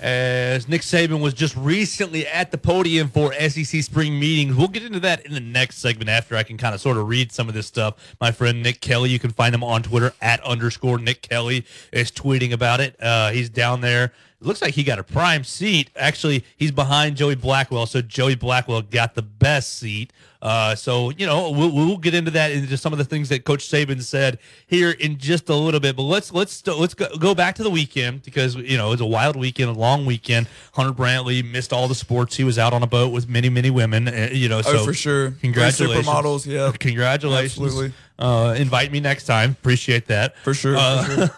As 0.00 0.66
Nick 0.66 0.80
Saban 0.80 1.20
was 1.20 1.32
just 1.32 1.54
recently 1.56 2.26
at 2.26 2.50
the 2.50 2.58
podium 2.58 3.08
for 3.08 3.32
SEC 3.34 3.84
spring 3.84 4.18
meetings. 4.18 4.56
We'll 4.56 4.66
get 4.66 4.82
into 4.82 4.98
that 5.00 5.24
in 5.24 5.32
the 5.32 5.38
next 5.38 5.78
segment 5.78 6.10
after 6.10 6.34
I 6.34 6.42
can 6.42 6.56
kind 6.56 6.74
of 6.74 6.80
sort 6.80 6.96
of 6.96 7.06
read 7.06 7.30
some 7.30 7.46
of 7.46 7.54
this 7.54 7.68
stuff. 7.68 8.16
My 8.20 8.32
friend 8.32 8.64
Nick 8.64 8.80
Kelly, 8.80 9.10
you 9.10 9.20
can 9.20 9.30
find 9.30 9.54
him 9.54 9.62
on 9.62 9.84
Twitter 9.84 10.12
at 10.20 10.40
underscore 10.40 10.98
Nick 10.98 11.22
Kelly, 11.22 11.64
is 11.92 12.10
tweeting 12.10 12.50
about 12.50 12.80
it. 12.80 13.00
Uh, 13.00 13.30
he's 13.30 13.48
down 13.48 13.80
there 13.80 14.12
It 14.40 14.46
looks 14.46 14.62
like 14.62 14.74
he 14.74 14.84
got 14.84 14.98
a 14.98 15.02
prime 15.04 15.44
seat. 15.44 15.90
Actually, 15.96 16.44
he's 16.56 16.72
behind 16.72 17.16
Joey 17.16 17.34
Blackwell, 17.34 17.84
so 17.86 18.00
Joey 18.00 18.36
Blackwell 18.36 18.80
got 18.82 19.14
the 19.14 19.22
best 19.22 19.78
seat. 19.78 20.12
Uh, 20.42 20.74
so 20.74 21.10
you 21.10 21.26
know 21.26 21.50
we'll, 21.50 21.70
we'll 21.70 21.98
get 21.98 22.14
into 22.14 22.30
that 22.30 22.50
into 22.50 22.74
some 22.78 22.94
of 22.94 22.98
the 22.98 23.04
things 23.04 23.28
that 23.28 23.44
Coach 23.44 23.68
Saban 23.68 24.00
said 24.02 24.38
here 24.66 24.90
in 24.92 25.18
just 25.18 25.50
a 25.50 25.54
little 25.54 25.80
bit. 25.80 25.96
But 25.96 26.04
let's 26.04 26.32
let's 26.32 26.66
let's 26.66 26.94
go, 26.94 27.14
go 27.18 27.34
back 27.34 27.56
to 27.56 27.62
the 27.62 27.68
weekend 27.68 28.22
because 28.22 28.54
you 28.56 28.78
know 28.78 28.86
it 28.88 28.92
was 28.92 29.00
a 29.02 29.06
wild 29.06 29.36
weekend, 29.36 29.68
a 29.68 29.74
long 29.74 30.06
weekend. 30.06 30.48
Hunter 30.72 30.94
Brantley 30.94 31.44
missed 31.44 31.74
all 31.74 31.88
the 31.88 31.94
sports. 31.94 32.36
He 32.36 32.44
was 32.44 32.58
out 32.58 32.72
on 32.72 32.82
a 32.82 32.86
boat 32.86 33.12
with 33.12 33.28
many 33.28 33.50
many 33.50 33.68
women. 33.68 34.08
Uh, 34.08 34.30
you 34.32 34.48
know, 34.48 34.60
Oh, 34.60 34.62
so 34.62 34.84
for 34.86 34.94
sure. 34.94 35.32
Congratulations, 35.42 36.06
Three 36.06 36.14
supermodels, 36.14 36.46
yeah. 36.46 36.72
Congratulations. 36.80 37.62
Absolutely. 37.62 37.92
Uh, 38.20 38.54
invite 38.56 38.92
me 38.92 39.00
next 39.00 39.24
time. 39.24 39.52
Appreciate 39.52 40.06
that. 40.06 40.36
For 40.38 40.54
sure. 40.54 40.76
Uh, 40.76 41.28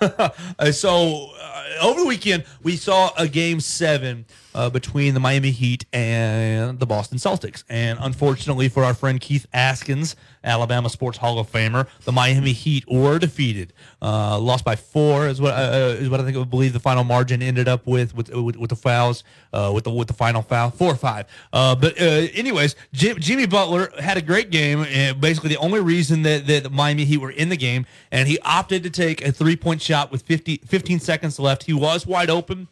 uh, 0.59 0.73
so 0.73 1.31
uh, 1.41 1.65
over 1.83 2.01
the 2.01 2.07
weekend, 2.07 2.45
we 2.63 2.77
saw 2.77 3.11
a 3.17 3.29
game 3.29 3.61
seven 3.61 4.25
uh, 4.55 4.71
between 4.71 5.15
the 5.15 5.21
Miami 5.21 5.51
Heat 5.51 5.85
and 5.93 6.79
the 6.79 6.87
Boston 6.87 7.19
Celtics. 7.19 7.65
And 7.69 7.99
unfortunately 8.01 8.69
for 8.69 8.85
our 8.85 8.95
friend 8.95 9.21
Keith 9.21 9.47
Askins, 9.53 10.15
Alabama 10.45 10.89
Sports 10.89 11.19
Hall 11.19 11.39
of 11.39 11.51
Famer, 11.51 11.87
the 12.05 12.13
Miami 12.13 12.53
Heat 12.53 12.85
were 12.91 13.19
defeated. 13.19 13.73
Uh, 14.01 14.39
lost 14.39 14.65
by 14.65 14.77
four 14.77 15.29
is 15.29 15.41
what 15.41 15.55
uh, 15.55 15.97
is 15.99 16.11
what 16.11 16.21
I 16.21 16.25
think 16.25 16.37
I 16.37 16.45
believe 16.45 16.73
the 16.73 16.81
final 16.81 17.05
margin 17.05 17.43
ended 17.43 17.69
up 17.69 17.87
with 17.87 18.15
with 18.15 18.35
with, 18.35 18.57
with 18.57 18.71
the 18.71 18.77
fouls 18.77 19.25
uh, 19.53 19.71
with 19.75 19.85
the 19.85 19.91
with 19.91 20.09
the 20.09 20.15
final 20.15 20.43
foul 20.43 20.71
four 20.71 20.93
or 20.93 20.97
five. 20.97 21.27
Uh, 21.53 21.75
but 21.75 22.01
uh, 22.01 22.05
anyways, 22.35 22.77
Jim, 22.93 23.19
Jimmy 23.19 23.47
Butler 23.47 23.91
had 24.01 24.17
a 24.17 24.23
great 24.23 24.51
game. 24.51 24.85
And 24.89 25.21
basically, 25.21 25.51
the 25.51 25.59
only 25.59 25.81
reason 25.81 26.23
that, 26.23 26.47
that 26.47 26.65
the 26.65 26.71
Miami 26.71 27.05
Heat 27.05 27.19
were 27.19 27.31
in 27.31 27.49
the 27.49 27.57
game, 27.57 27.87
and 28.11 28.29
he 28.29 28.39
opted 28.41 28.83
to 28.83 28.91
take 28.91 29.25
a 29.25 29.33
three 29.33 29.57
point 29.57 29.81
shot 29.81 30.11
with 30.11 30.23
50, 30.23 30.59
15 30.67 31.01
seconds 31.01 31.39
left. 31.39 31.65
He 31.65 31.73
was 31.73 32.07
wide 32.07 32.31
open 32.31 32.69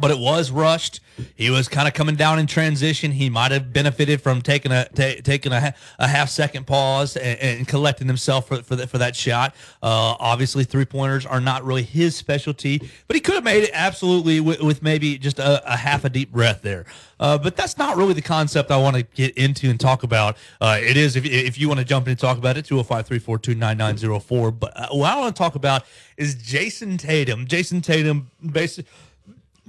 but 0.00 0.10
it 0.10 0.18
was 0.18 0.50
rushed. 0.50 1.00
He 1.36 1.50
was 1.50 1.68
kind 1.68 1.86
of 1.86 1.94
coming 1.94 2.16
down 2.16 2.38
in 2.38 2.46
transition. 2.46 3.12
He 3.12 3.28
might 3.30 3.52
have 3.52 3.72
benefited 3.72 4.20
from 4.20 4.42
taking 4.42 4.72
a 4.72 4.88
taking 4.88 5.52
a, 5.52 5.74
a 5.98 6.08
half 6.08 6.28
second 6.30 6.66
pause 6.66 7.16
and, 7.16 7.38
and 7.40 7.68
collecting 7.68 8.06
himself 8.06 8.48
for 8.48 8.62
for, 8.62 8.76
that 8.76 8.88
for 8.88 8.98
that 8.98 9.14
shot. 9.16 9.54
Uh, 9.82 10.16
obviously, 10.18 10.64
three 10.64 10.84
pointers 10.84 11.26
are 11.26 11.40
not 11.40 11.64
really 11.64 11.82
his 11.82 12.16
specialty, 12.16 12.78
but 13.06 13.14
he 13.14 13.20
could 13.20 13.34
have 13.34 13.44
made 13.44 13.64
it 13.64 13.70
absolutely 13.72 14.40
with, 14.40 14.60
with 14.60 14.82
maybe 14.82 15.18
just 15.18 15.38
a, 15.38 15.72
a 15.72 15.76
half 15.76 16.04
a 16.04 16.08
deep 16.08 16.32
breath 16.32 16.62
there. 16.62 16.86
Uh, 17.18 17.36
but 17.36 17.54
that's 17.54 17.76
not 17.76 17.96
really 17.96 18.14
the 18.14 18.22
concept 18.22 18.70
I 18.70 18.78
want 18.78 18.96
to 18.96 19.02
get 19.02 19.36
into 19.36 19.68
and 19.68 19.78
talk 19.78 20.02
about. 20.02 20.38
Uh, 20.60 20.78
it 20.80 20.96
is 20.96 21.16
if, 21.16 21.26
if 21.26 21.58
you 21.58 21.68
want 21.68 21.78
to 21.78 21.84
jump 21.84 22.06
in 22.06 22.12
and 22.12 22.18
talk 22.18 22.38
about 22.38 22.56
it, 22.56 22.64
205 22.64 23.06
342 23.06 23.54
9904. 23.54 24.50
But 24.52 24.72
uh, 24.74 24.88
what 24.92 25.12
I 25.12 25.20
want 25.20 25.36
to 25.36 25.38
talk 25.38 25.54
about 25.54 25.84
is 26.16 26.34
Jayson 26.34 26.98
Tatum. 26.98 27.46
Jayson 27.46 27.82
Tatum 27.82 28.30
basically 28.52 28.90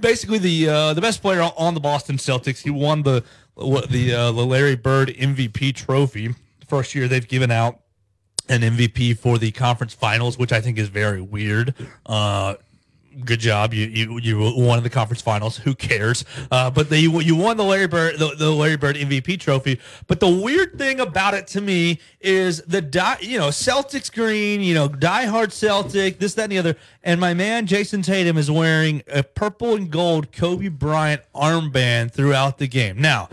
basically 0.02 0.38
the 0.38 0.68
uh, 0.68 0.94
the 0.94 1.00
best 1.00 1.22
player 1.22 1.48
on 1.56 1.72
the 1.72 1.80
Boston 1.80 2.16
Celtics. 2.16 2.62
He 2.62 2.70
won 2.70 3.02
the 3.02 3.24
the 3.56 4.14
uh, 4.14 4.32
Larry 4.32 4.76
Bird 4.76 5.08
MVP 5.08 5.74
trophy. 5.74 6.34
First 6.66 6.94
year 6.94 7.08
they've 7.08 7.26
given 7.26 7.50
out 7.50 7.80
an 8.48 8.60
MVP 8.60 9.16
for 9.18 9.38
the 9.38 9.52
conference 9.52 9.94
finals, 9.94 10.36
which 10.36 10.52
I 10.52 10.60
think 10.60 10.78
is 10.78 10.88
very 10.88 11.20
weird. 11.20 11.74
Uh, 12.04 12.54
good 13.24 13.40
job, 13.40 13.74
you 13.74 13.86
you 13.86 14.18
you 14.18 14.38
won 14.56 14.82
the 14.82 14.90
conference 14.90 15.22
finals. 15.22 15.58
Who 15.58 15.74
cares? 15.74 16.24
Uh, 16.50 16.70
but 16.70 16.90
they, 16.90 17.00
you 17.00 17.36
won 17.36 17.56
the 17.56 17.64
Larry 17.64 17.86
Bird 17.86 18.18
the, 18.18 18.34
the 18.36 18.50
Larry 18.50 18.76
Bird 18.76 18.96
MVP 18.96 19.38
trophy. 19.40 19.80
But 20.06 20.20
the 20.20 20.28
weird 20.28 20.78
thing 20.78 21.00
about 21.00 21.34
it 21.34 21.46
to 21.48 21.60
me 21.60 22.00
is 22.20 22.62
the 22.62 22.80
you 23.20 23.38
know 23.38 23.48
Celtics 23.48 24.12
green, 24.12 24.60
you 24.60 24.74
know 24.74 24.88
diehard 24.88 25.52
Celtic, 25.52 26.18
this 26.18 26.34
that 26.34 26.44
and 26.44 26.52
the 26.52 26.58
other. 26.58 26.76
And 27.02 27.20
my 27.20 27.34
man 27.34 27.66
Jayson 27.66 28.02
Tatum 28.02 28.38
is 28.38 28.50
wearing 28.50 29.02
a 29.12 29.22
purple 29.22 29.74
and 29.74 29.90
gold 29.90 30.32
Kobe 30.32 30.68
Bryant 30.68 31.22
armband 31.34 32.12
throughout 32.12 32.58
the 32.58 32.68
game. 32.68 33.00
Now 33.00 33.28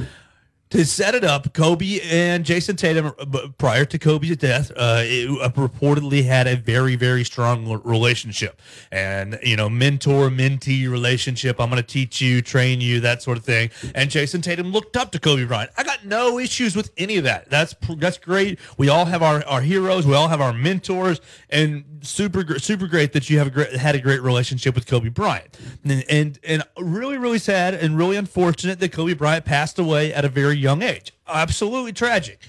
to 0.70 0.86
set 0.86 1.16
it 1.16 1.24
up, 1.24 1.52
Kobe 1.54 2.00
and 2.04 2.46
Jayson 2.46 2.76
Tatum, 2.76 3.12
uh, 3.18 3.48
prior 3.58 3.86
to 3.86 3.98
Kobe's 3.98 4.38
death, 4.38 4.72
uh, 4.76 5.02
it, 5.04 5.30
uh, 5.42 5.50
reportedly 5.50 6.26
had 6.26 6.46
a 6.46 6.56
very, 6.56 6.96
very 6.96 7.24
strong 7.24 7.82
relationship, 7.84 8.62
and 8.92 9.40
you 9.42 9.56
know, 9.56 9.68
mentor 9.68 10.30
mentee 10.30 10.90
relationship. 10.90 11.60
I'm 11.60 11.72
going 11.72 11.82
to 11.82 11.88
teach 11.88 12.22
you, 12.22 12.44
train 12.44 12.82
you, 12.82 13.00
that 13.00 13.24
sort 13.24 13.40
of 13.40 13.44
thing. 13.44 13.72
And 13.96 14.12
Jayson 14.12 14.42
Tatum 14.42 14.72
looked 14.72 14.96
up 14.96 15.12
to 15.14 15.20
Kobe 15.20 15.46
Bryant. 15.46 15.72
I 15.76 15.84
got 15.84 16.06
no 16.06 16.38
issues 16.38 16.76
with 16.76 16.92
any 16.98 17.18
of 17.18 17.24
that. 17.24 17.50
That's 17.50 17.76
that's 17.98 18.20
great. 18.20 18.60
We 18.78 18.90
all 18.90 19.06
have 19.06 19.24
our, 19.24 19.44
our 19.46 19.62
heroes. 19.62 20.06
We 20.06 20.14
all 20.14 20.28
have 20.28 20.42
our 20.42 20.54
mentors, 20.54 21.20
and 21.50 21.84
super 22.02 22.60
super 22.60 22.86
great 22.86 23.14
that 23.14 23.28
you 23.28 23.40
have 23.40 23.48
a 23.48 23.52
great, 23.52 23.74
had 23.74 23.96
a 23.96 24.00
great 24.00 24.22
relationship 24.22 24.76
with 24.76 24.86
Kobe 24.86 25.10
Bryant. 25.10 25.58
And, 25.84 26.04
and 26.10 26.40
and 26.44 26.64
really, 26.78 27.18
really 27.18 27.40
sad 27.40 27.74
and 27.74 27.98
really 27.98 28.18
unfortunate 28.18 28.80
that 28.80 28.92
Kobe 28.92 29.14
Bryant 29.14 29.46
passed 29.46 29.80
away 29.80 30.14
at 30.14 30.24
a 30.24 30.30
very 30.30 30.59
young 30.60 30.82
age. 30.82 31.13
Absolutely 31.28 31.93
tragic. 31.93 32.39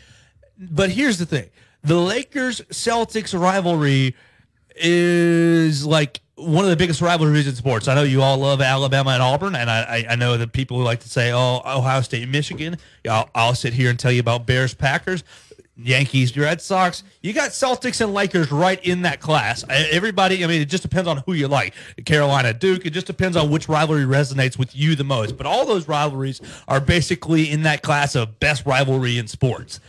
But 0.58 0.90
here's 0.90 1.18
the 1.18 1.26
thing 1.26 1.50
the 1.82 1.96
Lakers 1.96 2.60
Celtics 2.70 3.38
rivalry 3.38 4.14
is 4.76 5.86
like 5.86 6.20
one 6.36 6.64
of 6.64 6.70
the 6.70 6.76
biggest 6.76 7.00
rivalries 7.00 7.46
in 7.46 7.54
sports. 7.54 7.88
I 7.88 7.94
know 7.94 8.02
you 8.02 8.22
all 8.22 8.38
love 8.38 8.60
Alabama 8.60 9.10
and 9.10 9.22
Auburn, 9.22 9.54
and 9.54 9.70
I, 9.70 10.06
I, 10.08 10.16
know 10.16 10.38
that 10.38 10.52
people 10.52 10.78
who 10.78 10.84
like 10.84 11.00
to 11.00 11.08
say, 11.08 11.32
oh, 11.32 11.60
Ohio 11.66 12.00
State, 12.00 12.26
Michigan. 12.28 12.78
I'll, 13.08 13.28
I'll 13.34 13.54
sit 13.54 13.74
here 13.74 13.90
and 13.90 13.98
tell 13.98 14.12
you 14.12 14.20
about 14.20 14.46
Bears, 14.46 14.72
Packers. 14.72 15.22
Yankees, 15.82 16.36
Red 16.36 16.60
Sox. 16.60 17.02
You 17.22 17.32
got 17.32 17.50
Celtics 17.50 18.00
and 18.00 18.12
Lakers 18.12 18.50
right 18.50 18.84
in 18.84 19.02
that 19.02 19.20
class. 19.20 19.64
Uh, 19.64 19.84
Everybody, 19.90 20.44
I 20.44 20.46
mean, 20.46 20.60
it 20.60 20.68
just 20.68 20.82
depends 20.82 21.08
on 21.08 21.18
who 21.26 21.32
you 21.32 21.48
like. 21.48 21.74
Carolina, 22.04 22.52
Duke. 22.52 22.86
It 22.86 22.90
just 22.90 23.06
depends 23.06 23.36
on 23.36 23.50
which 23.50 23.68
rivalry 23.68 24.04
resonates 24.04 24.58
with 24.58 24.74
you 24.76 24.94
the 24.94 25.04
most. 25.04 25.36
But 25.36 25.46
all 25.46 25.66
those 25.66 25.88
rivalries 25.88 26.40
are 26.68 26.80
basically 26.80 27.50
in 27.50 27.62
that 27.62 27.82
class 27.82 28.14
of 28.14 28.40
best 28.40 28.66
rivalry 28.66 29.18
in 29.18 29.26
sports. 29.26 29.80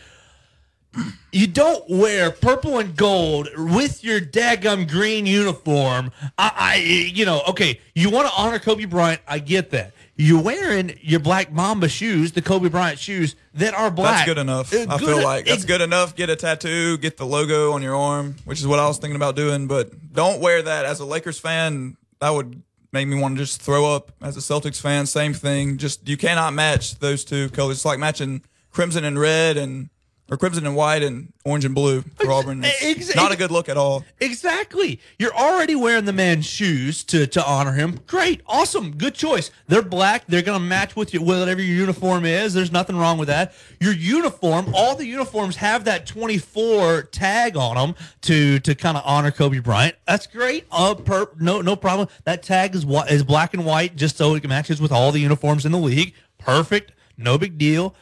You 1.32 1.48
don't 1.48 1.86
wear 1.90 2.32
purple 2.32 2.78
and 2.80 2.96
gold 2.98 3.48
with 3.56 4.04
your 4.04 4.20
daggum 4.20 4.90
green 4.90 5.26
uniform. 5.26 6.12
I, 6.38 6.52
I 6.56 6.76
you 6.76 7.26
know, 7.26 7.42
okay, 7.50 7.80
you 7.96 8.10
want 8.10 8.28
to 8.28 8.34
honor 8.36 8.60
Kobe 8.60 8.84
Bryant. 8.86 9.22
I 9.26 9.40
get 9.40 9.70
that. 9.72 9.94
You're 10.22 10.42
wearing 10.42 11.00
your 11.02 11.20
black 11.20 11.52
Mamba 11.52 11.90
shoes, 11.90 12.32
the 12.34 12.44
Kobe 12.44 12.70
Bryant 12.70 13.00
shoes 13.00 13.36
that 13.56 13.74
are 13.74 13.90
black. 13.90 14.18
That's 14.18 14.26
good 14.30 14.38
enough. 14.38 14.72
Uh, 14.74 14.86
I 14.88 14.98
good- 14.98 15.08
feel 15.08 15.24
like 15.24 15.46
that's 15.48 15.66
good 15.66 15.82
enough. 15.82 16.16
Get 16.16 16.30
a 16.30 16.36
tattoo, 16.36 16.98
get 17.00 17.18
the 17.18 17.26
logo 17.26 17.72
on 17.72 17.82
your 17.82 17.96
arm, 17.96 18.36
which 18.46 18.60
is 18.60 18.68
what 18.68 18.78
I 18.78 18.88
was 18.88 19.00
thinking 19.00 19.16
about 19.16 19.36
doing. 19.36 19.66
But 19.66 20.14
don't 20.14 20.40
wear 20.40 20.62
that 20.62 20.86
as 20.86 21.00
a 21.00 21.06
Lakers 21.06 21.40
fan. 21.40 21.98
That 22.20 22.30
would 22.30 22.62
make 22.92 23.08
me 23.08 23.20
want 23.20 23.36
to 23.38 23.44
just 23.44 23.62
throw 23.64 23.96
up. 23.96 24.12
As 24.22 24.38
a 24.38 24.42
Celtics 24.42 24.80
fan, 24.80 25.08
same 25.08 25.34
thing. 25.34 25.78
Just 25.78 26.08
you 26.08 26.18
cannot 26.18 26.54
match 26.54 27.00
those 27.00 27.26
two 27.26 27.50
colors. 27.50 27.78
It's 27.78 27.86
like 27.86 27.98
matching 27.98 28.44
crimson 28.70 29.04
and 29.04 29.20
red 29.20 29.58
and 29.58 29.90
or 30.32 30.38
crimson 30.38 30.66
and 30.66 30.78
white 30.78 31.04
and 31.04 31.34
orange 31.44 31.66
and 31.66 31.76
blue 31.76 32.02
for 32.16 32.32
Auburn. 32.32 32.62
It's 32.64 33.14
not 33.14 33.34
a 33.34 33.36
good 33.38 33.52
look 33.52 33.68
at 33.68 33.76
all. 33.76 34.06
Exactly. 34.22 35.02
You're 35.20 35.36
already 35.36 35.76
wearing 35.76 36.06
the 36.06 36.14
man's 36.14 36.46
shoes 36.46 37.04
to, 37.06 37.28
to 37.28 37.46
honor 37.46 37.74
him. 37.74 38.00
Great. 38.08 38.42
Awesome. 38.48 38.96
Good 38.96 39.14
choice. 39.14 39.52
They're 39.68 39.82
black. 39.82 40.26
They're 40.28 40.42
going 40.42 40.58
to 40.58 40.66
match 40.66 40.96
with 40.96 41.14
your, 41.14 41.22
whatever 41.24 41.62
your 41.62 41.76
uniform 41.76 42.26
is. 42.26 42.54
There's 42.54 42.72
nothing 42.72 42.96
wrong 42.96 43.18
with 43.18 43.28
that. 43.28 43.54
Your 43.82 43.94
uniform, 43.94 44.74
all 44.74 44.96
the 44.96 45.06
uniforms 45.06 45.58
have 45.58 45.84
that 45.84 46.06
24 46.06 47.04
tag 47.04 47.58
on 47.58 47.76
them 47.76 47.96
to, 48.22 48.60
to 48.60 48.74
kind 48.74 48.96
of 48.96 49.04
honor 49.06 49.32
Kobe 49.32 49.60
Bryant. 49.60 49.98
That's 50.08 50.28
great. 50.28 50.66
Uh, 50.72 50.96
per, 50.96 51.28
no, 51.42 51.60
no 51.60 51.76
problem. 51.76 52.08
That 52.24 52.42
tag 52.42 52.74
is, 52.74 52.86
is 53.10 53.24
black 53.24 53.54
and 53.54 53.66
white 53.66 53.98
just 53.98 54.16
so 54.16 54.34
it 54.36 54.48
matches 54.48 54.80
with 54.80 54.94
all 54.94 55.12
the 55.12 55.20
uniforms 55.20 55.66
in 55.66 55.74
the 55.74 55.78
league. 55.78 56.14
Perfect. 56.38 56.94
No 57.18 57.38
big 57.38 57.58
deal. 57.58 57.94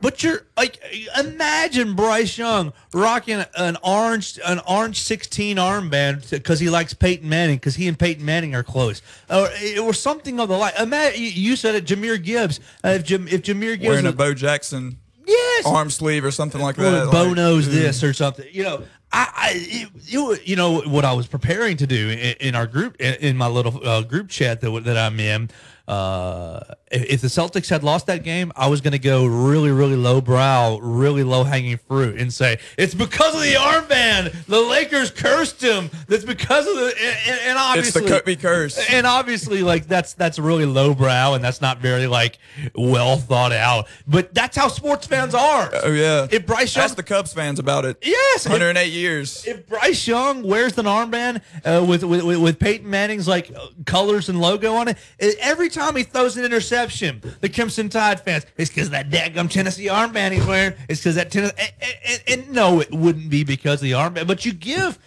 But 0.00 0.22
you're 0.22 0.46
like, 0.56 0.80
imagine 1.18 1.94
Bryce 1.94 2.38
Young 2.38 2.72
rocking 2.94 3.44
an 3.54 3.76
orange, 3.82 4.38
an 4.46 4.60
orange 4.66 5.00
sixteen 5.00 5.58
armband 5.58 6.30
because 6.30 6.58
he 6.58 6.70
likes 6.70 6.94
Peyton 6.94 7.28
Manning 7.28 7.56
because 7.56 7.74
he 7.74 7.86
and 7.86 7.98
Peyton 7.98 8.24
Manning 8.24 8.54
are 8.54 8.62
close, 8.62 9.02
or, 9.28 9.48
or 9.80 9.92
something 9.92 10.40
of 10.40 10.48
the 10.48 10.56
like. 10.56 10.78
Imagine 10.78 11.20
you 11.20 11.54
said 11.54 11.74
it, 11.74 11.84
Jahmyr 11.84 12.22
Gibbs. 12.22 12.60
Uh, 12.82 12.88
if 12.90 13.04
Jam, 13.04 13.28
if 13.28 13.42
Jahmyr 13.42 13.78
Gibbs 13.78 13.88
Wearing 13.88 14.06
a 14.06 14.12
Bo 14.12 14.32
Jackson 14.32 14.98
yes 15.26 15.66
arm 15.66 15.90
sleeve 15.90 16.24
or 16.24 16.30
something 16.30 16.60
like 16.60 16.76
that. 16.76 17.10
Bo 17.10 17.24
like, 17.24 17.36
knows 17.36 17.68
mm. 17.68 17.72
this 17.72 18.02
or 18.02 18.14
something. 18.14 18.46
You 18.50 18.62
know, 18.62 18.82
I, 19.12 19.28
I 19.34 19.90
you, 20.04 20.36
you 20.44 20.56
know 20.56 20.80
what 20.80 21.04
I 21.04 21.12
was 21.12 21.26
preparing 21.26 21.76
to 21.78 21.86
do 21.86 22.08
in, 22.08 22.36
in 22.40 22.54
our 22.54 22.66
group 22.66 22.96
in, 23.00 23.14
in 23.16 23.36
my 23.36 23.48
little 23.48 23.86
uh, 23.86 24.02
group 24.02 24.28
chat 24.28 24.60
that 24.60 24.84
that 24.84 24.96
I'm 24.96 25.20
in. 25.20 25.50
Uh, 25.90 26.60
if, 26.92 27.04
if 27.14 27.20
the 27.20 27.26
Celtics 27.26 27.68
had 27.68 27.82
lost 27.82 28.06
that 28.06 28.22
game, 28.22 28.52
I 28.54 28.68
was 28.68 28.80
going 28.80 28.92
to 28.92 28.98
go 28.98 29.26
really, 29.26 29.72
really 29.72 29.96
low 29.96 30.20
brow, 30.20 30.78
really 30.78 31.24
low 31.24 31.42
hanging 31.42 31.78
fruit, 31.78 32.20
and 32.20 32.32
say 32.32 32.60
it's 32.78 32.94
because 32.94 33.34
of 33.34 33.40
the 33.40 33.54
armband. 33.54 34.46
The 34.46 34.60
Lakers 34.60 35.10
cursed 35.10 35.60
him. 35.60 35.90
That's 36.06 36.24
because 36.24 36.68
of 36.68 36.76
the 36.76 36.94
and, 37.26 37.40
and 37.40 37.58
obviously 37.58 38.02
it's 38.02 38.10
the 38.10 38.20
Kobe 38.20 38.36
curse. 38.36 38.78
And 38.88 39.04
obviously, 39.04 39.64
like 39.64 39.88
that's 39.88 40.14
that's 40.14 40.38
really 40.38 40.64
low 40.64 40.94
brow, 40.94 41.34
and 41.34 41.42
that's 41.42 41.60
not 41.60 41.78
very 41.78 42.06
like 42.06 42.38
well 42.76 43.16
thought 43.16 43.50
out. 43.52 43.88
But 44.06 44.32
that's 44.32 44.56
how 44.56 44.68
sports 44.68 45.08
fans 45.08 45.34
are. 45.34 45.70
Oh 45.82 45.90
yeah. 45.90 46.28
If 46.30 46.46
Bryce 46.46 46.76
Young, 46.76 46.84
Ask 46.84 46.94
the 46.94 47.02
Cubs 47.02 47.32
fans 47.32 47.58
about 47.58 47.84
it. 47.84 47.98
Yes, 48.02 48.46
if- 48.46 48.52
108 48.52 48.86
years. 48.92 49.44
if 49.44 49.66
Bryce 49.66 50.06
Young 50.06 50.44
wears 50.44 50.78
an 50.78 50.86
armband 50.86 51.42
uh, 51.64 51.84
with, 51.84 52.04
with 52.04 52.22
with 52.22 52.38
with 52.38 52.58
Peyton 52.60 52.88
Manning's 52.88 53.26
like 53.26 53.50
colors 53.86 54.28
and 54.28 54.40
logo 54.40 54.74
on 54.74 54.86
it, 54.86 54.96
every 55.40 55.68
time 55.68 55.79
he 55.96 56.02
throws 56.04 56.36
an 56.36 56.44
interception, 56.44 57.20
the 57.40 57.48
Crimson 57.48 57.88
Tide 57.88 58.20
fans, 58.20 58.46
it's 58.56 58.70
because 58.70 58.90
that 58.90 59.10
daggum 59.10 59.50
Tennessee 59.50 59.86
armband 59.86 60.32
he's 60.32 60.46
wearing. 60.46 60.74
It's 60.88 61.00
because 61.00 61.16
that 61.16 61.30
Tennessee. 61.30 61.56
And, 61.58 61.94
and, 62.06 62.40
and 62.44 62.52
no, 62.52 62.80
it 62.80 62.90
wouldn't 62.92 63.30
be 63.30 63.44
because 63.44 63.80
of 63.80 63.84
the 63.88 63.92
armband, 63.92 64.26
but 64.26 64.44
you 64.44 64.52
give. 64.52 64.98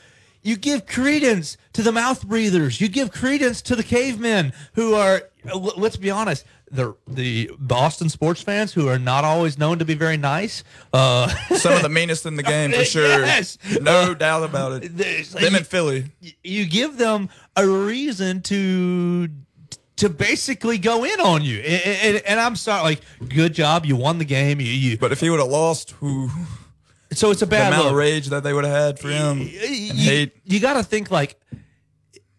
You 0.46 0.58
give 0.58 0.86
credence 0.86 1.56
to 1.72 1.82
the 1.82 1.94
mouth 1.94 2.28
breathers. 2.28 2.82
You 2.82 2.90
give 2.90 3.14
credence 3.14 3.62
to 3.62 3.78
the 3.78 3.84
cavemen 3.84 4.52
who 4.74 4.94
are, 4.94 5.22
uh, 5.50 5.58
let's 5.58 5.96
be 5.96 6.12
honest, 6.12 6.44
the 6.70 6.98
the 7.08 7.50
Boston 7.58 8.10
sports 8.10 8.42
fans 8.42 8.74
who 8.74 8.90
are 8.90 9.00
not 9.00 9.24
always 9.24 9.58
known 9.58 9.80
to 9.80 9.86
be 9.86 9.94
very 9.94 10.18
nice. 10.18 10.66
Uh, 10.92 11.30
Some 11.56 11.72
of 11.72 11.82
the 11.82 11.88
meanest 11.88 12.26
in 12.26 12.36
the 12.36 12.44
game 12.44 12.74
for 12.74 12.84
sure. 12.96 13.08
Yes. 13.08 13.58
No 13.80 14.14
doubt 14.14 14.44
about 14.44 14.84
it. 14.84 14.98
Them 14.98 15.54
you- 15.54 15.58
in 15.60 15.64
Philly. 15.64 16.12
you 16.44 16.66
give 16.66 16.98
them 16.98 17.30
a 17.56 17.66
reason 17.66 18.42
to 18.42 19.30
to 19.98 20.10
basically 20.10 20.78
go 20.78 21.04
in 21.04 21.20
on 21.20 21.44
you. 21.44 21.60
And, 21.60 22.16
and, 22.16 22.26
and 22.26 22.40
I'm 22.40 22.56
sorry, 22.56 22.84
like, 22.84 23.02
good 23.30 23.54
job, 23.54 23.86
you 23.86 23.96
won 23.96 24.18
the 24.18 24.26
game. 24.26 24.60
You, 24.60 24.68
you 24.68 24.98
But 24.98 25.12
if 25.12 25.20
he 25.20 25.30
would 25.30 25.40
have 25.40 25.50
lost, 25.50 25.92
who 25.92 26.30
so 27.12 27.32
it's 27.32 27.42
a 27.42 27.46
the 27.46 27.50
bad 27.52 27.74
amount 27.74 27.90
of 27.90 27.94
rage 27.94 28.28
that 28.28 28.44
they 28.44 28.54
would 28.54 28.66
have 28.66 28.74
had 28.74 29.00
for 29.00 29.10
him 29.10 29.40
you, 29.40 29.94
hate. 29.94 30.36
you 30.46 30.60
got 30.60 30.74
to 30.74 30.84
think 30.84 31.12
like 31.12 31.40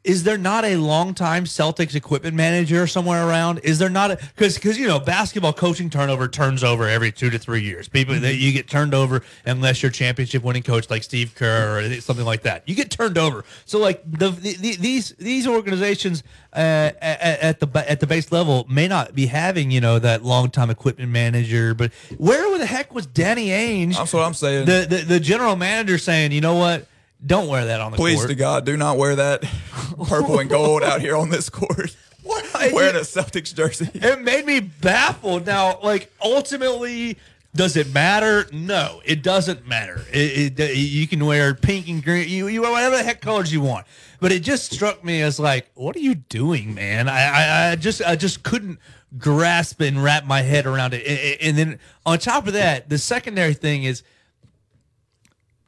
is 0.04 0.22
there 0.22 0.36
not 0.36 0.64
a 0.66 0.76
long-time 0.76 1.44
Celtics 1.44 1.94
equipment 1.94 2.36
manager 2.36 2.86
somewhere 2.86 3.26
around? 3.26 3.58
Is 3.60 3.78
there 3.78 3.88
not 3.88 4.10
a 4.10 4.16
because 4.16 4.54
because 4.54 4.78
you 4.78 4.86
know 4.86 5.00
basketball 5.00 5.54
coaching 5.54 5.88
turnover 5.88 6.28
turns 6.28 6.62
over 6.62 6.86
every 6.86 7.10
two 7.10 7.30
to 7.30 7.38
three 7.38 7.62
years. 7.62 7.88
People 7.88 8.14
that 8.20 8.34
you 8.34 8.52
get 8.52 8.68
turned 8.68 8.92
over 8.92 9.22
unless 9.46 9.82
you're 9.82 9.90
championship 9.90 10.42
winning 10.42 10.62
coach 10.62 10.90
like 10.90 11.02
Steve 11.02 11.34
Kerr 11.34 11.78
or 11.78 12.00
something 12.00 12.26
like 12.26 12.42
that. 12.42 12.68
You 12.68 12.74
get 12.74 12.90
turned 12.90 13.16
over. 13.16 13.44
So 13.64 13.78
like 13.78 14.02
the, 14.04 14.30
the, 14.30 14.76
these 14.76 15.10
these 15.18 15.46
organizations 15.46 16.22
uh, 16.52 16.92
at, 17.00 17.40
at 17.40 17.60
the 17.60 17.90
at 17.90 18.00
the 18.00 18.06
base 18.06 18.30
level 18.30 18.66
may 18.68 18.86
not 18.86 19.14
be 19.14 19.26
having 19.26 19.70
you 19.70 19.80
know 19.80 19.98
that 19.98 20.22
long-time 20.22 20.68
equipment 20.68 21.10
manager, 21.10 21.74
but 21.74 21.92
where 22.18 22.44
the 22.58 22.66
heck 22.66 22.94
was 22.94 23.06
Danny 23.06 23.48
Ainge? 23.48 23.96
That's 23.96 24.12
what 24.12 24.24
I'm 24.24 24.34
saying. 24.34 24.66
The, 24.66 24.86
the 24.88 24.96
the 25.04 25.20
general 25.20 25.56
manager 25.56 25.98
saying, 25.98 26.32
you 26.32 26.40
know 26.40 26.56
what? 26.56 26.86
Don't 27.24 27.48
wear 27.48 27.66
that 27.66 27.80
on 27.80 27.92
the 27.92 27.96
court. 27.96 28.06
Please 28.06 28.18
court. 28.18 28.28
to 28.30 28.34
God, 28.34 28.66
do 28.66 28.76
not 28.76 28.98
wear 28.98 29.16
that 29.16 29.42
purple 30.08 30.38
and 30.38 30.50
gold 30.50 30.82
out 30.82 31.00
here 31.00 31.16
on 31.16 31.30
this 31.30 31.48
court. 31.48 31.96
Wearing 32.24 32.96
a 32.96 33.00
Celtics 33.00 33.54
jersey. 33.54 33.90
It 33.92 34.22
made 34.22 34.46
me 34.46 34.60
baffled. 34.60 35.44
Now, 35.46 35.78
like 35.82 36.10
ultimately, 36.22 37.18
does 37.54 37.76
it 37.76 37.92
matter? 37.92 38.46
No, 38.52 39.00
it 39.04 39.22
doesn't 39.22 39.66
matter. 39.66 40.04
It, 40.10 40.58
it, 40.58 40.76
you 40.76 41.06
can 41.06 41.24
wear 41.24 41.54
pink 41.54 41.88
and 41.88 42.02
green, 42.02 42.28
you, 42.28 42.48
you 42.48 42.62
wear 42.62 42.72
whatever 42.72 42.96
the 42.96 43.02
heck 43.02 43.20
colors 43.20 43.52
you 43.52 43.60
want. 43.60 43.86
But 44.20 44.32
it 44.32 44.40
just 44.40 44.72
struck 44.72 45.04
me 45.04 45.20
as 45.22 45.38
like, 45.38 45.70
what 45.74 45.94
are 45.96 46.00
you 46.00 46.14
doing, 46.14 46.74
man? 46.74 47.08
I, 47.08 47.24
I, 47.26 47.70
I 47.70 47.76
just 47.76 48.02
I 48.02 48.16
just 48.16 48.42
couldn't 48.42 48.78
grasp 49.18 49.80
and 49.80 50.02
wrap 50.02 50.24
my 50.24 50.42
head 50.42 50.66
around 50.66 50.94
it. 50.94 51.38
And 51.40 51.56
then 51.56 51.78
on 52.04 52.18
top 52.18 52.46
of 52.46 52.54
that, 52.54 52.88
the 52.88 52.98
secondary 52.98 53.54
thing 53.54 53.84
is 53.84 54.02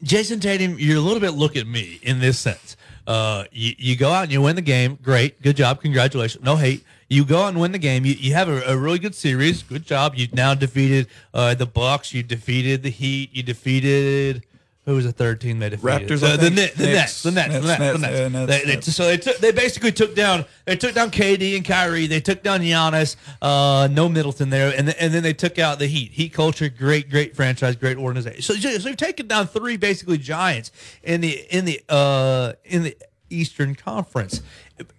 Jayson 0.03 0.41
Tatum, 0.41 0.79
you're 0.79 0.99
a 0.99 1.01
little 1.01 1.21
bit 1.21 1.31
look 1.31 1.57
at 1.57 1.67
me 1.67 1.99
in 2.03 2.21
this 2.21 2.39
sense. 2.39 2.77
Uh, 3.07 3.45
you, 3.53 3.73
you 3.79 3.97
go 3.97 4.11
out 4.11 4.25
and 4.25 4.33
you 4.33 4.43
win 4.43 4.57
the 4.57 4.63
game. 4.63 4.99
Great. 5.03 5.41
Good 5.41 5.57
job. 5.57 5.81
Congratulations. 5.81 6.45
No 6.45 6.57
hate. 6.57 6.85
You 7.09 7.25
go 7.25 7.43
out 7.43 7.49
and 7.51 7.61
win 7.61 7.73
the 7.73 7.79
game. 7.79 8.05
You, 8.05 8.15
you 8.15 8.35
have 8.35 8.49
a, 8.49 8.63
a 8.63 8.77
really 8.77 8.99
good 8.99 9.15
series. 9.15 9.63
Good 9.63 9.87
job. 9.87 10.15
You've 10.17 10.35
now 10.35 10.55
defeated 10.55 11.07
uh, 11.33 11.55
the 11.55 11.67
Bucks. 11.67 12.13
You 12.13 12.23
defeated 12.23 12.83
the 12.83 12.91
Heat. 12.91 13.31
You 13.33 13.43
defeated 13.45 14.45
who 14.87 14.95
was 14.95 15.05
the 15.05 15.13
third 15.13 15.41
team 15.41 15.59
they 15.59 15.69
defeated? 15.69 16.09
Raptors, 16.09 16.21
The, 16.21 16.27
I 16.29 16.37
the, 16.37 16.45
the 16.49 16.51
Nets. 16.51 16.79
Knicks. 16.79 17.23
The 17.25 17.31
Nets. 17.33 17.55
The 17.55 17.61
Nets. 17.61 17.79
The 17.79 17.99
Nets, 17.99 18.19
yeah, 18.19 18.29
Nets, 18.29 18.47
They- 18.65 18.75
they- 18.77 18.81
so 18.81 19.05
they 19.07 19.17
took. 19.19 19.37
They 19.39 19.51
basically 19.53 19.93
took 19.93 20.15
down. 20.15 20.45
They 20.65 20.77
took 20.77 20.95
down 20.95 21.11
KD 21.11 21.57
and 21.57 21.65
Kyrie. 21.65 22.07
They 22.07 22.21
took 22.21 22.43
down 22.43 22.61
Giannis. 22.61 23.17
Uh, 23.43 23.89
no 23.91 24.09
Middleton 24.09 24.49
there, 24.51 24.73
and 24.77 24.89
and 24.91 25.13
then 25.13 25.23
they 25.23 25.33
took 25.35 25.59
out 25.59 25.79
the 25.81 25.87
Heat. 25.89 26.13
Heat 26.13 26.33
culture, 26.33 26.69
great, 26.69 27.11
great 27.11 27.35
franchise, 27.37 27.77
great 27.77 27.97
organization. 27.99 28.41
So, 28.43 28.55
so 28.55 28.79
they've 28.79 28.97
taken 28.97 29.27
down 29.27 29.49
three 29.49 29.77
basically 29.77 30.19
giants 30.19 30.71
in 31.03 31.21
the 31.21 31.33
in 31.51 31.65
the 31.65 31.81
uh 31.89 32.53
in 32.65 32.85
the 32.85 32.97
Eastern 33.29 33.75
Conference, 33.75 34.41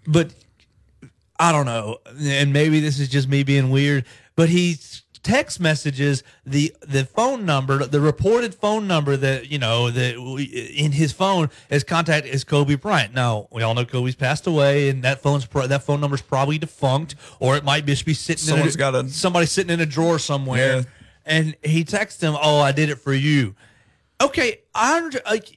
but 0.06 0.34
I 1.40 1.52
don't 1.54 1.66
know, 1.66 2.00
and 2.20 2.52
maybe 2.52 2.80
this 2.82 3.00
is 3.00 3.08
just 3.10 3.30
me 3.30 3.44
being 3.44 3.70
weird, 3.70 4.04
but 4.36 4.50
he 4.50 4.76
text 5.28 5.60
messages 5.60 6.24
the 6.46 6.74
the 6.88 7.04
phone 7.06 7.46
number, 7.46 7.86
the 7.86 8.00
reported 8.00 8.56
phone 8.56 8.88
number 8.88 9.18
that 9.18 9.52
you 9.52 9.60
know 9.60 9.92
that 9.92 10.20
we, 10.20 10.44
in 10.44 10.94
his 10.94 11.12
phone 11.12 11.50
as 11.70 11.84
contact 11.84 12.26
is 12.26 12.44
Kobe 12.46 12.76
Bryant. 12.76 13.14
Now 13.14 13.48
we 13.52 13.62
all 13.62 13.74
know 13.76 13.84
Kobe's 13.86 14.16
passed 14.16 14.48
away, 14.48 14.90
and 14.90 15.04
that 15.04 15.22
phone's 15.22 15.46
pro- 15.46 15.68
that 15.68 15.84
phone 15.84 16.00
number's 16.00 16.22
probably 16.22 16.58
defunct, 16.58 17.16
or 17.40 17.58
it 17.58 17.64
might 17.64 17.86
just 17.86 18.06
be 18.06 18.14
sitting. 18.14 18.42
Someone's 18.44 18.76
in 18.76 18.82
a, 18.82 18.92
got 18.92 18.96
a- 18.96 19.10
somebody 19.10 19.46
sitting 19.46 19.72
in 19.74 19.82
a 19.82 19.86
drawer 19.86 20.18
somewhere, 20.18 20.78
Yeah. 20.78 20.84
and 21.26 21.56
he 21.64 21.84
texts 21.84 22.22
him, 22.22 22.36
"Oh, 22.42 22.60
I 22.60 22.72
did 22.72 22.90
it 22.90 22.96
for 23.00 23.14
you." 23.14 23.56
Okay, 24.22 24.62
I 24.74 25.02
like. 25.26 25.50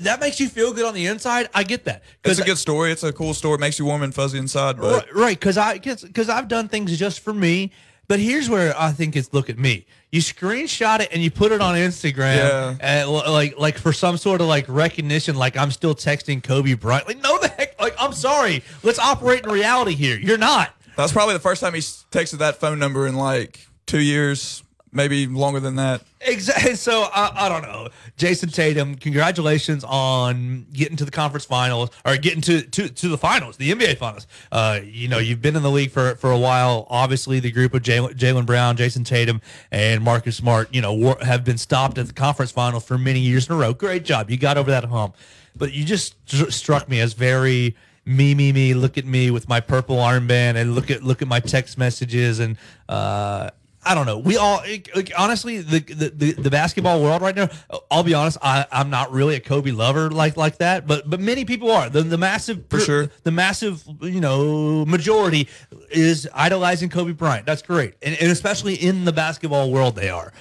that 0.00 0.18
makes 0.20 0.40
you 0.40 0.48
feel 0.48 0.72
good 0.72 0.84
on 0.84 0.94
the 0.94 1.06
inside. 1.06 1.48
I 1.54 1.62
get 1.62 1.84
that. 1.84 2.02
It's 2.24 2.38
a 2.40 2.44
good 2.44 2.58
story. 2.58 2.90
It's 2.90 3.02
a 3.04 3.12
cool 3.12 3.34
story. 3.34 3.54
It 3.54 3.60
makes 3.60 3.78
you 3.78 3.84
warm 3.84 4.02
and 4.02 4.14
fuzzy 4.14 4.38
inside. 4.38 4.78
But 4.78 5.06
Right, 5.06 5.14
right, 5.14 5.38
because 5.40 5.56
I 5.56 5.78
because 5.78 6.28
I've 6.28 6.48
done 6.48 6.68
things 6.68 6.98
just 6.98 7.20
for 7.20 7.32
me. 7.32 7.70
But 8.10 8.18
here's 8.18 8.50
where 8.50 8.74
I 8.76 8.90
think 8.90 9.14
it's 9.14 9.32
look 9.32 9.48
at 9.48 9.56
me. 9.56 9.86
You 10.10 10.20
screenshot 10.20 10.98
it 10.98 11.10
and 11.12 11.22
you 11.22 11.30
put 11.30 11.52
it 11.52 11.60
on 11.60 11.76
Instagram, 11.76 12.38
Yeah. 12.38 12.48
Uh, 12.48 12.76
and 12.80 13.08
like 13.08 13.56
like 13.56 13.78
for 13.78 13.92
some 13.92 14.16
sort 14.16 14.40
of 14.40 14.48
like 14.48 14.64
recognition, 14.66 15.36
like 15.36 15.56
I'm 15.56 15.70
still 15.70 15.94
texting 15.94 16.42
Kobe 16.42 16.74
Bryant. 16.74 17.06
Like 17.06 17.22
no, 17.22 17.38
the 17.38 17.46
heck, 17.46 17.80
like 17.80 17.94
I'm 18.00 18.12
sorry. 18.12 18.64
Let's 18.82 18.98
operate 18.98 19.44
in 19.44 19.50
reality 19.52 19.94
here. 19.94 20.18
You're 20.18 20.38
not. 20.38 20.74
that's 20.96 21.12
probably 21.12 21.34
the 21.34 21.38
first 21.40 21.60
time 21.60 21.72
he 21.72 21.78
texted 21.78 22.38
that 22.38 22.56
phone 22.56 22.80
number 22.80 23.06
in 23.06 23.14
like 23.14 23.64
two 23.86 24.00
years, 24.00 24.64
maybe 24.92 25.26
longer 25.26 25.60
than 25.60 25.76
that. 25.76 26.02
Exactly. 26.20 26.74
So 26.74 27.08
I, 27.14 27.46
I 27.46 27.48
don't 27.48 27.62
know, 27.62 27.88
Jayson 28.16 28.52
Tatum. 28.52 28.94
Congratulations 28.96 29.84
on 29.84 30.66
getting 30.72 30.96
to 30.96 31.04
the 31.04 31.10
conference 31.10 31.44
finals 31.44 31.90
or 32.04 32.16
getting 32.16 32.40
to 32.42 32.62
to, 32.62 32.88
to 32.88 33.08
the 33.08 33.18
finals, 33.18 33.56
the 33.56 33.70
NBA 33.72 33.98
finals. 33.98 34.26
Uh, 34.52 34.80
you 34.84 35.08
know, 35.08 35.18
you've 35.18 35.40
been 35.40 35.56
in 35.56 35.62
the 35.62 35.70
league 35.70 35.90
for 35.90 36.14
for 36.16 36.30
a 36.30 36.38
while. 36.38 36.86
Obviously, 36.90 37.40
the 37.40 37.50
group 37.50 37.74
of 37.74 37.82
Jaylen 37.82 38.46
Brown, 38.46 38.76
Jayson 38.76 39.04
Tatum, 39.04 39.40
and 39.70 40.02
Marcus 40.02 40.36
Smart, 40.36 40.74
you 40.74 40.80
know, 40.80 40.92
wor- 40.94 41.18
have 41.22 41.44
been 41.44 41.58
stopped 41.58 41.98
at 41.98 42.06
the 42.06 42.12
conference 42.12 42.50
finals 42.52 42.84
for 42.84 42.98
many 42.98 43.20
years 43.20 43.48
in 43.48 43.54
a 43.54 43.58
row. 43.58 43.72
Great 43.72 44.04
job, 44.04 44.30
you 44.30 44.36
got 44.36 44.56
over 44.58 44.70
that 44.70 44.84
hump. 44.84 45.16
But 45.56 45.72
you 45.72 45.84
just 45.84 46.16
str- 46.28 46.50
struck 46.50 46.88
me 46.88 47.00
as 47.00 47.12
very 47.12 47.76
me 48.04 48.34
me 48.34 48.52
me 48.52 48.74
look 48.74 48.98
at 48.98 49.04
me 49.04 49.30
with 49.30 49.48
my 49.48 49.60
purple 49.60 49.96
armband 49.96 50.56
and 50.56 50.74
look 50.74 50.90
at 50.90 51.02
look 51.02 51.22
at 51.22 51.28
my 51.28 51.38
text 51.40 51.76
messages 51.78 52.40
and 52.40 52.56
uh 52.88 53.50
I 53.82 53.94
don't 53.94 54.04
know. 54.04 54.18
We 54.18 54.36
all 54.36 54.62
like, 54.94 55.10
honestly 55.16 55.58
the, 55.58 55.80
the 55.80 56.32
the 56.32 56.50
basketball 56.50 57.02
world 57.02 57.22
right 57.22 57.34
now. 57.34 57.48
I'll 57.90 58.02
be 58.02 58.12
honest. 58.12 58.36
I 58.42 58.66
I'm 58.70 58.90
not 58.90 59.10
really 59.10 59.36
a 59.36 59.40
Kobe 59.40 59.70
lover 59.70 60.10
like 60.10 60.36
like 60.36 60.58
that, 60.58 60.86
but 60.86 61.08
but 61.08 61.18
many 61.18 61.44
people 61.46 61.70
are. 61.70 61.88
The 61.88 62.02
the 62.02 62.18
massive 62.18 62.64
For 62.68 62.78
sure. 62.80 63.10
the 63.22 63.30
massive 63.30 63.82
you 64.02 64.20
know 64.20 64.84
majority 64.84 65.48
is 65.90 66.28
idolizing 66.34 66.90
Kobe 66.90 67.12
Bryant. 67.12 67.46
That's 67.46 67.62
great, 67.62 67.94
and, 68.02 68.14
and 68.20 68.30
especially 68.30 68.74
in 68.74 69.06
the 69.06 69.12
basketball 69.12 69.70
world, 69.70 69.96
they 69.96 70.10
are. 70.10 70.32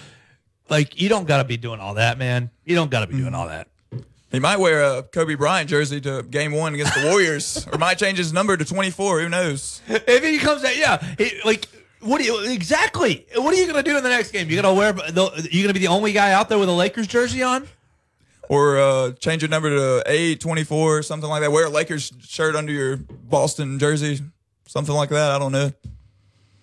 Like 0.69 0.99
you 1.01 1.07
don't 1.07 1.27
got 1.27 1.37
to 1.37 1.45
be 1.45 1.57
doing 1.57 1.79
all 1.79 1.93
that, 1.93 2.17
man. 2.17 2.51
You 2.65 2.75
don't 2.75 2.91
got 2.91 3.01
to 3.01 3.07
be 3.07 3.17
doing 3.17 3.33
all 3.33 3.47
that. 3.47 3.69
He 4.31 4.39
might 4.39 4.59
wear 4.59 4.83
a 4.83 5.01
Kobe 5.01 5.33
Bryant 5.35 5.69
jersey 5.69 5.99
to 6.01 6.21
game 6.21 6.51
one 6.51 6.75
against 6.75 6.93
the 6.93 7.07
Warriors, 7.07 7.65
or 7.71 7.79
might 7.79 7.97
change 7.97 8.19
his 8.19 8.31
number 8.31 8.55
to 8.55 8.63
24. 8.63 9.21
Who 9.21 9.29
knows? 9.29 9.81
If 9.87 10.23
he 10.23 10.37
comes 10.37 10.63
out, 10.63 10.77
yeah, 10.77 11.03
he, 11.17 11.41
like 11.43 11.67
what 12.01 12.19
do 12.19 12.25
you 12.25 12.51
exactly? 12.51 13.25
What 13.35 13.53
are 13.53 13.57
you 13.57 13.67
gonna 13.67 13.83
do 13.83 13.97
in 13.97 14.03
the 14.03 14.09
next 14.09 14.31
game? 14.31 14.49
You 14.49 14.61
gonna 14.61 14.73
wear? 14.73 14.93
The, 14.93 15.47
you 15.51 15.63
gonna 15.63 15.73
be 15.73 15.79
the 15.79 15.87
only 15.87 16.11
guy 16.13 16.31
out 16.31 16.49
there 16.49 16.57
with 16.57 16.69
a 16.69 16.73
Lakers 16.73 17.07
jersey 17.07 17.43
on? 17.43 17.67
Or 18.47 18.79
uh, 18.79 19.11
change 19.11 19.43
your 19.43 19.49
number 19.49 19.69
to 19.69 20.03
eight, 20.07 20.39
24, 20.39 21.03
something 21.03 21.29
like 21.29 21.41
that. 21.41 21.51
Wear 21.51 21.67
a 21.67 21.69
Lakers 21.69 22.11
shirt 22.21 22.55
under 22.55 22.71
your 22.71 22.97
Boston 22.97 23.77
jersey, 23.77 24.21
something 24.65 24.95
like 24.95 25.09
that. 25.09 25.31
I 25.31 25.37
don't 25.37 25.51
know. 25.51 25.71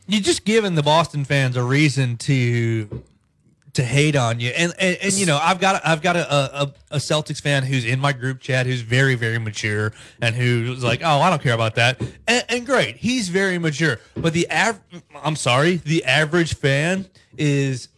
You're 0.09 0.21
just 0.21 0.45
giving 0.45 0.75
the 0.75 0.83
Boston 0.83 1.25
fans 1.25 1.57
a 1.57 1.63
reason 1.63 2.17
to 2.19 3.05
to 3.77 3.85
hate 3.85 4.17
on 4.17 4.41
you. 4.41 4.51
And 4.51 4.73
and, 4.79 4.99
and 5.03 5.13
you 5.13 5.27
know, 5.27 5.39
I've 5.41 5.61
got 5.61 5.81
I've 5.85 6.03
got 6.03 6.17
a, 6.17 6.63
a 6.63 6.75
a 6.93 6.97
Celtics 6.97 7.41
fan 7.41 7.63
who's 7.63 7.85
in 7.85 8.01
my 8.01 8.13
group 8.13 8.41
chat 8.41 8.67
who's 8.67 8.81
very 8.81 9.15
very 9.15 9.39
mature 9.39 9.93
and 10.21 10.35
who's 10.35 10.83
like, 10.83 11.03
oh, 11.03 11.21
I 11.21 11.31
don't 11.31 11.43
care 11.43 11.55
about 11.55 11.75
that. 11.77 12.01
And, 12.27 12.45
and 12.49 12.67
great, 12.67 12.97
he's 12.97 13.29
very 13.29 13.59
mature. 13.59 13.99
But 14.15 14.33
the 14.33 14.51
av- 14.51 14.81
I'm 15.23 15.37
sorry, 15.37 15.77
the 15.77 16.05
average 16.05 16.55
fan 16.55 17.07
is 17.39 17.89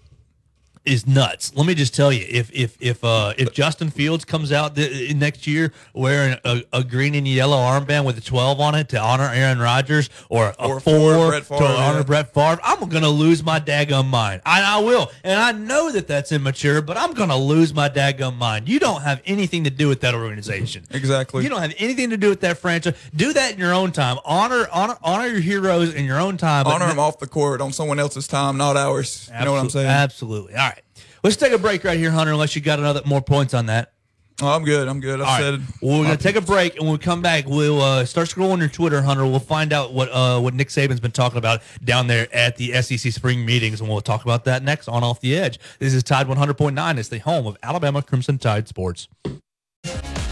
is 0.89 1.07
nuts. 1.07 1.53
Let 1.55 1.67
me 1.67 1.75
just 1.75 1.95
tell 1.95 2.13
you, 2.13 2.25
if 2.29 2.51
if 2.53 2.77
if 2.81 3.05
uh 3.05 3.35
if 3.37 3.53
Justin 3.53 3.91
Fields 3.91 4.25
comes 4.25 4.51
out 4.53 4.75
th- 4.77 5.15
next 5.15 5.47
year 5.47 5.73
wearing 5.95 6.37
a, 6.45 6.63
a 6.73 6.83
green 6.83 7.15
and 7.15 7.29
yellow 7.29 7.57
armband 7.59 8.05
with 8.05 8.19
a 8.19 8.21
twelve 8.21 8.59
on 8.61 8.75
it 8.75 8.89
to 8.91 9.01
honor 9.01 9.31
Aaron 9.33 9.59
Rodgers, 9.59 10.09
or 10.29 10.55
a 10.59 10.67
Or 10.67 10.81
four, 10.81 11.29
Brett 11.29 11.45
to 11.47 11.55
honor 11.55 11.99
yeah. 11.99 12.03
Brett 12.05 12.35
Favre, 12.35 12.61
I'm 12.65 12.89
gonna 12.89 13.09
lose 13.09 13.43
my 13.45 13.61
daggum 13.61 14.09
mind. 14.09 14.43
I, 14.47 14.79
I 14.79 14.81
will, 14.81 15.11
and 15.23 15.39
I 15.39 15.53
know 15.53 15.93
that 15.93 16.09
that's 16.09 16.33
immature, 16.33 16.81
but 16.83 16.97
I'm 16.97 17.13
gonna 17.13 17.37
lose 17.39 17.75
my 17.75 17.89
daggum 17.89 18.37
mind. 18.37 18.69
You 18.69 18.79
don't 18.79 19.03
have 19.03 19.21
anything 19.27 19.65
to 19.65 19.71
do 19.71 19.89
with 19.89 20.01
that 20.01 20.15
organization. 20.15 20.85
Exactly. 20.99 21.45
You 21.45 21.49
don't 21.49 21.61
have 21.61 21.75
anything 21.79 22.11
to 22.11 22.17
do 22.17 22.29
with 22.29 22.41
that 22.41 22.59
franchise. 22.59 22.95
Do 23.15 23.33
that 23.33 23.53
in 23.53 23.59
your 23.59 23.73
own 23.73 23.93
time. 23.93 24.19
Honor 24.25 24.67
honor 24.73 24.97
honor 25.03 25.27
your 25.27 25.41
heroes 25.41 25.95
in 25.95 26.05
your 26.05 26.19
own 26.19 26.37
time. 26.37 26.67
Honor 26.67 26.89
them 26.89 26.99
off 26.99 27.19
the 27.19 27.27
court 27.27 27.61
on 27.61 27.73
someone 27.73 27.99
else's 27.99 28.27
time, 28.27 28.57
not 28.57 28.77
ours. 28.77 29.31
You 29.39 29.45
know 29.45 29.53
what 29.53 29.61
I'm 29.61 29.71
saying? 29.71 29.87
Absolutely. 29.87 30.55
All 30.55 30.69
right. 30.69 30.78
Let's 31.23 31.37
take 31.37 31.53
a 31.53 31.59
break 31.59 31.85
right 31.85 31.99
here, 31.99 32.11
Hunter, 32.11 32.33
unless 32.33 32.55
you 32.55 32.63
got 32.63 32.79
another 32.79 33.03
more 33.05 33.21
points 33.21 33.55
on 33.55 33.67
that. 33.67 33.93
Oh, 34.41 34.55
I'm 34.55 34.65
good. 34.65 34.87
I'm 34.87 35.01
good. 35.01 35.21
I 35.21 35.25
All 35.25 35.31
right. 35.31 35.43
said 35.43 35.63
Well, 35.83 35.99
we're 35.99 36.05
gonna 36.05 36.17
take 36.17 36.37
a 36.37 36.41
break, 36.41 36.77
and 36.77 36.85
when 36.85 36.93
we 36.93 36.99
come 36.99 37.21
back, 37.23 37.47
we'll 37.47 37.81
uh, 37.81 38.05
start 38.05 38.29
scrolling 38.29 38.61
your 38.61 38.69
Twitter, 38.69 39.03
Hunter. 39.03 39.27
We'll 39.27 39.41
find 39.41 39.73
out 39.73 39.93
what 39.93 40.09
uh, 40.13 40.41
what 40.41 40.55
Nick 40.55 40.69
Saban's 40.69 41.01
been 41.01 41.11
talking 41.11 41.39
about 41.39 41.61
down 41.83 42.07
there 42.07 42.33
at 42.33 42.57
the 42.57 42.81
SEC 42.81 43.13
spring 43.13 43.45
meetings, 43.45 43.81
and 43.81 43.91
we'll 43.91 44.01
talk 44.01 44.23
about 44.23 44.45
that 44.45 44.63
next 44.63 44.87
on 44.87 45.03
Off 45.03 45.21
the 45.21 45.37
Edge. 45.37 45.59
This 45.81 45.93
is 45.93 46.05
Tide 46.05 46.29
100.9. 46.29 46.99
It's 46.99 47.09
the 47.09 47.19
home 47.19 47.49
of 47.49 47.57
Alabama 47.65 48.01
Crimson 48.01 48.39
Tide 48.39 48.69
sports. 48.69 49.09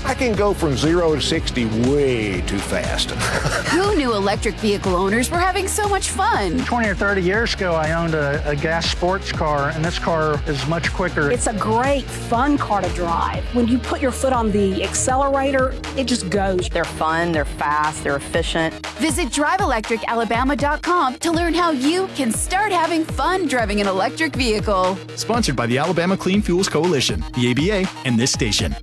I 0.06 0.14
can 0.14 0.36
go 0.36 0.54
from 0.54 0.76
zero 0.76 1.16
to 1.16 1.20
60 1.20 1.64
way 1.90 2.40
too 2.42 2.58
fast. 2.58 3.10
Who 3.72 3.96
knew 3.96 4.14
electric 4.14 4.54
vehicle 4.54 4.94
owners 4.94 5.32
were 5.32 5.38
having 5.38 5.66
so 5.66 5.88
much 5.88 6.10
fun? 6.10 6.58
20 6.58 6.88
or 6.88 6.94
30 6.94 7.22
years 7.22 7.54
ago, 7.54 7.74
I 7.74 7.90
owned 7.90 8.14
a, 8.14 8.48
a 8.48 8.54
gas 8.54 8.88
sports 8.88 9.32
car, 9.32 9.70
and 9.70 9.84
this 9.84 9.98
car 9.98 10.40
is 10.46 10.64
much 10.68 10.92
quicker. 10.92 11.32
It's 11.32 11.48
a 11.48 11.54
great, 11.54 12.04
fun 12.04 12.56
car 12.56 12.82
to 12.82 12.88
drive. 12.90 13.44
When 13.52 13.66
you 13.66 13.78
put 13.78 14.00
your 14.00 14.12
foot 14.12 14.32
on 14.32 14.52
the 14.52 14.84
accelerator, 14.84 15.74
it 15.96 16.04
just 16.04 16.30
goes. 16.30 16.68
They're 16.68 16.84
fun, 16.84 17.32
they're 17.32 17.44
fast, 17.44 18.04
they're 18.04 18.14
efficient. 18.14 18.74
Visit 18.98 19.26
driveelectricalabama.com 19.30 21.14
to 21.16 21.32
learn 21.32 21.52
how 21.52 21.72
you 21.72 22.06
can 22.14 22.30
start 22.30 22.70
having 22.70 23.04
fun 23.04 23.48
driving 23.48 23.80
an 23.80 23.88
electric 23.88 24.36
vehicle. 24.36 24.96
Sponsored 25.16 25.56
by 25.56 25.66
the 25.66 25.78
Alabama 25.78 26.16
Clean 26.16 26.40
Fuels 26.42 26.68
Coalition, 26.68 27.24
the 27.34 27.50
ABA, 27.50 27.90
and 28.04 28.16
this 28.16 28.30
station. 28.32 28.76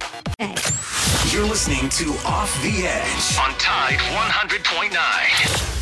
You're 1.33 1.45
listening 1.45 1.89
to 1.89 2.11
Off 2.27 2.61
the 2.61 2.85
Edge 2.85 3.39
on 3.39 3.57
Tide 3.57 3.97
100.9. 3.97 5.72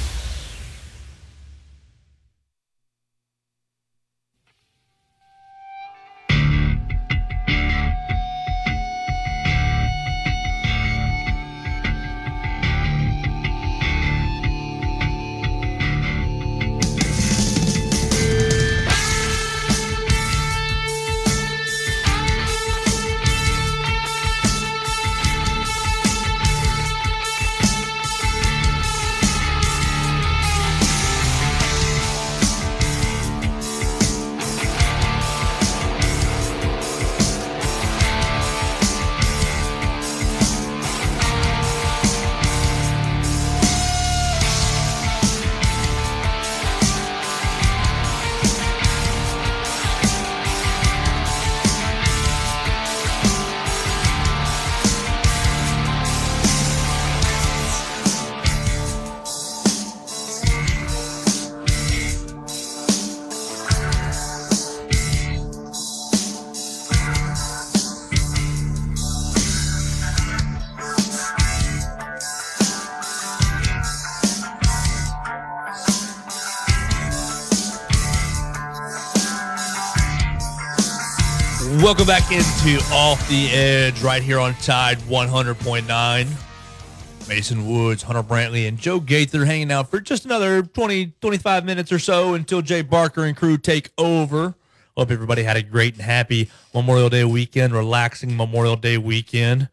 Welcome 81.91 82.07
back 82.07 82.31
into 82.31 82.81
Off 82.93 83.27
the 83.27 83.49
Edge 83.49 84.01
right 84.01 84.23
here 84.23 84.39
on 84.39 84.53
Tide 84.53 84.97
100.9. 84.99 87.27
Mason 87.27 87.67
Woods, 87.67 88.01
Hunter 88.01 88.23
Brantley, 88.23 88.69
and 88.69 88.77
Joe 88.77 89.01
Gaither 89.01 89.43
hanging 89.43 89.73
out 89.73 89.91
for 89.91 89.99
just 89.99 90.23
another 90.23 90.63
20, 90.63 91.07
25 91.19 91.65
minutes 91.65 91.91
or 91.91 91.99
so 91.99 92.33
until 92.33 92.61
Jay 92.61 92.81
Barker 92.81 93.25
and 93.25 93.35
crew 93.35 93.57
take 93.57 93.89
over. 93.97 94.55
Hope 94.95 95.11
everybody 95.11 95.43
had 95.43 95.57
a 95.57 95.61
great 95.61 95.95
and 95.95 96.03
happy 96.03 96.49
Memorial 96.73 97.09
Day 97.09 97.25
weekend, 97.25 97.73
relaxing 97.73 98.37
Memorial 98.37 98.77
Day 98.77 98.97
weekend. 98.97 99.67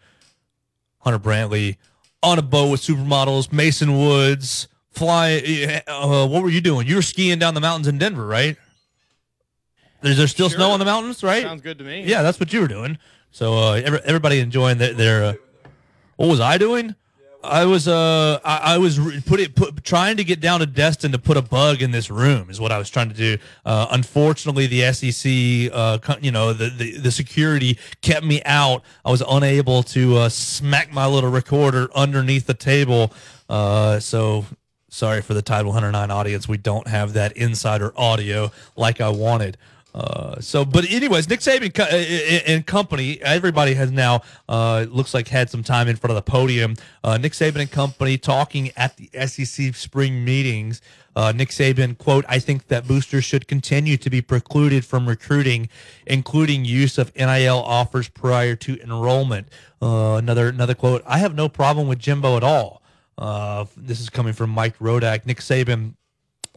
Hunter 0.98 1.20
Brantley 1.20 1.76
on 2.24 2.40
a 2.40 2.42
boat 2.42 2.72
with 2.72 2.80
supermodels, 2.80 3.52
Mason 3.52 3.96
Woods 3.96 4.66
flying. 4.90 5.82
Uh, 5.86 6.26
what 6.26 6.42
were 6.42 6.50
you 6.50 6.60
doing? 6.60 6.88
You 6.88 6.96
were 6.96 7.02
skiing 7.02 7.38
down 7.38 7.54
the 7.54 7.60
mountains 7.60 7.86
in 7.86 7.96
Denver, 7.96 8.26
right? 8.26 8.56
Is 10.02 10.16
there 10.16 10.26
still 10.28 10.48
snow 10.50 10.70
on 10.70 10.78
the 10.78 10.84
mountains, 10.84 11.22
right? 11.22 11.42
Sounds 11.42 11.62
good 11.62 11.78
to 11.78 11.84
me. 11.84 12.04
Yeah, 12.04 12.22
that's 12.22 12.38
what 12.38 12.52
you 12.52 12.60
were 12.60 12.68
doing. 12.68 12.98
So 13.30 13.54
uh, 13.58 13.72
every, 13.84 14.00
everybody 14.04 14.40
enjoying 14.40 14.78
their. 14.78 14.94
their 14.94 15.24
uh, 15.24 15.34
what 16.16 16.28
was 16.28 16.40
I 16.40 16.58
doing? 16.58 16.94
I 17.44 17.64
was 17.66 17.86
uh 17.86 18.40
I, 18.44 18.74
I 18.74 18.78
was 18.78 18.98
re- 18.98 19.20
put 19.24 19.38
it 19.38 19.54
put 19.54 19.84
trying 19.84 20.16
to 20.16 20.24
get 20.24 20.40
down 20.40 20.58
to 20.58 20.66
Destin 20.66 21.12
to 21.12 21.18
put 21.20 21.36
a 21.36 21.42
bug 21.42 21.82
in 21.82 21.92
this 21.92 22.10
room 22.10 22.50
is 22.50 22.60
what 22.60 22.72
I 22.72 22.78
was 22.78 22.90
trying 22.90 23.08
to 23.10 23.14
do. 23.14 23.38
Uh, 23.64 23.86
unfortunately, 23.92 24.66
the 24.66 24.92
SEC 24.92 25.70
uh 25.72 25.98
co- 25.98 26.18
you 26.20 26.32
know 26.32 26.52
the, 26.52 26.68
the 26.68 26.96
the 26.98 27.12
security 27.12 27.78
kept 28.02 28.26
me 28.26 28.42
out. 28.44 28.82
I 29.04 29.10
was 29.12 29.22
unable 29.28 29.84
to 29.84 30.16
uh, 30.16 30.28
smack 30.28 30.92
my 30.92 31.06
little 31.06 31.30
recorder 31.30 31.88
underneath 31.94 32.46
the 32.46 32.54
table. 32.54 33.12
Uh, 33.48 34.00
so 34.00 34.44
sorry 34.88 35.22
for 35.22 35.34
the 35.34 35.42
Tide 35.42 35.64
109 35.64 36.10
audience. 36.10 36.48
We 36.48 36.56
don't 36.56 36.88
have 36.88 37.12
that 37.12 37.36
insider 37.36 37.92
audio 37.96 38.50
like 38.74 39.00
I 39.00 39.10
wanted. 39.10 39.56
Uh, 39.98 40.40
so, 40.40 40.64
but 40.64 40.88
anyways, 40.88 41.28
Nick 41.28 41.40
Saban 41.40 41.74
co- 41.74 41.82
and 41.82 42.64
company, 42.64 43.20
everybody 43.20 43.74
has 43.74 43.90
now 43.90 44.22
uh, 44.48 44.86
looks 44.88 45.12
like 45.12 45.26
had 45.26 45.50
some 45.50 45.64
time 45.64 45.88
in 45.88 45.96
front 45.96 46.16
of 46.16 46.24
the 46.24 46.30
podium. 46.30 46.76
Uh, 47.02 47.18
Nick 47.18 47.32
Saban 47.32 47.62
and 47.62 47.70
company 47.70 48.16
talking 48.16 48.70
at 48.76 48.96
the 48.96 49.10
SEC 49.26 49.74
spring 49.74 50.24
meetings. 50.24 50.80
Uh, 51.16 51.32
Nick 51.32 51.48
Saban 51.48 51.98
quote: 51.98 52.24
"I 52.28 52.38
think 52.38 52.68
that 52.68 52.86
boosters 52.86 53.24
should 53.24 53.48
continue 53.48 53.96
to 53.96 54.08
be 54.08 54.22
precluded 54.22 54.84
from 54.84 55.08
recruiting, 55.08 55.68
including 56.06 56.64
use 56.64 56.96
of 56.96 57.12
NIL 57.16 57.58
offers 57.58 58.08
prior 58.08 58.54
to 58.54 58.80
enrollment." 58.80 59.48
Uh, 59.82 60.14
another 60.14 60.48
another 60.48 60.76
quote: 60.76 61.02
"I 61.08 61.18
have 61.18 61.34
no 61.34 61.48
problem 61.48 61.88
with 61.88 61.98
Jimbo 61.98 62.36
at 62.36 62.44
all." 62.44 62.82
This 63.76 64.00
is 64.00 64.10
coming 64.10 64.32
from 64.32 64.50
Mike 64.50 64.78
Rodak. 64.78 65.26
Nick 65.26 65.38
Saban 65.38 65.94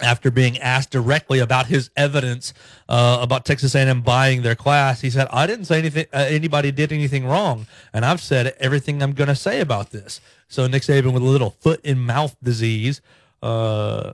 after 0.02 0.32
being 0.32 0.58
asked 0.60 0.92
directly 0.92 1.40
about 1.40 1.68
his 1.68 1.90
evidence 1.96 2.54
uh, 2.90 3.20
about 3.22 3.46
Texas 3.46 3.76
A&M 3.76 4.02
buying 4.02 4.42
their 4.42 4.56
class, 4.56 5.02
he 5.02 5.10
said, 5.10 5.28
"I 5.32 5.48
didn't 5.48 5.66
say 5.66 5.80
anything. 5.80 6.06
Uh, 6.14 6.26
anybody 6.30 6.72
did 6.72 6.92
anything 6.92 7.26
wrong, 7.26 7.68
and 7.94 8.04
I've 8.06 8.22
said 8.22 8.56
everything 8.60 9.02
I'm 9.02 9.14
going 9.14 9.28
to 9.30 9.36
say 9.36 9.60
about 9.62 9.92
this." 9.92 10.20
So 10.48 10.68
Nick 10.68 10.84
Saban 10.84 11.14
with 11.14 11.24
a 11.24 11.26
little 11.26 11.52
foot 11.62 11.80
and 11.86 12.06
mouth 12.06 12.36
disease. 12.44 13.02
Uh, 13.42 14.14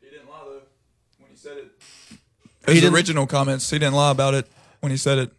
His 0.00 0.10
didn't- 0.12 0.28
lie 0.28 0.40
though 0.44 0.60
when 1.18 1.30
he 1.30 1.36
said 1.36 1.56
it. 1.58 2.72
His 2.72 2.84
original 2.84 3.26
comments, 3.26 3.68
he 3.70 3.78
didn't 3.78 3.94
lie 3.94 4.10
about 4.10 4.34
it 4.34 4.46
when 4.80 4.90
he 4.90 4.96
said 4.98 5.18
it 5.18 5.32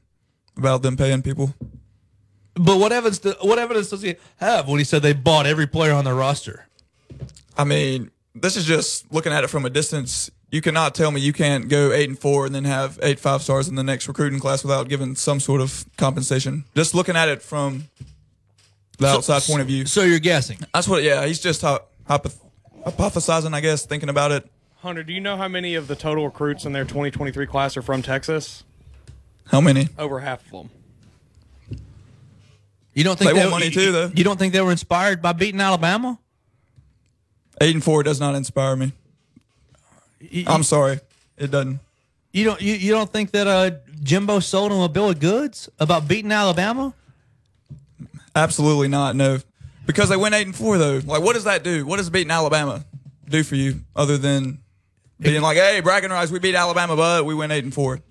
about 0.58 0.82
them 0.82 0.96
paying 0.98 1.22
people. 1.22 1.54
but 2.56 2.78
what 2.78 2.92
evidence? 2.92 3.20
do- 3.20 3.36
what 3.42 3.60
evidence 3.60 3.90
does 3.90 4.02
he 4.02 4.16
have 4.38 4.68
when 4.68 4.80
he 4.80 4.84
said 4.86 5.02
they 5.02 5.14
bought 5.14 5.46
every 5.46 5.68
player 5.68 5.94
on 5.94 6.06
their 6.06 6.16
roster? 6.16 6.68
I 7.58 7.64
mean, 7.64 8.12
this 8.36 8.56
is 8.58 8.65
just 8.65 9.12
looking 9.12 9.32
at 9.32 9.43
it 9.43 9.48
from 9.48 9.65
a 9.65 9.69
distance. 9.69 10.30
you 10.52 10.62
cannot 10.62 10.93
tell 10.95 11.12
me 11.12 11.19
you 11.19 11.34
can't 11.34 11.67
go 11.69 11.91
eight 11.91 12.08
and 12.08 12.17
four 12.19 12.45
and 12.45 12.54
then 12.54 12.63
have 12.65 13.00
eight 13.02 13.19
five 13.19 13.41
stars 13.41 13.67
in 13.67 13.76
the 13.76 13.84
next 13.84 14.08
recruiting 14.08 14.39
class 14.39 14.63
without 14.63 14.88
giving 14.88 15.15
some 15.15 15.39
sort 15.39 15.60
of 15.62 15.86
compensation. 15.98 16.63
Just 16.76 16.93
looking 16.95 17.15
at 17.15 17.28
it 17.30 17.41
from 17.41 17.86
the 19.00 19.08
So- 19.08 19.17
outside 19.17 19.41
point 19.43 19.62
of 19.62 19.67
view. 19.67 19.86
So 19.86 20.04
you're 20.04 20.19
guessing? 20.19 20.60
That's 20.74 20.88
what. 20.88 21.04
Yeah, 21.04 21.26
he's 21.26 21.39
just 21.39 21.62
hy- 21.62 21.80
hypoth- 22.10 22.38
hypothesizing, 22.86 23.54
I 23.54 23.60
guess, 23.62 23.86
thinking 23.86 24.10
about 24.10 24.31
it. 24.31 24.50
Hunter, 24.77 25.04
do 25.04 25.12
you 25.13 25.19
know 25.19 25.36
how 25.36 25.48
many 25.48 25.73
of 25.75 25.88
the 25.88 25.96
total 25.96 26.25
recruits 26.25 26.63
in 26.65 26.71
their 26.73 26.86
2023 26.86 27.48
class 27.48 27.75
are 27.75 27.81
from 27.81 28.02
Texas? 28.02 28.63
How 29.48 29.60
many? 29.60 29.90
Over 29.98 30.19
half 30.19 30.46
of 30.46 30.52
them. 30.52 30.69
You 32.94 33.04
don't 33.04 33.17
think 33.19 33.33
They 33.33 33.40
want 33.40 33.50
money 33.52 33.65
you- 33.65 33.71
too, 33.71 33.92
though. 33.92 34.12
You 34.15 34.23
don't 34.23 34.38
think 34.40 34.54
they 34.54 34.62
were 34.62 34.71
inspired 34.71 35.21
by 35.21 35.33
beating 35.33 35.60
Alabama? 35.60 36.17
Eight 37.62 37.73
and 37.73 37.83
four 37.83 38.03
does 38.03 38.19
not 38.19 38.35
inspire 38.35 38.75
me. 38.75 38.91
I'm 40.47 40.63
sorry, 40.63 40.99
it 41.37 41.51
doesn't. 41.51 41.79
You 42.31 42.43
don't 42.43 42.62
you, 42.62 42.73
you 42.73 42.91
don't 42.91 43.12
think 43.12 43.31
that 43.31 43.47
uh, 43.47 43.71
Jimbo 44.03 44.39
sold 44.39 44.71
him 44.71 44.79
a 44.79 44.89
bill 44.89 45.10
of 45.10 45.19
goods 45.19 45.69
about 45.79 46.08
beating 46.08 46.31
Alabama? 46.31 46.93
Absolutely 48.35 48.89
not. 48.89 49.15
No, 49.15 49.39
because 49.85 50.10
they 50.10 50.17
went 50.17 50.35
eight 50.35 50.45
and 50.47 50.56
four 50.56 50.77
though. 50.77 51.01
Like, 51.06 51.21
what 51.21 51.33
does 51.33 51.45
that 51.45 51.63
do? 51.63 51.85
What 51.85 51.97
does 51.97 52.10
beating 52.10 52.31
Alabama 52.31 52.83
do 53.29 53.43
for 53.43 53.56
you 53.56 53.81
other 53.95 54.17
than 54.17 54.60
being 55.19 55.41
like, 55.41 55.58
hey, 55.58 55.79
bragging 55.79 56.10
rights, 56.10 56.31
we 56.31 56.39
beat 56.39 56.56
Alabama, 56.56 56.95
but 56.95 57.25
we 57.25 57.33
went 57.33 57.53
eight 57.53 57.63
and 57.63 57.73
four, 57.73 58.01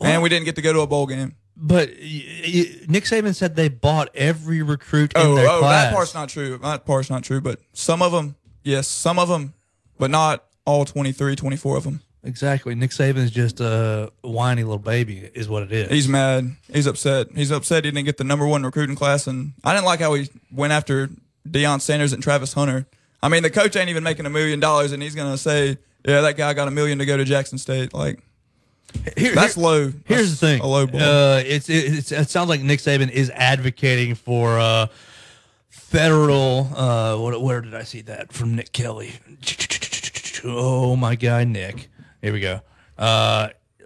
and 0.00 0.20
we 0.22 0.28
didn't 0.28 0.46
get 0.46 0.56
to 0.56 0.62
go 0.62 0.72
to 0.72 0.80
a 0.80 0.86
bowl 0.86 1.06
game. 1.06 1.36
But 1.56 1.88
y- 1.90 2.24
y- 2.46 2.70
Nick 2.86 3.04
Saban 3.04 3.34
said 3.34 3.56
they 3.56 3.68
bought 3.68 4.10
every 4.14 4.62
recruit 4.62 5.12
in 5.14 5.20
Oh, 5.22 5.34
their 5.34 5.48
oh, 5.48 5.60
class. 5.60 5.84
that 5.86 5.94
part's 5.94 6.14
not 6.14 6.28
true. 6.28 6.58
That 6.58 6.84
part's 6.84 7.08
not 7.10 7.22
true. 7.24 7.40
But 7.40 7.60
some 7.72 8.02
of 8.02 8.12
them, 8.12 8.36
yes, 8.62 8.88
some 8.88 9.18
of 9.18 9.28
them, 9.28 9.54
but 9.98 10.10
not 10.10 10.44
all 10.66 10.84
23, 10.84 11.34
24 11.36 11.76
of 11.78 11.84
them. 11.84 12.00
Exactly. 12.24 12.74
Nick 12.74 12.90
Saban's 12.90 13.30
just 13.30 13.60
a 13.60 14.10
whiny 14.22 14.64
little 14.64 14.78
baby, 14.78 15.30
is 15.32 15.48
what 15.48 15.62
it 15.62 15.72
is. 15.72 15.88
He's 15.90 16.08
mad. 16.08 16.56
He's 16.72 16.86
upset. 16.86 17.28
He's 17.34 17.50
upset 17.52 17.84
he 17.84 17.90
didn't 17.92 18.04
get 18.04 18.16
the 18.16 18.24
number 18.24 18.46
one 18.46 18.64
recruiting 18.64 18.96
class. 18.96 19.26
And 19.28 19.52
I 19.64 19.72
didn't 19.72 19.86
like 19.86 20.00
how 20.00 20.12
he 20.14 20.28
went 20.50 20.72
after 20.72 21.08
Deion 21.48 21.80
Sanders 21.80 22.12
and 22.12 22.22
Travis 22.22 22.52
Hunter. 22.52 22.86
I 23.22 23.28
mean, 23.28 23.42
the 23.44 23.50
coach 23.50 23.76
ain't 23.76 23.88
even 23.90 24.02
making 24.02 24.26
a 24.26 24.30
million 24.30 24.58
dollars, 24.60 24.90
and 24.92 25.02
he's 25.02 25.14
going 25.14 25.30
to 25.32 25.38
say, 25.38 25.78
yeah, 26.04 26.20
that 26.20 26.36
guy 26.36 26.52
got 26.52 26.68
a 26.68 26.70
million 26.72 26.98
to 26.98 27.06
go 27.06 27.16
to 27.16 27.24
Jackson 27.24 27.58
State. 27.58 27.94
Like, 27.94 28.18
Here- 29.16 29.34
that's 29.34 29.54
here- 29.54 29.64
low. 29.64 29.92
Here's 30.04 30.28
That's 30.28 30.40
the 30.40 30.46
thing. 30.46 30.60
A 30.62 30.66
low 30.66 30.86
blow. 30.86 31.36
Uh, 31.38 31.42
it's, 31.44 31.68
it's 31.68 32.12
it 32.12 32.28
sounds 32.30 32.48
like 32.48 32.60
Nick 32.62 32.80
Saban 32.80 33.10
is 33.10 33.30
advocating 33.30 34.14
for 34.14 34.58
uh, 34.58 34.86
federal. 35.68 36.68
Uh, 36.74 37.16
what, 37.18 37.40
where 37.42 37.60
did 37.60 37.74
I 37.74 37.82
see 37.82 38.00
that 38.02 38.32
from 38.32 38.54
Nick 38.56 38.72
Kelly? 38.72 39.12
Oh 40.44 40.96
my 40.96 41.14
guy, 41.14 41.44
Nick. 41.44 41.88
Here 42.22 42.32
we 42.32 42.40
go. 42.40 42.60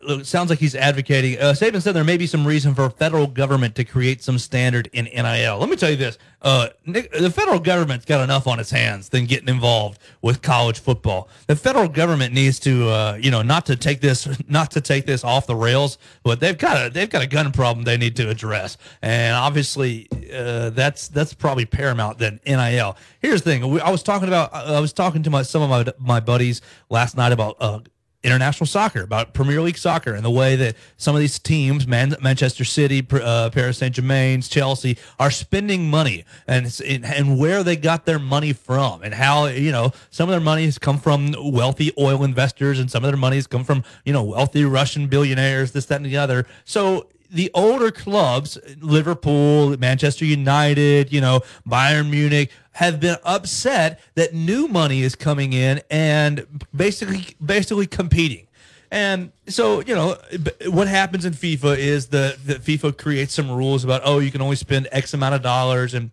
Uh, 0.03 0.07
look, 0.07 0.21
it 0.21 0.27
sounds 0.27 0.51
like 0.51 0.59
he's 0.59 0.75
advocating. 0.75 1.39
Uh, 1.39 1.53
Saban 1.53 1.81
said 1.83 1.95
there 1.95 2.05
may 2.05 2.17
be 2.17 2.27
some 2.27 2.47
reason 2.47 2.75
for 2.75 2.89
federal 2.91 3.27
government 3.27 3.75
to 3.77 3.85
create 3.85 4.23
some 4.23 4.39
standard 4.39 4.89
in 4.93 5.07
NIL. 5.07 5.59
Let 5.59 5.69
me 5.69 5.77
tell 5.77 5.91
you 5.91 5.97
this: 5.97 6.19
uh, 6.43 6.69
Nick, 6.87 7.13
the 7.13 7.31
federal 7.31 7.59
government's 7.59 8.05
got 8.05 8.23
enough 8.23 8.47
on 8.47 8.61
its 8.61 8.71
hands 8.71 9.09
than 9.09 9.27
getting 9.27 9.49
involved 9.49 9.99
with 10.23 10.43
college 10.43 10.79
football. 10.79 11.29
The 11.47 11.57
federal 11.57 11.89
government 11.89 12.33
needs 12.35 12.59
to, 12.61 12.89
uh, 12.89 13.19
you 13.21 13.31
know, 13.31 13.43
not 13.43 13.67
to 13.67 13.77
take 13.77 14.01
this, 14.01 14.29
not 14.49 14.71
to 14.73 14.81
take 14.81 15.07
this 15.07 15.25
off 15.25 15.47
the 15.47 15.57
rails, 15.57 15.99
but 16.23 16.41
they've 16.41 16.57
got 16.57 16.87
a 16.87 16.91
they've 16.91 17.11
got 17.11 17.23
a 17.23 17.27
gun 17.27 17.53
problem 17.53 17.85
they 17.85 17.97
need 17.97 18.17
to 18.17 18.29
address, 18.29 18.77
and 19.03 19.35
obviously 19.35 20.09
uh, 20.33 20.71
that's 20.71 21.09
that's 21.09 21.35
probably 21.35 21.67
paramount 21.67 22.19
than 22.19 22.41
NIL. 22.47 22.97
Here's 23.21 23.43
the 23.43 23.51
thing: 23.51 23.81
I 23.81 23.91
was 23.91 24.03
talking 24.03 24.29
about, 24.29 24.55
I 24.55 24.81
was 24.81 24.93
talking 24.93 25.23
to 25.25 25.31
my 25.31 25.43
some 25.43 25.63
of 25.63 25.71
my 25.71 25.93
my 25.99 26.21
buddies 26.21 26.63
last 26.89 27.17
night 27.17 27.33
about. 27.33 27.57
International 28.23 28.67
soccer, 28.67 29.03
about 29.03 29.33
Premier 29.33 29.63
League 29.63 29.79
soccer, 29.79 30.13
and 30.13 30.23
the 30.23 30.31
way 30.31 30.55
that 30.55 30.77
some 30.99 31.15
of 31.15 31.21
these 31.21 31.39
teams, 31.39 31.87
Man- 31.87 32.15
Manchester 32.21 32.65
City, 32.65 33.07
uh, 33.13 33.49
Paris 33.51 33.79
Saint 33.79 33.95
Germain's, 33.95 34.47
Chelsea, 34.49 34.99
are 35.19 35.31
spending 35.31 35.89
money, 35.89 36.25
and 36.47 36.79
and 36.85 37.39
where 37.39 37.65
they 37.65 37.77
got 37.77 38.05
their 38.05 38.19
money 38.19 38.53
from, 38.53 39.03
and 39.03 39.15
how 39.15 39.47
you 39.47 39.73
know 39.73 39.93
some 40.11 40.29
of 40.29 40.33
their 40.33 40.41
money 40.41 40.67
has 40.67 40.79
come 40.79 40.99
from 40.99 41.35
wealthy 41.39 41.93
oil 41.99 42.23
investors, 42.23 42.79
and 42.79 42.91
some 42.91 43.05
of 43.05 43.11
their 43.11 43.19
money 43.19 43.37
has 43.37 43.47
come 43.47 43.65
from 43.65 43.83
you 44.05 44.13
know 44.13 44.23
wealthy 44.23 44.65
Russian 44.65 45.07
billionaires, 45.07 45.73
this, 45.73 45.87
that, 45.87 45.97
and 45.97 46.05
the 46.05 46.19
other. 46.19 46.47
So 46.67 47.07
the 47.31 47.51
older 47.55 47.91
clubs, 47.91 48.59
Liverpool, 48.81 49.77
Manchester 49.79 50.25
United, 50.25 51.13
you 51.13 51.21
know, 51.21 51.41
Bayern 51.69 52.11
Munich, 52.11 52.51
have 52.73 53.01
been 53.01 53.17
upset 53.25 54.01
that 54.15 54.35
new 54.35 54.69
money 54.69 55.03
is 55.03 55.15
coming 55.15 55.53
in 55.53 55.81
and 55.91 56.47
basically 56.75 57.37
basically 57.45 57.87
competing. 57.87 58.47
And 58.91 59.31
so, 59.47 59.81
you 59.81 59.95
know, 59.95 60.17
what 60.67 60.89
happens 60.89 61.25
in 61.25 61.33
FIFA 61.33 61.79
is 61.79 62.09
the, 62.09 62.37
the 62.45 62.55
FIFA 62.55 62.99
creates 62.99 63.35
some 63.35 63.51
rules 63.51 63.85
about, 63.85 64.03
oh, 64.05 64.19
you 64.19 64.33
can 64.33 64.43
only 64.43 64.57
spend 64.57 64.89
X 64.91 65.15
amount 65.15 65.37
of 65.37 65.43
dollars 65.43 65.95
and 65.95 66.11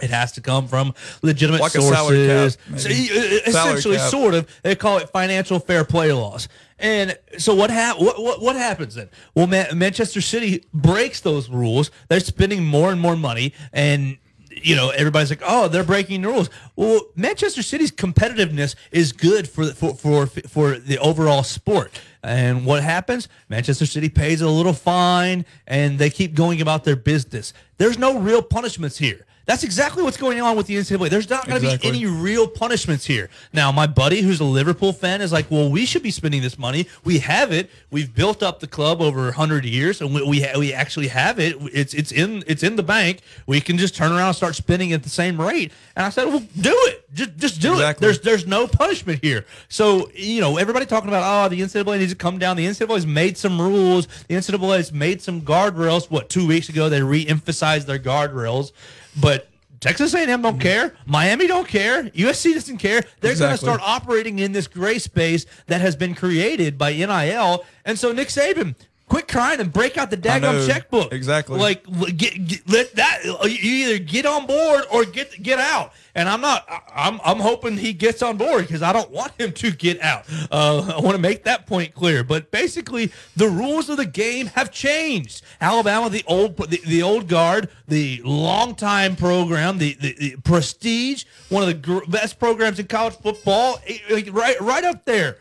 it 0.00 0.10
has 0.10 0.32
to 0.32 0.40
come 0.40 0.66
from 0.66 0.94
legitimate 1.22 1.60
Like 1.60 1.72
salary 1.72 2.26
cap, 2.26 2.50
sources. 2.50 2.82
So, 2.82 2.88
essentially, 2.88 3.98
sort 3.98 4.34
of. 4.34 4.48
They 4.62 4.74
call 4.74 4.98
it 4.98 5.08
financial 5.10 5.60
fair 5.60 5.84
play 5.84 6.12
laws. 6.12 6.48
And 6.78 7.16
so 7.38 7.54
what, 7.54 7.70
hap- 7.70 8.00
what 8.00 8.20
what 8.20 8.42
what 8.42 8.56
happens 8.56 8.94
then? 8.94 9.08
Well, 9.34 9.46
Ma- 9.46 9.72
Manchester 9.74 10.20
City 10.20 10.64
breaks 10.74 11.20
those 11.20 11.48
rules. 11.48 11.90
They're 12.08 12.20
spending 12.20 12.64
more 12.64 12.90
and 12.90 13.00
more 13.00 13.16
money, 13.16 13.52
and 13.72 14.18
you 14.50 14.74
know 14.74 14.90
everybody's 14.90 15.30
like, 15.30 15.42
oh, 15.44 15.68
they're 15.68 15.84
breaking 15.84 16.22
the 16.22 16.28
rules. 16.28 16.50
Well, 16.76 17.00
Manchester 17.14 17.62
City's 17.62 17.92
competitiveness 17.92 18.74
is 18.90 19.12
good 19.12 19.48
for 19.48 19.66
for 19.66 19.94
for 19.94 20.26
for 20.26 20.78
the 20.78 20.98
overall 20.98 21.42
sport. 21.44 21.92
And 22.22 22.64
what 22.64 22.82
happens? 22.82 23.28
Manchester 23.48 23.86
City 23.86 24.08
pays 24.08 24.40
a 24.40 24.48
little 24.48 24.72
fine, 24.72 25.44
and 25.66 25.98
they 25.98 26.10
keep 26.10 26.34
going 26.34 26.60
about 26.60 26.84
their 26.84 26.96
business. 26.96 27.52
There's 27.78 27.98
no 27.98 28.18
real 28.18 28.42
punishments 28.42 28.98
here. 28.98 29.26
That's 29.46 29.62
exactly 29.62 30.02
what's 30.02 30.16
going 30.16 30.40
on 30.40 30.56
with 30.56 30.66
the 30.66 30.76
NCAA. 30.76 31.10
There's 31.10 31.28
not 31.28 31.46
going 31.46 31.60
to 31.60 31.66
Exactly. 31.66 31.90
be 31.92 31.96
any 31.98 32.06
real 32.06 32.48
punishments 32.48 33.04
here. 33.04 33.28
Now, 33.52 33.70
my 33.72 33.86
buddy 33.86 34.22
who's 34.22 34.40
a 34.40 34.44
Liverpool 34.44 34.92
fan 34.94 35.20
is 35.20 35.32
like, 35.32 35.50
well, 35.50 35.70
we 35.70 35.84
should 35.84 36.02
be 36.02 36.10
spending 36.10 36.40
this 36.40 36.58
money. 36.58 36.86
We 37.04 37.18
have 37.18 37.52
it. 37.52 37.70
We've 37.90 38.12
built 38.14 38.42
up 38.42 38.60
the 38.60 38.66
club 38.66 39.02
over 39.02 39.24
100 39.24 39.64
years, 39.66 40.00
and 40.00 40.14
we 40.14 40.22
we, 40.22 40.42
ha- 40.42 40.58
we 40.58 40.72
actually 40.72 41.08
have 41.08 41.38
it. 41.38 41.56
It's 41.72 41.92
it's 41.92 42.10
in 42.10 42.42
it's 42.46 42.62
in 42.62 42.76
the 42.76 42.82
bank. 42.82 43.20
We 43.46 43.60
can 43.60 43.76
just 43.76 43.94
turn 43.94 44.12
around 44.12 44.28
and 44.28 44.36
start 44.36 44.54
spending 44.54 44.92
at 44.94 45.02
the 45.02 45.10
same 45.10 45.40
rate. 45.40 45.72
And 45.94 46.06
I 46.06 46.08
said, 46.08 46.24
well, 46.26 46.42
do 46.60 46.72
it. 46.88 47.04
Just 47.14 47.36
just 47.36 47.60
do 47.60 47.78
it. 47.80 47.98
There's 47.98 48.20
there's 48.20 48.46
no 48.46 48.66
punishment 48.66 49.22
here. 49.22 49.44
So 49.68 50.10
you 50.14 50.40
know, 50.40 50.56
everybody 50.56 50.86
talking 50.86 51.08
about 51.08 51.46
oh, 51.46 51.48
the 51.48 51.60
NCAA 51.60 51.98
needs 51.98 52.12
to 52.12 52.16
come 52.18 52.38
down. 52.38 52.56
The 52.56 52.66
NCAA 52.66 52.88
has 52.94 53.06
made 53.06 53.36
some 53.36 53.60
rules. 53.60 54.06
The 54.28 54.34
NCAA 54.36 54.76
has 54.78 54.90
made 54.92 55.20
some 55.20 55.42
guardrails. 55.42 56.10
What 56.10 56.28
two 56.30 56.46
weeks 56.48 56.68
ago 56.70 56.88
they 56.88 57.02
re-emphasized 57.02 57.86
their 57.86 57.98
guardrails, 58.00 58.72
but 59.16 59.48
Texas 59.80 60.14
A&M 60.14 60.40
don't 60.40 60.58
care. 60.58 60.94
Miami 61.04 61.46
don't 61.46 61.68
care. 61.68 62.04
USC 62.04 62.54
doesn't 62.54 62.78
care. 62.78 63.02
They're 63.20 63.36
going 63.36 63.50
to 63.50 63.58
start 63.58 63.80
operating 63.82 64.38
in 64.38 64.52
this 64.52 64.66
gray 64.66 64.98
space 64.98 65.44
that 65.66 65.82
has 65.82 65.94
been 65.94 66.14
created 66.14 66.78
by 66.78 66.92
NIL. 66.92 67.64
And 67.84 67.98
so 67.98 68.10
Nick 68.12 68.28
Saban, 68.28 68.76
quit 69.14 69.28
crying 69.28 69.60
and 69.60 69.72
break 69.72 69.96
out 69.96 70.10
the 70.10 70.16
daggum 70.16 70.66
checkbook. 70.66 71.12
Exactly. 71.12 71.56
Like 71.58 71.84
get, 72.16 72.46
get- 72.48 72.68
let 72.68 72.94
that 72.96 73.22
you 73.24 73.86
either 73.86 73.98
get 73.98 74.26
on 74.26 74.46
board 74.46 74.82
or 74.92 75.04
get 75.04 75.40
get 75.40 75.60
out. 75.60 75.92
And 76.16 76.28
I'm 76.28 76.40
not. 76.40 76.64
I'm 76.94 77.20
I'm 77.24 77.38
hoping 77.38 77.76
he 77.76 77.92
gets 77.92 78.22
on 78.22 78.36
board 78.36 78.66
because 78.66 78.82
I 78.82 78.92
don't 78.92 79.10
want 79.10 79.32
him 79.40 79.52
to 79.52 79.70
get 79.72 80.00
out. 80.00 80.24
Uh, 80.50 80.94
I 80.96 81.00
want 81.00 81.16
to 81.16 81.20
make 81.22 81.44
that 81.44 81.66
point 81.66 81.94
clear. 81.94 82.22
But 82.22 82.50
basically, 82.52 83.12
the 83.36 83.48
rules 83.48 83.88
of 83.88 83.96
the 83.96 84.06
game 84.06 84.46
have 84.48 84.70
changed. 84.70 85.42
Alabama, 85.60 86.08
the 86.10 86.22
old 86.26 86.56
the, 86.56 86.80
the 86.86 87.02
old 87.02 87.28
guard, 87.28 87.68
the 87.88 88.20
longtime 88.24 89.16
program, 89.16 89.78
the, 89.78 89.94
the, 90.00 90.14
the 90.18 90.36
prestige, 90.44 91.24
one 91.48 91.62
of 91.64 91.68
the 91.68 91.74
gr- 91.74 92.04
best 92.08 92.38
programs 92.38 92.78
in 92.78 92.86
college 92.86 93.14
football, 93.16 93.78
eh, 93.86 93.98
eh, 94.10 94.22
right 94.32 94.60
right 94.60 94.84
up 94.84 95.04
there. 95.04 95.38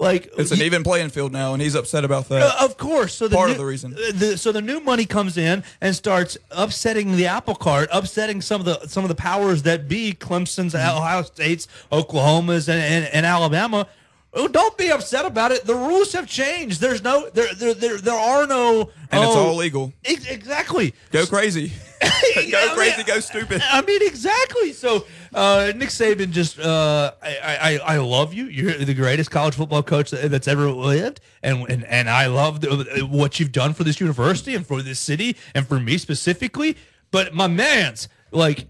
Like 0.00 0.32
It's 0.38 0.50
an 0.50 0.62
even 0.62 0.82
playing 0.82 1.10
field 1.10 1.30
now, 1.30 1.52
and 1.52 1.60
he's 1.60 1.74
upset 1.74 2.06
about 2.06 2.26
that. 2.30 2.40
uh, 2.42 2.64
of 2.64 2.78
course. 2.78 3.14
So 3.14 3.28
the 3.28 3.36
Part 3.36 3.48
new, 3.48 3.52
of 3.52 3.58
the 3.58 3.66
reason. 3.66 3.92
uh, 3.92 4.12
The, 4.14 4.38
so 4.38 4.50
the 4.50 4.62
new 4.62 4.80
money 4.80 5.04
comes 5.04 5.36
in 5.36 5.62
and 5.82 5.94
starts 5.94 6.38
upsetting 6.50 7.16
the 7.18 7.26
apple 7.26 7.54
cart, 7.54 7.90
upsetting 7.92 8.40
some 8.40 8.62
of 8.62 8.64
the 8.64 8.88
some 8.88 9.04
of 9.04 9.08
the 9.08 9.14
powers 9.14 9.62
that 9.64 9.88
be, 9.88 10.14
Clemson's, 10.14 10.72
Mm-hmm. 10.72 10.96
Ohio 10.98 11.22
State's, 11.22 11.68
Oklahoma's, 11.92 12.68
and, 12.70 12.80
and, 12.80 13.04
and 13.14 13.26
Alabama. 13.26 13.86
Oh, 14.32 14.48
don't 14.48 14.78
be 14.78 14.90
upset 14.90 15.26
about 15.26 15.50
it. 15.52 15.64
The 15.66 15.74
rules 15.74 16.12
have 16.14 16.26
changed. 16.26 16.80
There's 16.80 17.02
no 17.04 17.28
there 17.34 17.52
there 17.54 17.74
there, 17.74 17.98
there 17.98 18.18
are 18.18 18.46
no 18.46 18.90
and 19.12 19.22
it's 19.24 19.34
oh, 19.36 19.48
all 19.48 19.56
legal. 19.56 19.92
ex- 20.04 20.24
exactly. 20.26 20.94
Go 21.10 21.26
crazy. 21.26 21.72
go 22.50 22.74
crazy. 22.74 23.02
Go 23.04 23.20
stupid. 23.20 23.62
I 23.64 23.82
mean, 23.82 24.00
exactly. 24.02 24.72
So, 24.72 25.06
uh, 25.34 25.72
Nick 25.76 25.90
Saban 25.90 26.30
just, 26.30 26.58
uh, 26.58 27.12
I, 27.22 27.78
I, 27.84 27.94
I 27.94 27.96
love 27.98 28.32
you. 28.32 28.46
You're 28.46 28.72
the 28.72 28.94
greatest 28.94 29.30
college 29.30 29.54
football 29.54 29.82
coach 29.82 30.10
that- 30.10 30.30
that's 30.30 30.48
ever 30.48 30.70
lived, 30.70 31.20
and 31.42 31.68
and, 31.68 31.84
and 31.84 32.08
I 32.08 32.26
love 32.26 32.60
the, 32.62 33.06
what 33.10 33.38
you've 33.40 33.52
done 33.52 33.74
for 33.74 33.84
this 33.84 34.00
university 34.00 34.54
and 34.54 34.66
for 34.66 34.80
this 34.82 34.98
city 34.98 35.36
and 35.54 35.66
for 35.66 35.78
me 35.78 35.98
specifically. 35.98 36.76
But 37.10 37.34
my 37.34 37.48
man's 37.48 38.08
like, 38.30 38.68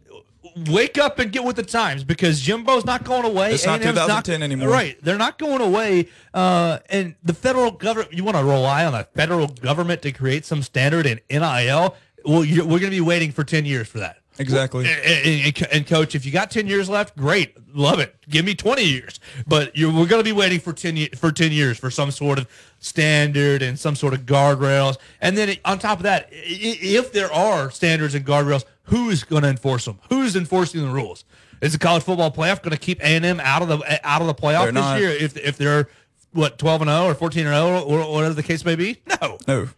wake 0.68 0.98
up 0.98 1.18
and 1.18 1.30
get 1.30 1.44
with 1.44 1.56
the 1.56 1.62
times 1.62 2.02
because 2.04 2.40
Jimbo's 2.40 2.84
not 2.84 3.04
going 3.04 3.24
away. 3.24 3.52
It's 3.54 3.66
not 3.66 3.80
A&M's 3.82 3.92
2010 3.98 4.42
anymore. 4.42 4.68
Right, 4.68 4.96
they're 5.02 5.18
not 5.18 5.38
going 5.38 5.60
away. 5.60 6.08
Uh, 6.34 6.78
and 6.88 7.14
the 7.22 7.34
federal 7.34 7.70
government, 7.70 8.12
you 8.12 8.24
want 8.24 8.36
to 8.36 8.44
rely 8.44 8.84
on 8.84 8.92
the 8.92 9.04
federal 9.14 9.46
government 9.48 10.02
to 10.02 10.12
create 10.12 10.44
some 10.44 10.62
standard 10.62 11.06
in 11.06 11.20
NIL? 11.30 11.94
Well, 12.24 12.44
you're, 12.44 12.64
we're 12.64 12.78
going 12.78 12.90
to 12.92 12.96
be 12.96 13.00
waiting 13.00 13.32
for 13.32 13.44
ten 13.44 13.64
years 13.64 13.88
for 13.88 13.98
that. 13.98 14.16
Exactly. 14.38 14.86
And, 14.86 15.44
and- 15.54 15.68
and 15.72 15.86
coach, 15.86 16.14
if 16.14 16.24
you 16.24 16.32
got 16.32 16.50
ten 16.50 16.66
years 16.66 16.88
left, 16.88 17.14
great, 17.16 17.56
love 17.76 17.98
it. 18.00 18.14
Give 18.28 18.44
me 18.44 18.54
twenty 18.54 18.84
years, 18.84 19.20
but 19.46 19.76
you're, 19.76 19.90
we're 19.92 20.06
going 20.06 20.20
to 20.20 20.24
be 20.24 20.32
waiting 20.32 20.60
for 20.60 20.72
ten 20.72 20.96
for 21.16 21.30
ten 21.32 21.52
years 21.52 21.78
for 21.78 21.90
some 21.90 22.10
sort 22.10 22.38
of 22.38 22.48
standard 22.78 23.62
and 23.62 23.78
some 23.78 23.94
sort 23.94 24.14
of 24.14 24.20
guardrails. 24.20 24.96
And 25.20 25.36
then 25.36 25.56
on 25.64 25.78
top 25.78 25.98
of 25.98 26.04
that, 26.04 26.28
if 26.32 27.12
there 27.12 27.30
are 27.32 27.70
standards 27.70 28.14
and 28.14 28.24
guardrails, 28.24 28.64
who's 28.84 29.24
going 29.24 29.42
to 29.42 29.48
enforce 29.48 29.84
them? 29.84 29.98
Who's 30.08 30.34
enforcing 30.36 30.80
the 30.82 30.88
rules? 30.88 31.24
Is 31.60 31.72
the 31.72 31.78
college 31.78 32.02
football 32.04 32.30
playoff 32.30 32.62
going 32.62 32.72
to 32.72 32.78
keep 32.78 33.00
A 33.00 33.04
and 33.16 33.24
M 33.24 33.40
out 33.40 33.60
of 33.60 33.68
the 33.68 34.00
out 34.08 34.22
of 34.22 34.26
the 34.26 34.34
playoff 34.34 34.62
They're 34.64 34.72
this 34.72 34.82
not. 34.82 35.00
year? 35.00 35.10
If 35.10 35.36
if 35.36 35.58
they're 35.58 35.88
what 36.32 36.56
twelve 36.58 36.80
and 36.80 36.88
zero 36.88 37.04
or 37.06 37.14
fourteen 37.14 37.46
and 37.46 37.54
oh 37.54 37.86
zero 37.86 38.06
or 38.06 38.12
whatever 38.14 38.32
the 38.34 38.42
case 38.42 38.64
may 38.64 38.76
be, 38.76 39.02
no. 39.20 39.38
No. 39.46 39.68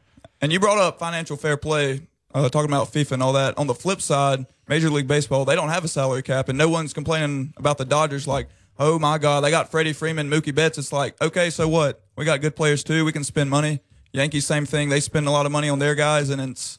And 0.41 0.53
you 0.53 0.61
brought 0.61 0.79
up 0.79 0.99
financial 0.99 1.37
fair 1.37 1.57
play, 1.57 2.03
uh, 2.35 2.49
talking 2.49 2.71
about 2.71 2.93
FIFA 2.93 3.13
and 3.13 3.23
all 3.23 3.33
that. 3.35 3.57
On 3.59 3.67
the 3.67 3.75
flip 3.75 4.01
side, 4.01 4.47
Major 4.69 4.91
League 4.91 5.09
Baseball, 5.09 5.45
they 5.45 5.55
don't 5.55 5.69
have 5.69 5.85
a 5.85 5.89
salary 5.89 6.23
cap, 6.23 6.49
and 6.49 6.57
no 6.57 6.69
one's 6.69 6.93
complaining 6.93 7.53
about 7.57 7.79
the 7.79 7.85
Dodgers 7.85 8.27
like, 8.27 8.49
oh 8.79 8.99
my 8.99 9.19
God, 9.19 9.43
they 9.43 9.51
got 9.51 9.71
Freddie 9.71 9.93
Freeman, 9.93 10.31
Mookie 10.31 10.55
Betts. 10.55 10.79
It's 10.79 10.93
like, 10.93 11.21
okay, 11.21 11.51
so 11.51 11.69
what? 11.69 12.03
We 12.17 12.25
got 12.25 12.41
good 12.41 12.57
players 12.57 12.83
too. 12.83 13.05
We 13.05 13.13
can 13.13 13.25
spend 13.25 13.51
money. 13.51 13.81
Yankees, 14.13 14.47
same 14.47 14.67
thing. 14.67 14.89
They 14.89 15.01
spend 15.01 15.27
a 15.27 15.31
lot 15.31 15.47
of 15.47 15.53
money 15.53 15.69
on 15.69 15.79
their 15.79 15.95
guys, 15.95 16.31
and 16.31 16.41
it's 16.41 16.79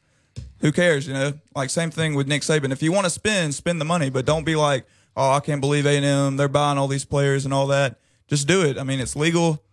who 0.60 0.72
cares, 0.72 1.08
you 1.08 1.14
know? 1.14 1.34
Like 1.56 1.70
same 1.70 1.92
thing 1.92 2.16
with 2.16 2.28
Nick 2.28 2.42
Saban. 2.42 2.72
If 2.72 2.82
you 2.82 2.92
want 2.92 3.06
to 3.06 3.10
spend, 3.10 3.54
spend 3.54 3.82
the 3.82 3.86
money, 3.86 4.10
but 4.10 4.26
don't 4.26 4.46
be 4.46 4.56
like, 4.56 4.86
oh, 5.16 5.32
I 5.32 5.40
can't 5.40 5.62
believe 5.62 5.86
A 5.86 5.96
and 5.96 6.06
M. 6.06 6.38
They're 6.38 6.48
buying 6.48 6.78
all 6.78 6.88
these 6.88 7.06
players 7.06 7.46
and 7.46 7.54
all 7.54 7.68
that. 7.68 8.00
Just 8.28 8.48
do 8.48 8.64
it. 8.64 8.78
I 8.78 8.84
mean, 8.84 9.00
it's 9.00 9.16
legal. 9.16 9.64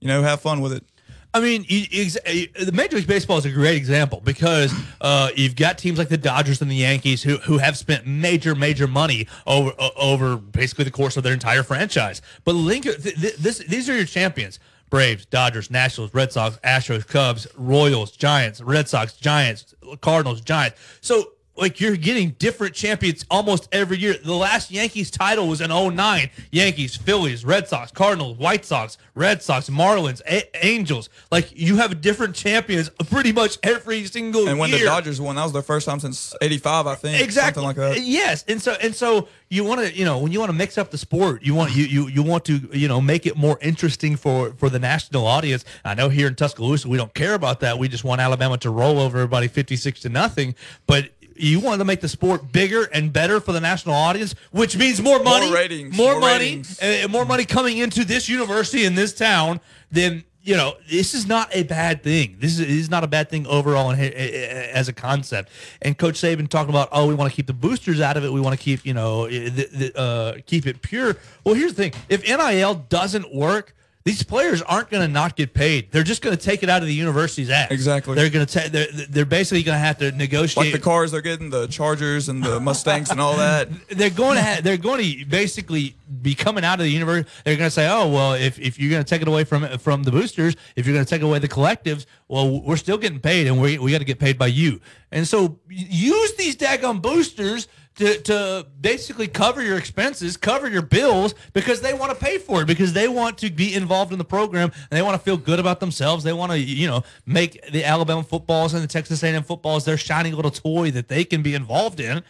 You 0.00 0.08
know, 0.08 0.22
have 0.22 0.40
fun 0.40 0.60
with 0.60 0.72
it. 0.72 0.84
I 1.32 1.40
mean, 1.40 1.62
the 1.62 2.70
Major 2.72 2.96
League 2.96 3.06
Baseball 3.06 3.38
is 3.38 3.44
a 3.44 3.50
great 3.50 3.76
example 3.76 4.20
because 4.24 4.72
uh, 5.00 5.30
you've 5.36 5.54
got 5.54 5.78
teams 5.78 5.96
like 5.96 6.08
the 6.08 6.18
Dodgers 6.18 6.60
and 6.60 6.68
the 6.70 6.76
Yankees 6.76 7.22
who, 7.22 7.36
who 7.38 7.58
have 7.58 7.78
spent 7.78 8.04
major, 8.04 8.56
major 8.56 8.88
money 8.88 9.28
over 9.46 9.72
over 9.96 10.36
basically 10.36 10.84
the 10.84 10.90
course 10.90 11.16
of 11.16 11.22
their 11.22 11.32
entire 11.32 11.62
franchise. 11.62 12.20
But 12.44 12.54
th- 12.54 13.02
th- 13.20 13.36
this, 13.36 13.58
these 13.58 13.88
are 13.88 13.96
your 13.96 14.06
champions: 14.06 14.58
Braves, 14.90 15.24
Dodgers, 15.24 15.70
Nationals, 15.70 16.12
Red 16.12 16.32
Sox, 16.32 16.58
Astros, 16.64 17.06
Cubs, 17.06 17.46
Royals, 17.56 18.10
Giants, 18.10 18.60
Red 18.60 18.88
Sox, 18.88 19.12
Giants, 19.14 19.74
Cardinals, 20.00 20.40
Giants. 20.40 20.78
So. 21.00 21.32
Like 21.56 21.78
you're 21.80 21.96
getting 21.96 22.30
different 22.38 22.74
champions 22.74 23.26
almost 23.30 23.68
every 23.70 23.98
year. 23.98 24.14
The 24.14 24.34
last 24.34 24.70
Yankees 24.70 25.10
title 25.10 25.46
was 25.46 25.60
in 25.60 25.68
09. 25.70 26.30
Yankees, 26.50 26.96
Phillies, 26.96 27.44
Red 27.44 27.68
Sox, 27.68 27.92
Cardinals, 27.92 28.38
White 28.38 28.64
Sox, 28.64 28.96
Red 29.14 29.42
Sox, 29.42 29.68
Marlins, 29.68 30.22
A- 30.26 30.66
Angels. 30.66 31.10
Like 31.30 31.50
you 31.54 31.76
have 31.76 32.00
different 32.00 32.34
champions 32.34 32.88
pretty 33.10 33.32
much 33.32 33.58
every 33.62 34.06
single 34.06 34.42
year. 34.42 34.50
And 34.50 34.58
when 34.58 34.70
year. 34.70 34.78
the 34.78 34.84
Dodgers 34.86 35.20
won, 35.20 35.36
that 35.36 35.42
was 35.42 35.52
their 35.52 35.60
first 35.60 35.86
time 35.86 36.00
since 36.00 36.34
'85, 36.40 36.86
I 36.86 36.94
think. 36.94 37.22
exactly 37.22 37.62
something 37.62 37.84
like 37.84 37.96
that. 37.96 38.02
Yes, 38.02 38.44
and 38.48 38.62
so 38.62 38.72
and 38.80 38.94
so 38.94 39.28
you 39.50 39.62
want 39.64 39.80
to 39.80 39.94
you 39.94 40.04
know 40.06 40.18
when 40.18 40.32
you 40.32 40.38
want 40.38 40.50
to 40.50 40.56
mix 40.56 40.78
up 40.78 40.90
the 40.90 40.98
sport, 40.98 41.42
you 41.42 41.54
want 41.54 41.74
you 41.76 41.84
you 41.84 42.08
you 42.08 42.22
want 42.22 42.46
to 42.46 42.70
you 42.72 42.88
know 42.88 43.00
make 43.02 43.26
it 43.26 43.36
more 43.36 43.58
interesting 43.60 44.16
for 44.16 44.52
for 44.54 44.70
the 44.70 44.78
national 44.78 45.26
audience. 45.26 45.66
I 45.84 45.94
know 45.94 46.08
here 46.08 46.28
in 46.28 46.36
Tuscaloosa 46.36 46.88
we 46.88 46.96
don't 46.96 47.12
care 47.12 47.34
about 47.34 47.60
that. 47.60 47.78
We 47.78 47.88
just 47.88 48.04
want 48.04 48.22
Alabama 48.22 48.56
to 48.58 48.70
roll 48.70 48.98
over 48.98 49.18
everybody 49.18 49.48
fifty 49.48 49.76
six 49.76 50.00
to 50.00 50.08
nothing, 50.08 50.54
but. 50.86 51.10
You 51.40 51.60
want 51.60 51.80
to 51.80 51.84
make 51.84 52.00
the 52.00 52.08
sport 52.08 52.52
bigger 52.52 52.84
and 52.84 53.12
better 53.12 53.40
for 53.40 53.52
the 53.52 53.60
national 53.60 53.94
audience, 53.94 54.34
which 54.50 54.76
means 54.76 55.00
more 55.00 55.22
money, 55.22 55.46
more 55.46 55.54
ratings, 55.54 55.96
more, 55.96 56.12
more 56.12 56.20
money, 56.20 56.44
ratings. 56.44 56.78
and 56.80 57.10
more 57.10 57.24
money 57.24 57.44
coming 57.44 57.78
into 57.78 58.04
this 58.04 58.28
university 58.28 58.84
in 58.84 58.94
this 58.94 59.14
town. 59.14 59.60
Then 59.90 60.24
you 60.42 60.56
know 60.56 60.74
this 60.88 61.14
is 61.14 61.26
not 61.26 61.48
a 61.52 61.62
bad 61.62 62.02
thing. 62.02 62.36
This 62.38 62.58
is, 62.58 62.60
is 62.60 62.90
not 62.90 63.04
a 63.04 63.06
bad 63.06 63.30
thing 63.30 63.46
overall 63.46 63.90
in, 63.90 63.98
eh, 63.98 64.70
as 64.72 64.88
a 64.88 64.92
concept. 64.92 65.50
And 65.80 65.96
Coach 65.96 66.20
Saban 66.20 66.48
talking 66.48 66.70
about, 66.70 66.88
oh, 66.92 67.06
we 67.06 67.14
want 67.14 67.30
to 67.30 67.36
keep 67.36 67.46
the 67.46 67.52
boosters 67.52 68.00
out 68.00 68.16
of 68.16 68.24
it. 68.24 68.32
We 68.32 68.40
want 68.40 68.58
to 68.58 68.62
keep 68.62 68.84
you 68.84 68.94
know 68.94 69.26
the, 69.26 69.48
the, 69.48 69.98
uh, 69.98 70.34
keep 70.46 70.66
it 70.66 70.82
pure. 70.82 71.16
Well, 71.44 71.54
here's 71.54 71.74
the 71.74 71.90
thing: 71.90 71.92
if 72.08 72.22
NIL 72.22 72.74
doesn't 72.88 73.34
work. 73.34 73.74
These 74.04 74.22
players 74.22 74.62
aren't 74.62 74.88
going 74.88 75.06
to 75.06 75.12
not 75.12 75.36
get 75.36 75.52
paid. 75.52 75.92
They're 75.92 76.02
just 76.02 76.22
going 76.22 76.34
to 76.34 76.42
take 76.42 76.62
it 76.62 76.70
out 76.70 76.80
of 76.80 76.88
the 76.88 76.94
university's 76.94 77.50
ass. 77.50 77.70
Exactly. 77.70 78.14
They're 78.14 78.30
going 78.30 78.46
to 78.46 78.52
take. 78.52 78.72
They're, 78.72 78.86
they're 78.90 79.24
basically 79.26 79.62
going 79.62 79.76
to 79.76 79.80
have 79.80 79.98
to 79.98 80.10
negotiate 80.12 80.66
Like 80.68 80.72
the 80.72 80.78
cars 80.78 81.12
they're 81.12 81.20
getting, 81.20 81.50
the 81.50 81.66
Chargers 81.66 82.30
and 82.30 82.42
the 82.42 82.58
Mustangs 82.60 83.10
and 83.10 83.20
all 83.20 83.36
that. 83.36 83.68
they're 83.90 84.08
going 84.08 84.36
to 84.36 84.42
have, 84.42 84.64
they're 84.64 84.78
going 84.78 85.02
to 85.02 85.24
basically 85.26 85.96
be 86.22 86.34
coming 86.34 86.64
out 86.64 86.80
of 86.80 86.84
the 86.86 86.90
universe. 86.90 87.26
They're 87.44 87.56
going 87.56 87.66
to 87.66 87.74
say, 87.74 87.90
"Oh, 87.90 88.08
well, 88.08 88.32
if, 88.32 88.58
if 88.58 88.78
you're 88.78 88.90
going 88.90 89.04
to 89.04 89.08
take 89.08 89.20
it 89.20 89.28
away 89.28 89.44
from 89.44 89.78
from 89.78 90.02
the 90.02 90.10
boosters, 90.10 90.56
if 90.76 90.86
you're 90.86 90.94
going 90.94 91.04
to 91.04 91.10
take 91.10 91.20
away 91.20 91.38
the 91.38 91.48
collectives, 91.48 92.06
well, 92.26 92.62
we're 92.62 92.76
still 92.76 92.96
getting 92.98 93.20
paid, 93.20 93.48
and 93.48 93.60
we 93.60 93.78
we 93.78 93.92
got 93.92 93.98
to 93.98 94.04
get 94.04 94.18
paid 94.18 94.38
by 94.38 94.46
you." 94.46 94.80
And 95.12 95.28
so 95.28 95.58
use 95.68 96.34
these 96.36 96.56
daggone 96.56 97.02
boosters 97.02 97.68
to 98.00 98.20
to 98.22 98.66
basically 98.80 99.28
cover 99.28 99.62
your 99.62 99.78
expenses, 99.78 100.36
cover 100.36 100.68
your 100.68 100.82
bills, 100.82 101.34
because 101.52 101.80
they 101.80 101.94
want 101.94 102.10
to 102.10 102.16
pay 102.16 102.38
for 102.38 102.62
it, 102.62 102.66
because 102.66 102.92
they 102.92 103.08
want 103.08 103.38
to 103.38 103.50
be 103.50 103.74
involved 103.74 104.12
in 104.12 104.18
the 104.18 104.24
program, 104.24 104.72
and 104.90 104.98
they 104.98 105.02
want 105.02 105.14
to 105.14 105.22
feel 105.22 105.36
good 105.36 105.60
about 105.60 105.80
themselves. 105.80 106.24
They 106.24 106.32
want 106.32 106.52
to 106.52 106.58
you 106.58 106.88
know 106.88 107.04
make 107.26 107.64
the 107.70 107.84
Alabama 107.84 108.22
footballs 108.22 108.74
and 108.74 108.82
the 108.82 108.88
Texas 108.88 109.22
A&M 109.22 109.42
footballs 109.42 109.84
their 109.84 109.96
shiny 109.96 110.32
little 110.32 110.50
toy 110.50 110.90
that 110.90 111.08
they 111.08 111.24
can 111.24 111.42
be 111.42 111.54
involved 111.54 112.00
in 112.00 112.22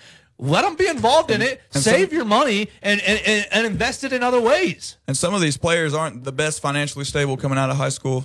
let 0.43 0.63
them 0.63 0.75
be 0.75 0.89
involved 0.89 1.31
in 1.31 1.43
it. 1.43 1.61
and 1.75 1.83
save 1.83 2.09
some- 2.09 2.17
your 2.17 2.25
money 2.25 2.71
and, 2.81 3.01
and, 3.03 3.21
and, 3.27 3.47
and 3.53 3.67
invest 3.67 4.05
it 4.05 4.13
in 4.13 4.23
other 4.23 4.41
ways. 4.41 4.97
And 5.07 5.15
some 5.15 5.35
of 5.35 5.43
these 5.43 5.59
players 5.59 5.93
aren't 5.93 6.25
the 6.25 6.33
best 6.33 6.61
financially 6.63 7.05
stable 7.05 7.37
coming 7.37 7.59
out 7.59 7.69
of 7.69 7.77
high 7.77 7.91
school. 7.91 8.25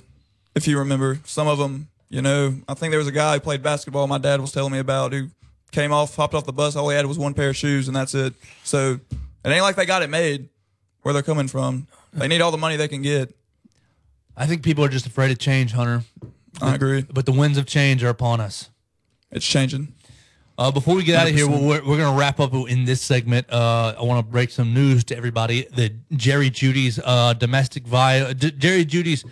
If 0.54 0.66
you 0.66 0.78
remember, 0.78 1.20
some 1.26 1.46
of 1.46 1.58
them, 1.58 1.88
you 2.08 2.22
know, 2.22 2.54
I 2.66 2.72
think 2.72 2.90
there 2.92 2.98
was 2.98 3.06
a 3.06 3.12
guy 3.12 3.34
who 3.34 3.40
played 3.40 3.62
basketball. 3.62 4.06
My 4.06 4.16
dad 4.16 4.40
was 4.40 4.50
telling 4.50 4.72
me 4.72 4.78
about 4.78 5.12
who 5.12 5.28
came 5.76 5.92
off, 5.92 6.16
hopped 6.16 6.34
off 6.34 6.46
the 6.46 6.52
bus. 6.52 6.74
All 6.74 6.88
he 6.88 6.96
had 6.96 7.04
was 7.04 7.18
one 7.18 7.34
pair 7.34 7.50
of 7.50 7.56
shoes, 7.56 7.86
and 7.86 7.94
that's 7.96 8.14
it. 8.14 8.32
So 8.64 8.98
it 9.44 9.48
ain't 9.48 9.62
like 9.62 9.76
they 9.76 9.84
got 9.84 10.02
it 10.02 10.08
made. 10.08 10.48
Where 11.02 11.12
they're 11.12 11.22
coming 11.22 11.46
from, 11.46 11.86
they 12.12 12.26
need 12.26 12.40
all 12.40 12.50
the 12.50 12.58
money 12.58 12.74
they 12.76 12.88
can 12.88 13.02
get. 13.02 13.32
I 14.36 14.46
think 14.46 14.64
people 14.64 14.84
are 14.84 14.88
just 14.88 15.06
afraid 15.06 15.30
of 15.30 15.38
change, 15.38 15.70
Hunter. 15.70 16.02
I 16.60 16.74
agree. 16.74 17.02
But 17.02 17.26
the 17.26 17.32
winds 17.32 17.58
of 17.58 17.66
change 17.66 18.02
are 18.02 18.08
upon 18.08 18.40
us. 18.40 18.70
It's 19.30 19.46
changing. 19.46 19.92
Uh, 20.58 20.72
before 20.72 20.96
we 20.96 21.04
get 21.04 21.20
out 21.20 21.28
of 21.28 21.34
here, 21.34 21.46
we're, 21.46 21.84
we're 21.86 21.98
going 21.98 22.12
to 22.12 22.18
wrap 22.18 22.40
up 22.40 22.54
in 22.54 22.86
this 22.86 23.02
segment. 23.02 23.48
Uh, 23.52 23.94
I 23.96 24.02
want 24.02 24.26
to 24.26 24.32
break 24.32 24.50
some 24.50 24.74
news 24.74 25.04
to 25.04 25.16
everybody 25.16 25.68
that 25.76 25.92
Jerry 26.10 26.50
Jeudy's 26.50 26.98
uh, 27.04 27.34
domestic 27.34 27.86
violence, 27.86 28.40
Jerry 28.40 28.84
Jeudy's 28.84 29.24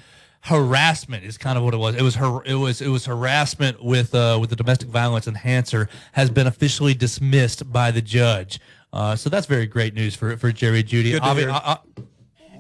harassment 0.45 1.24
is 1.24 1.36
kind 1.38 1.59
of 1.59 1.64
what 1.64 1.74
it 1.74 1.78
was. 1.78 1.95
It 1.97 2.03
was 2.03 2.14
her. 2.16 2.42
It 2.45 2.55
was 2.55 2.80
it 2.80 2.88
was 2.88 3.07
harassment 3.07 3.82
with 3.84 4.14
uh, 4.14 4.38
with 4.40 4.51
the 4.51 4.57
domestic 4.57 4.88
violence 4.88 5.26
enhancer 5.26 5.88
has 6.12 6.30
been 6.30 6.47
officially 6.47 6.95
dismissed 6.95 7.70
by 7.72 7.90
the 7.90 8.03
judge. 8.03 8.61
Uh, 8.92 9.16
so 9.16 9.28
that's 9.28 9.47
very 9.47 9.66
great 9.66 9.95
news 9.95 10.14
for 10.14 10.36
for 10.36 10.53
Jerry 10.53 10.82
Jeudy. 10.84 11.12
Good 11.12 11.22
to 11.22 11.28
Obvi- 11.28 11.38
hear. 11.38 11.51
I- 11.51 11.78
I- 11.99 12.03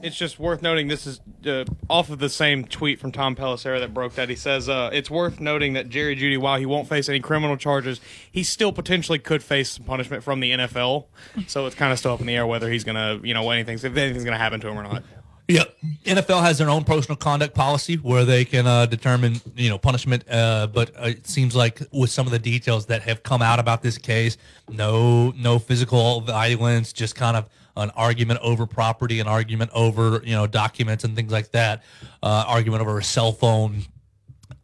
It's 0.02 0.16
just 0.18 0.38
worth 0.38 0.60
noting 0.60 0.88
this 0.88 1.06
is 1.06 1.20
uh, 1.46 1.64
off 1.88 2.10
of 2.10 2.18
the 2.18 2.28
same 2.28 2.64
tweet 2.64 2.98
from 3.00 3.10
Tom 3.12 3.34
Pelissero 3.36 3.78
that 3.80 3.94
broke 3.94 4.14
that. 4.16 4.28
He 4.28 4.36
says 4.36 4.68
uh, 4.68 4.90
it's 4.92 5.10
worth 5.10 5.40
noting 5.40 5.72
that 5.74 5.88
Jerry 5.88 6.14
Jeudy, 6.16 6.36
while 6.36 6.58
he 6.58 6.66
won't 6.66 6.88
face 6.90 7.08
any 7.08 7.20
criminal 7.20 7.56
charges, 7.56 8.00
he 8.30 8.42
still 8.42 8.70
potentially 8.72 9.18
could 9.18 9.42
face 9.42 9.70
some 9.70 9.84
punishment 9.86 10.22
from 10.22 10.40
the 10.40 10.50
NFL. 10.50 11.06
So 11.46 11.64
it's 11.66 11.74
kind 11.74 11.90
of 11.92 11.98
still 11.98 12.12
up 12.12 12.20
in 12.20 12.26
the 12.26 12.36
air 12.36 12.46
whether 12.46 12.70
he's 12.70 12.84
gonna, 12.84 13.18
you 13.22 13.32
know, 13.32 13.48
anything 13.50 13.76
if 13.76 13.84
anything's 13.84 14.24
gonna 14.24 14.36
happen 14.36 14.60
to 14.60 14.68
him 14.68 14.78
or 14.78 14.82
not. 14.82 15.04
Yeah, 15.46 15.64
NFL 16.04 16.42
has 16.42 16.56
their 16.56 16.70
own 16.70 16.84
personal 16.84 17.16
conduct 17.16 17.54
policy 17.54 17.96
where 17.96 18.24
they 18.24 18.46
can 18.46 18.66
uh, 18.66 18.86
determine, 18.86 19.42
you 19.54 19.68
know, 19.68 19.76
punishment. 19.76 20.24
Uh, 20.28 20.68
but 20.68 20.90
uh, 20.96 21.08
it 21.08 21.26
seems 21.26 21.54
like 21.54 21.82
with 21.92 22.10
some 22.10 22.24
of 22.24 22.32
the 22.32 22.38
details 22.38 22.86
that 22.86 23.02
have 23.02 23.22
come 23.22 23.42
out 23.42 23.58
about 23.58 23.82
this 23.82 23.98
case, 23.98 24.38
no, 24.70 25.32
no 25.32 25.58
physical 25.58 26.22
violence, 26.22 26.94
just 26.94 27.14
kind 27.14 27.36
of 27.36 27.50
an 27.76 27.90
argument 27.90 28.40
over 28.42 28.66
property, 28.66 29.20
an 29.20 29.26
argument 29.26 29.70
over, 29.74 30.22
you 30.24 30.34
know, 30.34 30.46
documents 30.46 31.04
and 31.04 31.14
things 31.14 31.30
like 31.30 31.50
that, 31.50 31.82
uh, 32.22 32.44
argument 32.46 32.80
over 32.80 32.98
a 32.98 33.04
cell 33.04 33.32
phone. 33.32 33.82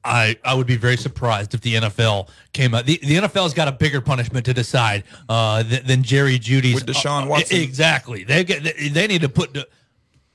I, 0.03 0.39
I 0.43 0.55
would 0.55 0.67
be 0.67 0.77
very 0.77 0.97
surprised 0.97 1.53
if 1.53 1.61
the 1.61 1.75
NFL 1.75 2.31
came 2.55 2.75
out. 2.75 2.87
The, 2.87 2.99
the 3.03 3.17
NFL's 3.17 3.53
got 3.53 3.69
a 3.69 3.73
bigger 3.73 4.01
punishment 4.01 4.47
to 4.47 4.55
decide 4.55 5.05
uh, 5.29 5.63
than, 5.63 5.85
than 5.85 6.03
Jerry 6.03 6.39
Jeudy's. 6.39 6.77
With 6.77 6.87
Deshaun 6.87 7.25
uh, 7.25 7.27
Watson. 7.27 7.61
exactly. 7.61 8.25
They 8.25 8.45
get 8.45 8.63
they, 8.63 8.89
they 8.89 9.07
need 9.07 9.21
to 9.21 9.29
put 9.29 9.53
the, 9.53 9.69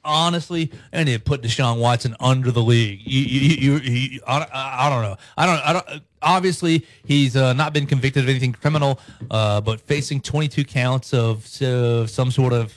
honestly, 0.06 0.72
and 0.92 1.08
to 1.10 1.20
put 1.20 1.42
Deshaun 1.42 1.80
Watson 1.80 2.16
under 2.20 2.52
the 2.52 2.62
league. 2.62 3.02
You, 3.04 3.20
you, 3.22 3.74
you, 3.78 3.92
you, 3.92 4.20
I, 4.28 4.40
don't- 4.40 4.50
I 4.54 4.90
don't 4.90 5.02
know. 5.02 5.18
I 5.38 5.46
don't. 5.46 5.68
I 5.68 5.74
don't. 5.74 6.04
Obviously, 6.22 6.86
he's 7.04 7.36
uh, 7.36 7.54
not 7.54 7.74
been 7.74 7.86
convicted 7.86 8.24
of 8.24 8.30
anything 8.30 8.54
criminal, 8.54 9.00
uh, 9.30 9.62
but 9.62 9.82
facing 9.82 10.22
22 10.22 10.64
counts 10.66 11.14
of 11.14 11.46
uh, 11.62 12.08
some 12.08 12.32
sort 12.32 12.54
of 12.54 12.74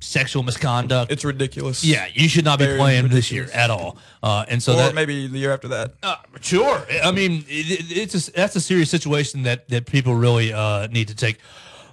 sexual 0.00 0.42
misconduct. 0.42 1.10
It's 1.12 1.24
ridiculous. 1.24 1.84
Yeah, 1.84 2.06
you 2.12 2.28
should 2.28 2.44
not 2.44 2.58
be 2.58 2.66
Very 2.66 2.78
playing 2.78 3.08
this 3.08 3.30
year 3.32 3.48
at 3.52 3.70
all. 3.70 3.98
Uh, 4.22 4.44
and 4.48 4.62
so 4.62 4.72
or 4.74 4.76
that 4.76 4.94
maybe 4.94 5.26
the 5.26 5.38
year 5.38 5.52
after 5.52 5.68
that. 5.68 5.94
uh, 6.02 6.16
sure. 6.40 6.84
I 7.04 7.10
mean, 7.10 7.44
it, 7.48 7.80
it- 7.90 7.96
it's 7.98 8.28
a, 8.28 8.32
that's 8.32 8.56
a 8.56 8.60
serious 8.60 8.90
situation 8.90 9.42
that 9.44 9.68
that 9.68 9.86
people 9.86 10.14
really 10.14 10.52
uh, 10.52 10.86
need 10.88 11.08
to 11.08 11.14
take. 11.14 11.38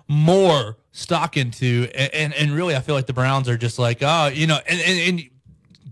More 0.07 0.77
stock 0.91 1.37
into. 1.37 1.87
And, 1.95 2.13
and, 2.13 2.33
and 2.33 2.51
really, 2.51 2.75
I 2.75 2.79
feel 2.79 2.95
like 2.95 3.05
the 3.07 3.13
Browns 3.13 3.49
are 3.49 3.57
just 3.57 3.79
like, 3.79 3.99
oh, 4.01 4.27
you 4.27 4.47
know, 4.47 4.59
and, 4.67 4.79
and, 4.81 4.99
and 5.19 5.29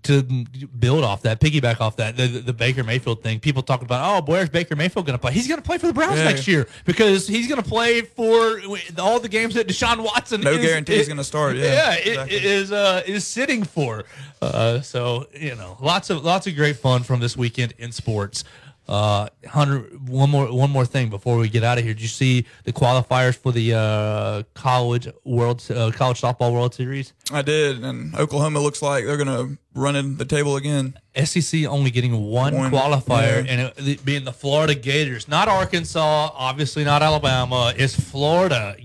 to 0.03 0.21
build 0.67 1.05
off 1.05 1.21
that, 1.21 1.39
piggyback 1.39 1.79
off 1.79 1.95
that, 1.95 2.17
the, 2.17 2.27
the 2.27 2.51
Baker 2.51 2.83
Mayfield 2.83 3.23
thing. 3.23 3.39
People 3.39 3.63
talk 3.63 3.81
about, 3.81 4.03
oh, 4.03 4.25
where's 4.29 4.49
Baker 4.49 4.75
Mayfield 4.75 5.05
going 5.05 5.17
to 5.17 5.21
play? 5.21 5.31
He's 5.31 5.47
going 5.47 5.61
to 5.61 5.65
play 5.65 5.77
for 5.77 5.87
the 5.87 5.93
Browns 5.93 6.17
Yeah. 6.17 6.25
next 6.25 6.45
year 6.45 6.67
because 6.83 7.25
he's 7.25 7.47
going 7.47 7.61
to 7.63 7.67
play 7.69 8.01
for 8.01 8.59
all 8.99 9.21
the 9.21 9.29
games 9.29 9.53
that 9.53 9.65
Deshaun 9.69 10.03
Watson. 10.03 10.41
No 10.41 10.51
is, 10.51 10.65
guarantee 10.65 10.93
he's 10.93 11.03
is- 11.03 11.07
gonna 11.07 11.23
start, 11.23 11.55
yeah, 11.55 11.63
yeah, 11.63 11.93
it- 12.23 12.31
it 12.33 12.43
is 12.43 12.73
uh, 12.73 13.01
is 13.07 13.25
sitting 13.25 13.63
for. 13.63 14.03
Uh, 14.41 14.81
so 14.81 15.25
you 15.33 15.55
know, 15.55 15.77
lots 15.79 16.09
of 16.09 16.25
lots 16.25 16.47
of 16.47 16.55
great 16.57 16.75
fun 16.75 17.03
from 17.03 17.21
this 17.21 17.37
weekend 17.37 17.73
in 17.77 17.93
sports. 17.93 18.43
Uh, 18.87 19.29
Hunter, 19.47 19.79
one 20.07 20.29
more 20.29 20.51
one 20.53 20.69
more 20.69 20.85
thing 20.85 21.09
before 21.09 21.37
we 21.37 21.47
get 21.47 21.63
out 21.63 21.77
of 21.77 21.85
here. 21.85 21.93
Did 21.93 22.01
you 22.01 22.09
see 22.09 22.45
the 22.65 22.73
qualifiers 22.73 23.37
for 23.37 23.53
the 23.53 23.73
uh, 23.73 24.43
college 24.55 25.07
world 25.23 25.63
uh, 25.71 25.89
college 25.91 26.19
softball 26.19 26.51
World 26.51 26.73
Series? 26.75 27.13
I 27.31 27.41
did, 27.43 27.81
and 27.83 28.13
Oklahoma 28.15 28.59
looks 28.59 28.81
like 28.81 29.05
they're 29.05 29.15
gonna 29.17 29.57
run 29.73 29.95
in 29.95 30.17
the 30.17 30.25
table 30.25 30.57
again. 30.57 30.95
SEC 31.15 31.63
only 31.65 31.91
getting 31.91 32.11
one, 32.25 32.55
One, 32.55 32.71
qualifier, 32.71 33.45
yeah. 33.45 33.51
and 33.51 33.61
it, 33.61 33.73
it 33.77 34.05
being 34.05 34.25
the 34.25 34.33
Florida 34.33 34.75
Gators, 34.75 35.29
not 35.29 35.47
Arkansas, 35.47 36.31
obviously 36.33 36.83
not 36.83 37.01
Alabama. 37.01 37.73
It's 37.77 37.95
Florida 37.97 38.75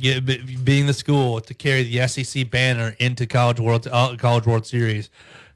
being 0.63 0.87
the 0.87 0.95
school 0.95 1.41
to 1.41 1.55
carry 1.55 1.83
the 1.83 2.07
SEC 2.07 2.49
banner 2.51 2.95
into 3.01 3.27
College 3.27 3.59
World 3.59 3.89
uh, 3.91 4.15
College 4.17 4.47
World 4.47 4.65
Series. 4.65 5.11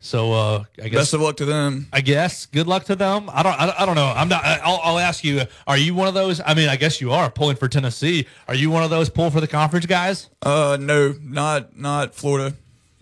So 0.04 0.32
uh, 0.32 0.64
I 0.82 0.88
guess 0.88 1.02
Best 1.02 1.14
of 1.14 1.20
luck 1.20 1.36
to 1.36 1.44
them. 1.44 1.86
I 1.92 2.00
guess 2.00 2.46
good 2.46 2.66
luck 2.66 2.84
to 2.86 2.96
them. 2.96 3.30
I 3.32 3.44
don't. 3.44 3.52
I, 3.52 3.72
I 3.78 3.86
don't 3.86 3.94
know. 3.94 4.12
I'm 4.14 4.28
not. 4.28 4.44
I'll, 4.44 4.80
I'll 4.82 4.98
ask 4.98 5.22
you. 5.22 5.42
Are 5.64 5.78
you 5.78 5.94
one 5.94 6.08
of 6.08 6.14
those? 6.14 6.40
I 6.44 6.54
mean, 6.54 6.68
I 6.68 6.74
guess 6.74 7.00
you 7.00 7.12
are 7.12 7.30
pulling 7.30 7.54
for 7.54 7.68
Tennessee. 7.68 8.26
Are 8.48 8.54
you 8.54 8.68
one 8.68 8.82
of 8.82 8.90
those 8.90 9.08
pull 9.08 9.30
for 9.30 9.40
the 9.40 9.46
conference 9.46 9.86
guys? 9.86 10.28
Uh, 10.42 10.76
no, 10.80 11.14
not 11.22 11.78
not 11.78 12.16
Florida, 12.16 12.56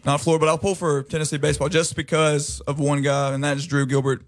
not 0.05 0.21
Florida, 0.21 0.45
but 0.45 0.51
I'll 0.51 0.59
pull 0.59 0.75
for 0.75 1.03
Tennessee 1.05 1.39
baseball 1.39 1.71
just 1.71 1.97
because 1.97 2.61
of 2.61 2.79
one 2.79 3.01
guy, 3.01 3.33
and 3.33 3.43
that 3.45 3.57
is 3.57 3.67
Drew 3.67 3.87
Gilbert. 3.87 4.23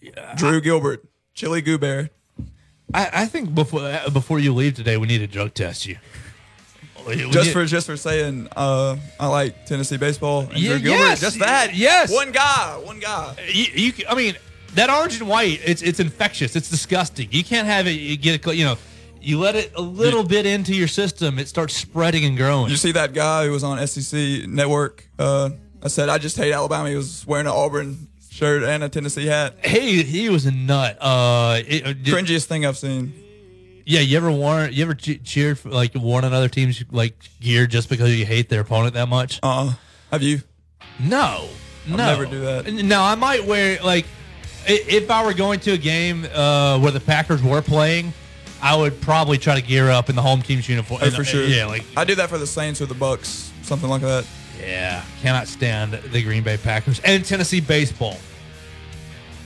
Yeah. 0.00 0.34
Drew 0.36 0.62
Gilbert, 0.62 1.06
Chili 1.34 1.60
Goober. 1.60 2.08
I, 2.94 3.10
I 3.12 3.26
think 3.26 3.54
before 3.54 4.00
before 4.10 4.38
you 4.38 4.54
leave 4.54 4.74
today, 4.74 4.96
we 4.96 5.06
need 5.06 5.18
to 5.18 5.26
drug 5.26 5.52
test 5.52 5.84
you. 5.86 5.98
Just 7.30 7.52
for 7.52 7.64
just 7.66 7.86
for 7.86 7.96
saying, 7.96 8.48
uh, 8.56 8.96
I 9.18 9.26
like 9.26 9.66
Tennessee 9.66 9.96
baseball. 9.96 10.40
And 10.42 10.56
Yeah, 10.58 10.70
Drew 10.72 10.80
Gilbert, 10.80 10.98
yes, 10.98 11.20
just 11.20 11.38
that. 11.38 11.74
yes. 11.74 12.12
one 12.12 12.32
guy, 12.32 12.80
one 12.82 13.00
guy. 13.00 13.34
you, 13.52 13.64
you 13.74 13.92
I 14.08 14.14
mean, 14.14 14.36
that 14.74 14.90
orange 14.90 15.20
and 15.20 15.28
white, 15.28 15.60
it's 15.64 15.82
it's 15.82 16.00
infectious. 16.00 16.56
It's 16.56 16.70
disgusting. 16.70 17.28
You 17.30 17.44
can't 17.44 17.66
have 17.66 17.86
it. 17.86 17.92
You 17.92 18.16
get 18.16 18.46
it. 18.46 18.54
You 18.54 18.64
know, 18.64 18.78
you 19.20 19.38
let 19.38 19.56
it 19.56 19.72
a 19.74 19.80
little 19.82 20.24
bit 20.24 20.46
into 20.46 20.74
your 20.74 20.88
system, 20.88 21.38
it 21.38 21.48
starts 21.48 21.74
spreading 21.74 22.24
and 22.24 22.36
growing. 22.36 22.70
You 22.70 22.76
see 22.76 22.92
that 22.92 23.14
guy 23.14 23.46
who 23.46 23.52
was 23.52 23.64
on 23.64 23.84
SEC 23.86 24.46
Network? 24.48 25.08
Uh, 25.18 25.50
I 25.82 25.88
said 25.88 26.08
I 26.08 26.18
just 26.18 26.36
hate 26.36 26.52
Alabama. 26.52 26.88
He 26.88 26.96
was 26.96 27.26
wearing 27.26 27.46
an 27.46 27.52
Auburn 27.52 28.08
shirt 28.30 28.64
and 28.64 28.82
a 28.82 28.88
Tennessee 28.88 29.26
hat. 29.26 29.54
Hey, 29.64 30.02
he 30.02 30.28
was 30.28 30.46
a 30.46 30.50
nut. 30.50 30.98
Uh, 31.00 31.60
it, 31.66 31.86
uh, 31.86 31.92
Cringiest 31.94 32.46
thing 32.46 32.66
I've 32.66 32.76
seen. 32.76 33.12
Yeah, 33.86 34.00
you 34.00 34.16
ever 34.16 34.30
worn? 34.30 34.72
You 34.72 34.82
ever 34.84 34.94
che- 34.94 35.18
cheered 35.18 35.58
for, 35.58 35.68
like 35.70 35.94
worn 35.94 36.24
another 36.24 36.48
team's 36.48 36.82
like 36.90 37.14
gear 37.40 37.66
just 37.66 37.88
because 37.88 38.16
you 38.18 38.24
hate 38.24 38.48
their 38.48 38.60
opponent 38.60 38.94
that 38.94 39.08
much? 39.08 39.40
Uh, 39.42 39.74
have 40.10 40.22
you? 40.22 40.40
No, 41.00 41.48
no, 41.86 41.96
never 41.96 42.24
do 42.26 42.40
that. 42.40 42.72
No, 42.72 43.02
I 43.02 43.14
might 43.14 43.44
wear 43.44 43.78
like 43.82 44.06
i- 44.68 44.84
if 44.88 45.10
I 45.10 45.24
were 45.24 45.34
going 45.34 45.60
to 45.60 45.72
a 45.72 45.76
game 45.78 46.26
uh, 46.32 46.78
where 46.78 46.92
the 46.92 47.00
Packers 47.00 47.42
were 47.42 47.60
playing, 47.62 48.12
I 48.62 48.74
would 48.76 49.00
probably 49.02 49.36
try 49.38 49.56
to 49.60 49.66
gear 49.66 49.90
up 49.90 50.08
in 50.08 50.16
the 50.16 50.22
home 50.22 50.40
team's 50.40 50.68
uniform. 50.68 51.00
Oh, 51.02 51.10
for 51.10 51.24
sure. 51.24 51.44
Yeah, 51.44 51.66
like 51.66 51.84
I 51.96 52.04
do 52.04 52.14
that 52.14 52.28
for 52.30 52.38
the 52.38 52.46
Saints 52.46 52.80
or 52.80 52.86
the 52.86 52.94
Bucs, 52.94 53.50
something 53.62 53.88
like 53.90 54.02
that. 54.02 54.24
Yeah, 54.60 55.04
cannot 55.20 55.48
stand 55.48 55.92
the 55.92 56.22
Green 56.22 56.42
Bay 56.42 56.56
Packers 56.56 57.00
and 57.00 57.24
Tennessee 57.24 57.60
baseball. 57.60 58.16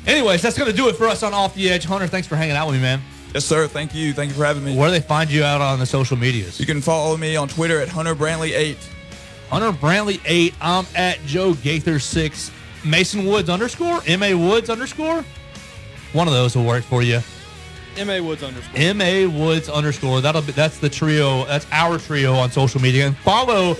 Anyways, 0.06 0.40
that's 0.42 0.56
going 0.56 0.70
to 0.70 0.76
do 0.76 0.88
it 0.88 0.96
for 0.96 1.06
us 1.06 1.22
on 1.22 1.34
Off 1.34 1.54
the 1.54 1.68
Edge. 1.68 1.84
Hunter, 1.84 2.06
thanks 2.06 2.26
for 2.28 2.36
hanging 2.36 2.54
out 2.56 2.66
with 2.66 2.76
me, 2.76 2.82
man. 2.82 3.02
Yes, 3.34 3.44
sir. 3.44 3.66
Thank 3.68 3.94
you. 3.94 4.12
Thank 4.12 4.30
you 4.30 4.36
for 4.36 4.44
having 4.44 4.64
me. 4.64 4.76
Where 4.76 4.88
do 4.88 4.92
they 4.92 5.00
find 5.00 5.30
you 5.30 5.44
out 5.44 5.60
on 5.60 5.78
the 5.78 5.86
social 5.86 6.16
medias? 6.16 6.58
You 6.58 6.66
can 6.66 6.80
follow 6.80 7.16
me 7.16 7.36
on 7.36 7.48
Twitter 7.48 7.80
at 7.80 7.88
Hunter 7.88 8.14
Brantley 8.14 8.56
eight. 8.56 8.78
Hunter 9.50 9.72
Brantley 9.72 10.20
8. 10.26 10.54
I'm 10.60 10.86
at 10.94 11.24
Joe 11.24 11.54
Gaither 11.54 11.98
6. 11.98 12.50
Mason 12.84 13.24
Woods 13.24 13.48
underscore? 13.48 14.00
M.A. 14.06 14.34
Woods 14.34 14.70
underscore? 14.70 15.24
One 16.12 16.28
of 16.28 16.34
those 16.34 16.54
will 16.54 16.64
work 16.64 16.84
for 16.84 17.02
you. 17.02 17.20
Ma 17.98 18.20
Woods 18.20 18.42
underscore. 18.42 18.78
M.A. 18.78 19.26
Woods 19.26 19.68
underscore. 19.68 20.20
That'll 20.20 20.42
be 20.42 20.52
that's 20.52 20.78
the 20.78 20.88
trio. 20.88 21.44
That's 21.46 21.66
our 21.72 21.98
trio 21.98 22.34
on 22.34 22.50
social 22.50 22.80
media. 22.80 23.06
And 23.08 23.16
follow 23.16 23.76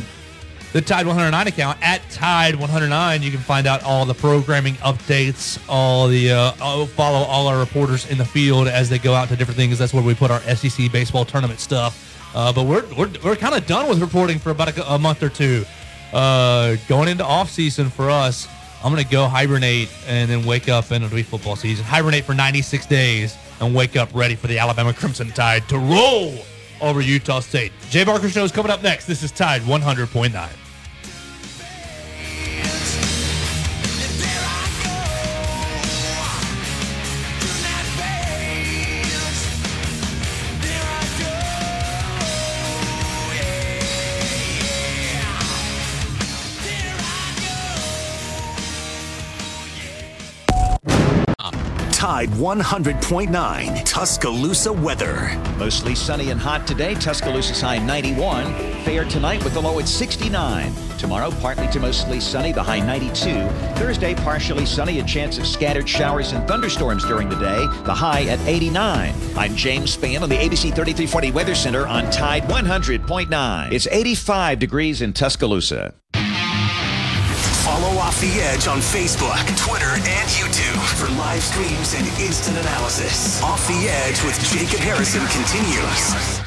the 0.73 0.81
Tide 0.81 1.07
109 1.07 1.47
account 1.47 1.79
at 1.83 2.03
Tide 2.11 2.55
109. 2.55 3.23
You 3.23 3.31
can 3.31 3.41
find 3.41 3.67
out 3.67 3.83
all 3.83 4.05
the 4.05 4.15
programming 4.15 4.75
updates, 4.77 5.63
all 5.69 6.09
the 6.09 6.33
uh, 6.33 6.53
uh, 6.61 6.87
follow 6.87 7.27
all 7.27 7.47
our 7.47 7.59
reporters 7.59 8.11
in 8.11 8.19
the 8.19 8.25
field 8.25 8.69
as 8.69 8.89
they 8.91 8.99
go 8.99 9.15
out 9.15 9.29
to 9.29 9.37
different 9.37 9.57
things. 9.57 9.79
That's 9.79 9.95
where 9.95 10.03
we 10.03 10.15
put 10.15 10.31
our 10.31 10.41
SEC 10.41 10.93
baseball 10.93 11.25
tournament 11.25 11.61
stuff. 11.61 12.05
Uh, 12.35 12.53
but 12.53 12.65
we're 12.65 12.85
we're, 12.97 13.11
we're 13.25 13.37
kind 13.37 13.55
of 13.55 13.67
done 13.67 13.89
with 13.89 14.01
reporting 14.01 14.39
for 14.39 14.51
about 14.51 14.77
a, 14.77 14.95
a 14.95 14.99
month 14.99 15.23
or 15.23 15.31
two. 15.31 15.65
Uh, 16.13 16.77
going 16.87 17.09
into 17.09 17.25
off 17.25 17.51
season 17.51 17.89
for 17.89 18.11
us, 18.11 18.47
I'm 18.85 18.93
gonna 18.93 19.05
go 19.05 19.27
hibernate 19.27 19.89
and 20.07 20.31
then 20.31 20.45
wake 20.45 20.69
up 20.69 20.91
and 20.91 21.03
it'll 21.03 21.15
be 21.15 21.23
football 21.23 21.57
season. 21.57 21.85
Hibernate 21.85 22.25
for 22.25 22.35
96 22.35 22.87
days 22.87 23.37
and 23.61 23.75
wake 23.75 23.97
up 23.97 24.11
ready 24.15 24.35
for 24.35 24.47
the 24.47 24.59
Alabama 24.59 24.93
Crimson 24.93 25.31
Tide 25.31 25.69
to 25.69 25.79
roll 25.79 26.35
over 26.81 27.01
Utah 27.01 27.41
State. 27.41 27.73
Jay 27.91 28.05
Barker 28.05 28.29
Show 28.29 28.45
is 28.45 28.53
coming 28.53 28.71
up 28.71 28.83
next. 28.83 29.07
This 29.07 29.23
is 29.23 29.31
Tide 29.31 29.63
100.9. 29.63 30.68
Tide 52.19 52.31
100.9 52.31 53.85
Tuscaloosa 53.85 54.73
weather. 54.73 55.41
Mostly 55.57 55.95
sunny 55.95 56.31
and 56.31 56.41
hot 56.41 56.67
today. 56.67 56.97
Tuscaloosa's 56.97 57.61
high 57.61 57.79
91. 57.79 58.53
Fair 58.83 59.05
tonight 59.05 59.45
with 59.45 59.55
the 59.55 59.63
low 59.63 59.79
at 59.79 59.87
69. 59.87 60.73
Tomorrow, 60.99 61.31
partly 61.41 61.69
to 61.69 61.79
mostly 61.79 62.19
sunny, 62.19 62.51
the 62.51 62.61
high 62.61 62.81
92. 62.81 63.47
Thursday, 63.77 64.17
partially 64.17 64.67
sunny, 64.67 64.99
a 64.99 65.05
chance 65.05 65.39
of 65.39 65.47
scattered 65.47 65.89
showers 65.89 66.33
and 66.33 66.49
thunderstorms 66.49 67.05
during 67.05 67.29
the 67.29 67.37
day, 67.37 67.65
the 67.85 67.95
high 67.95 68.25
at 68.25 68.41
89. 68.49 69.15
I'm 69.37 69.55
James 69.55 69.97
Spann 69.97 70.23
on 70.23 70.29
the 70.29 70.39
ABC 70.39 70.75
3340 70.75 71.31
Weather 71.31 71.55
Center 71.55 71.87
on 71.87 72.11
Tide 72.11 72.43
100.9. 72.49 73.71
It's 73.71 73.87
85 73.87 74.59
degrees 74.59 75.03
in 75.03 75.13
Tuscaloosa. 75.13 75.95
Off 78.09 78.23
the 78.23 78.41
Edge 78.41 78.69
on 78.69 78.79
Facebook, 78.79 79.37
Twitter, 79.59 79.85
and 79.85 80.29
YouTube 80.31 80.81
for 80.97 81.11
live 81.19 81.43
streams 81.43 81.93
and 81.93 82.07
instant 82.19 82.57
analysis. 82.57 83.43
Off 83.43 83.69
the 83.69 83.87
Edge 83.87 84.25
with 84.25 84.43
Jacob 84.51 84.81
Harrison 84.81 85.21
continues. 85.27 86.38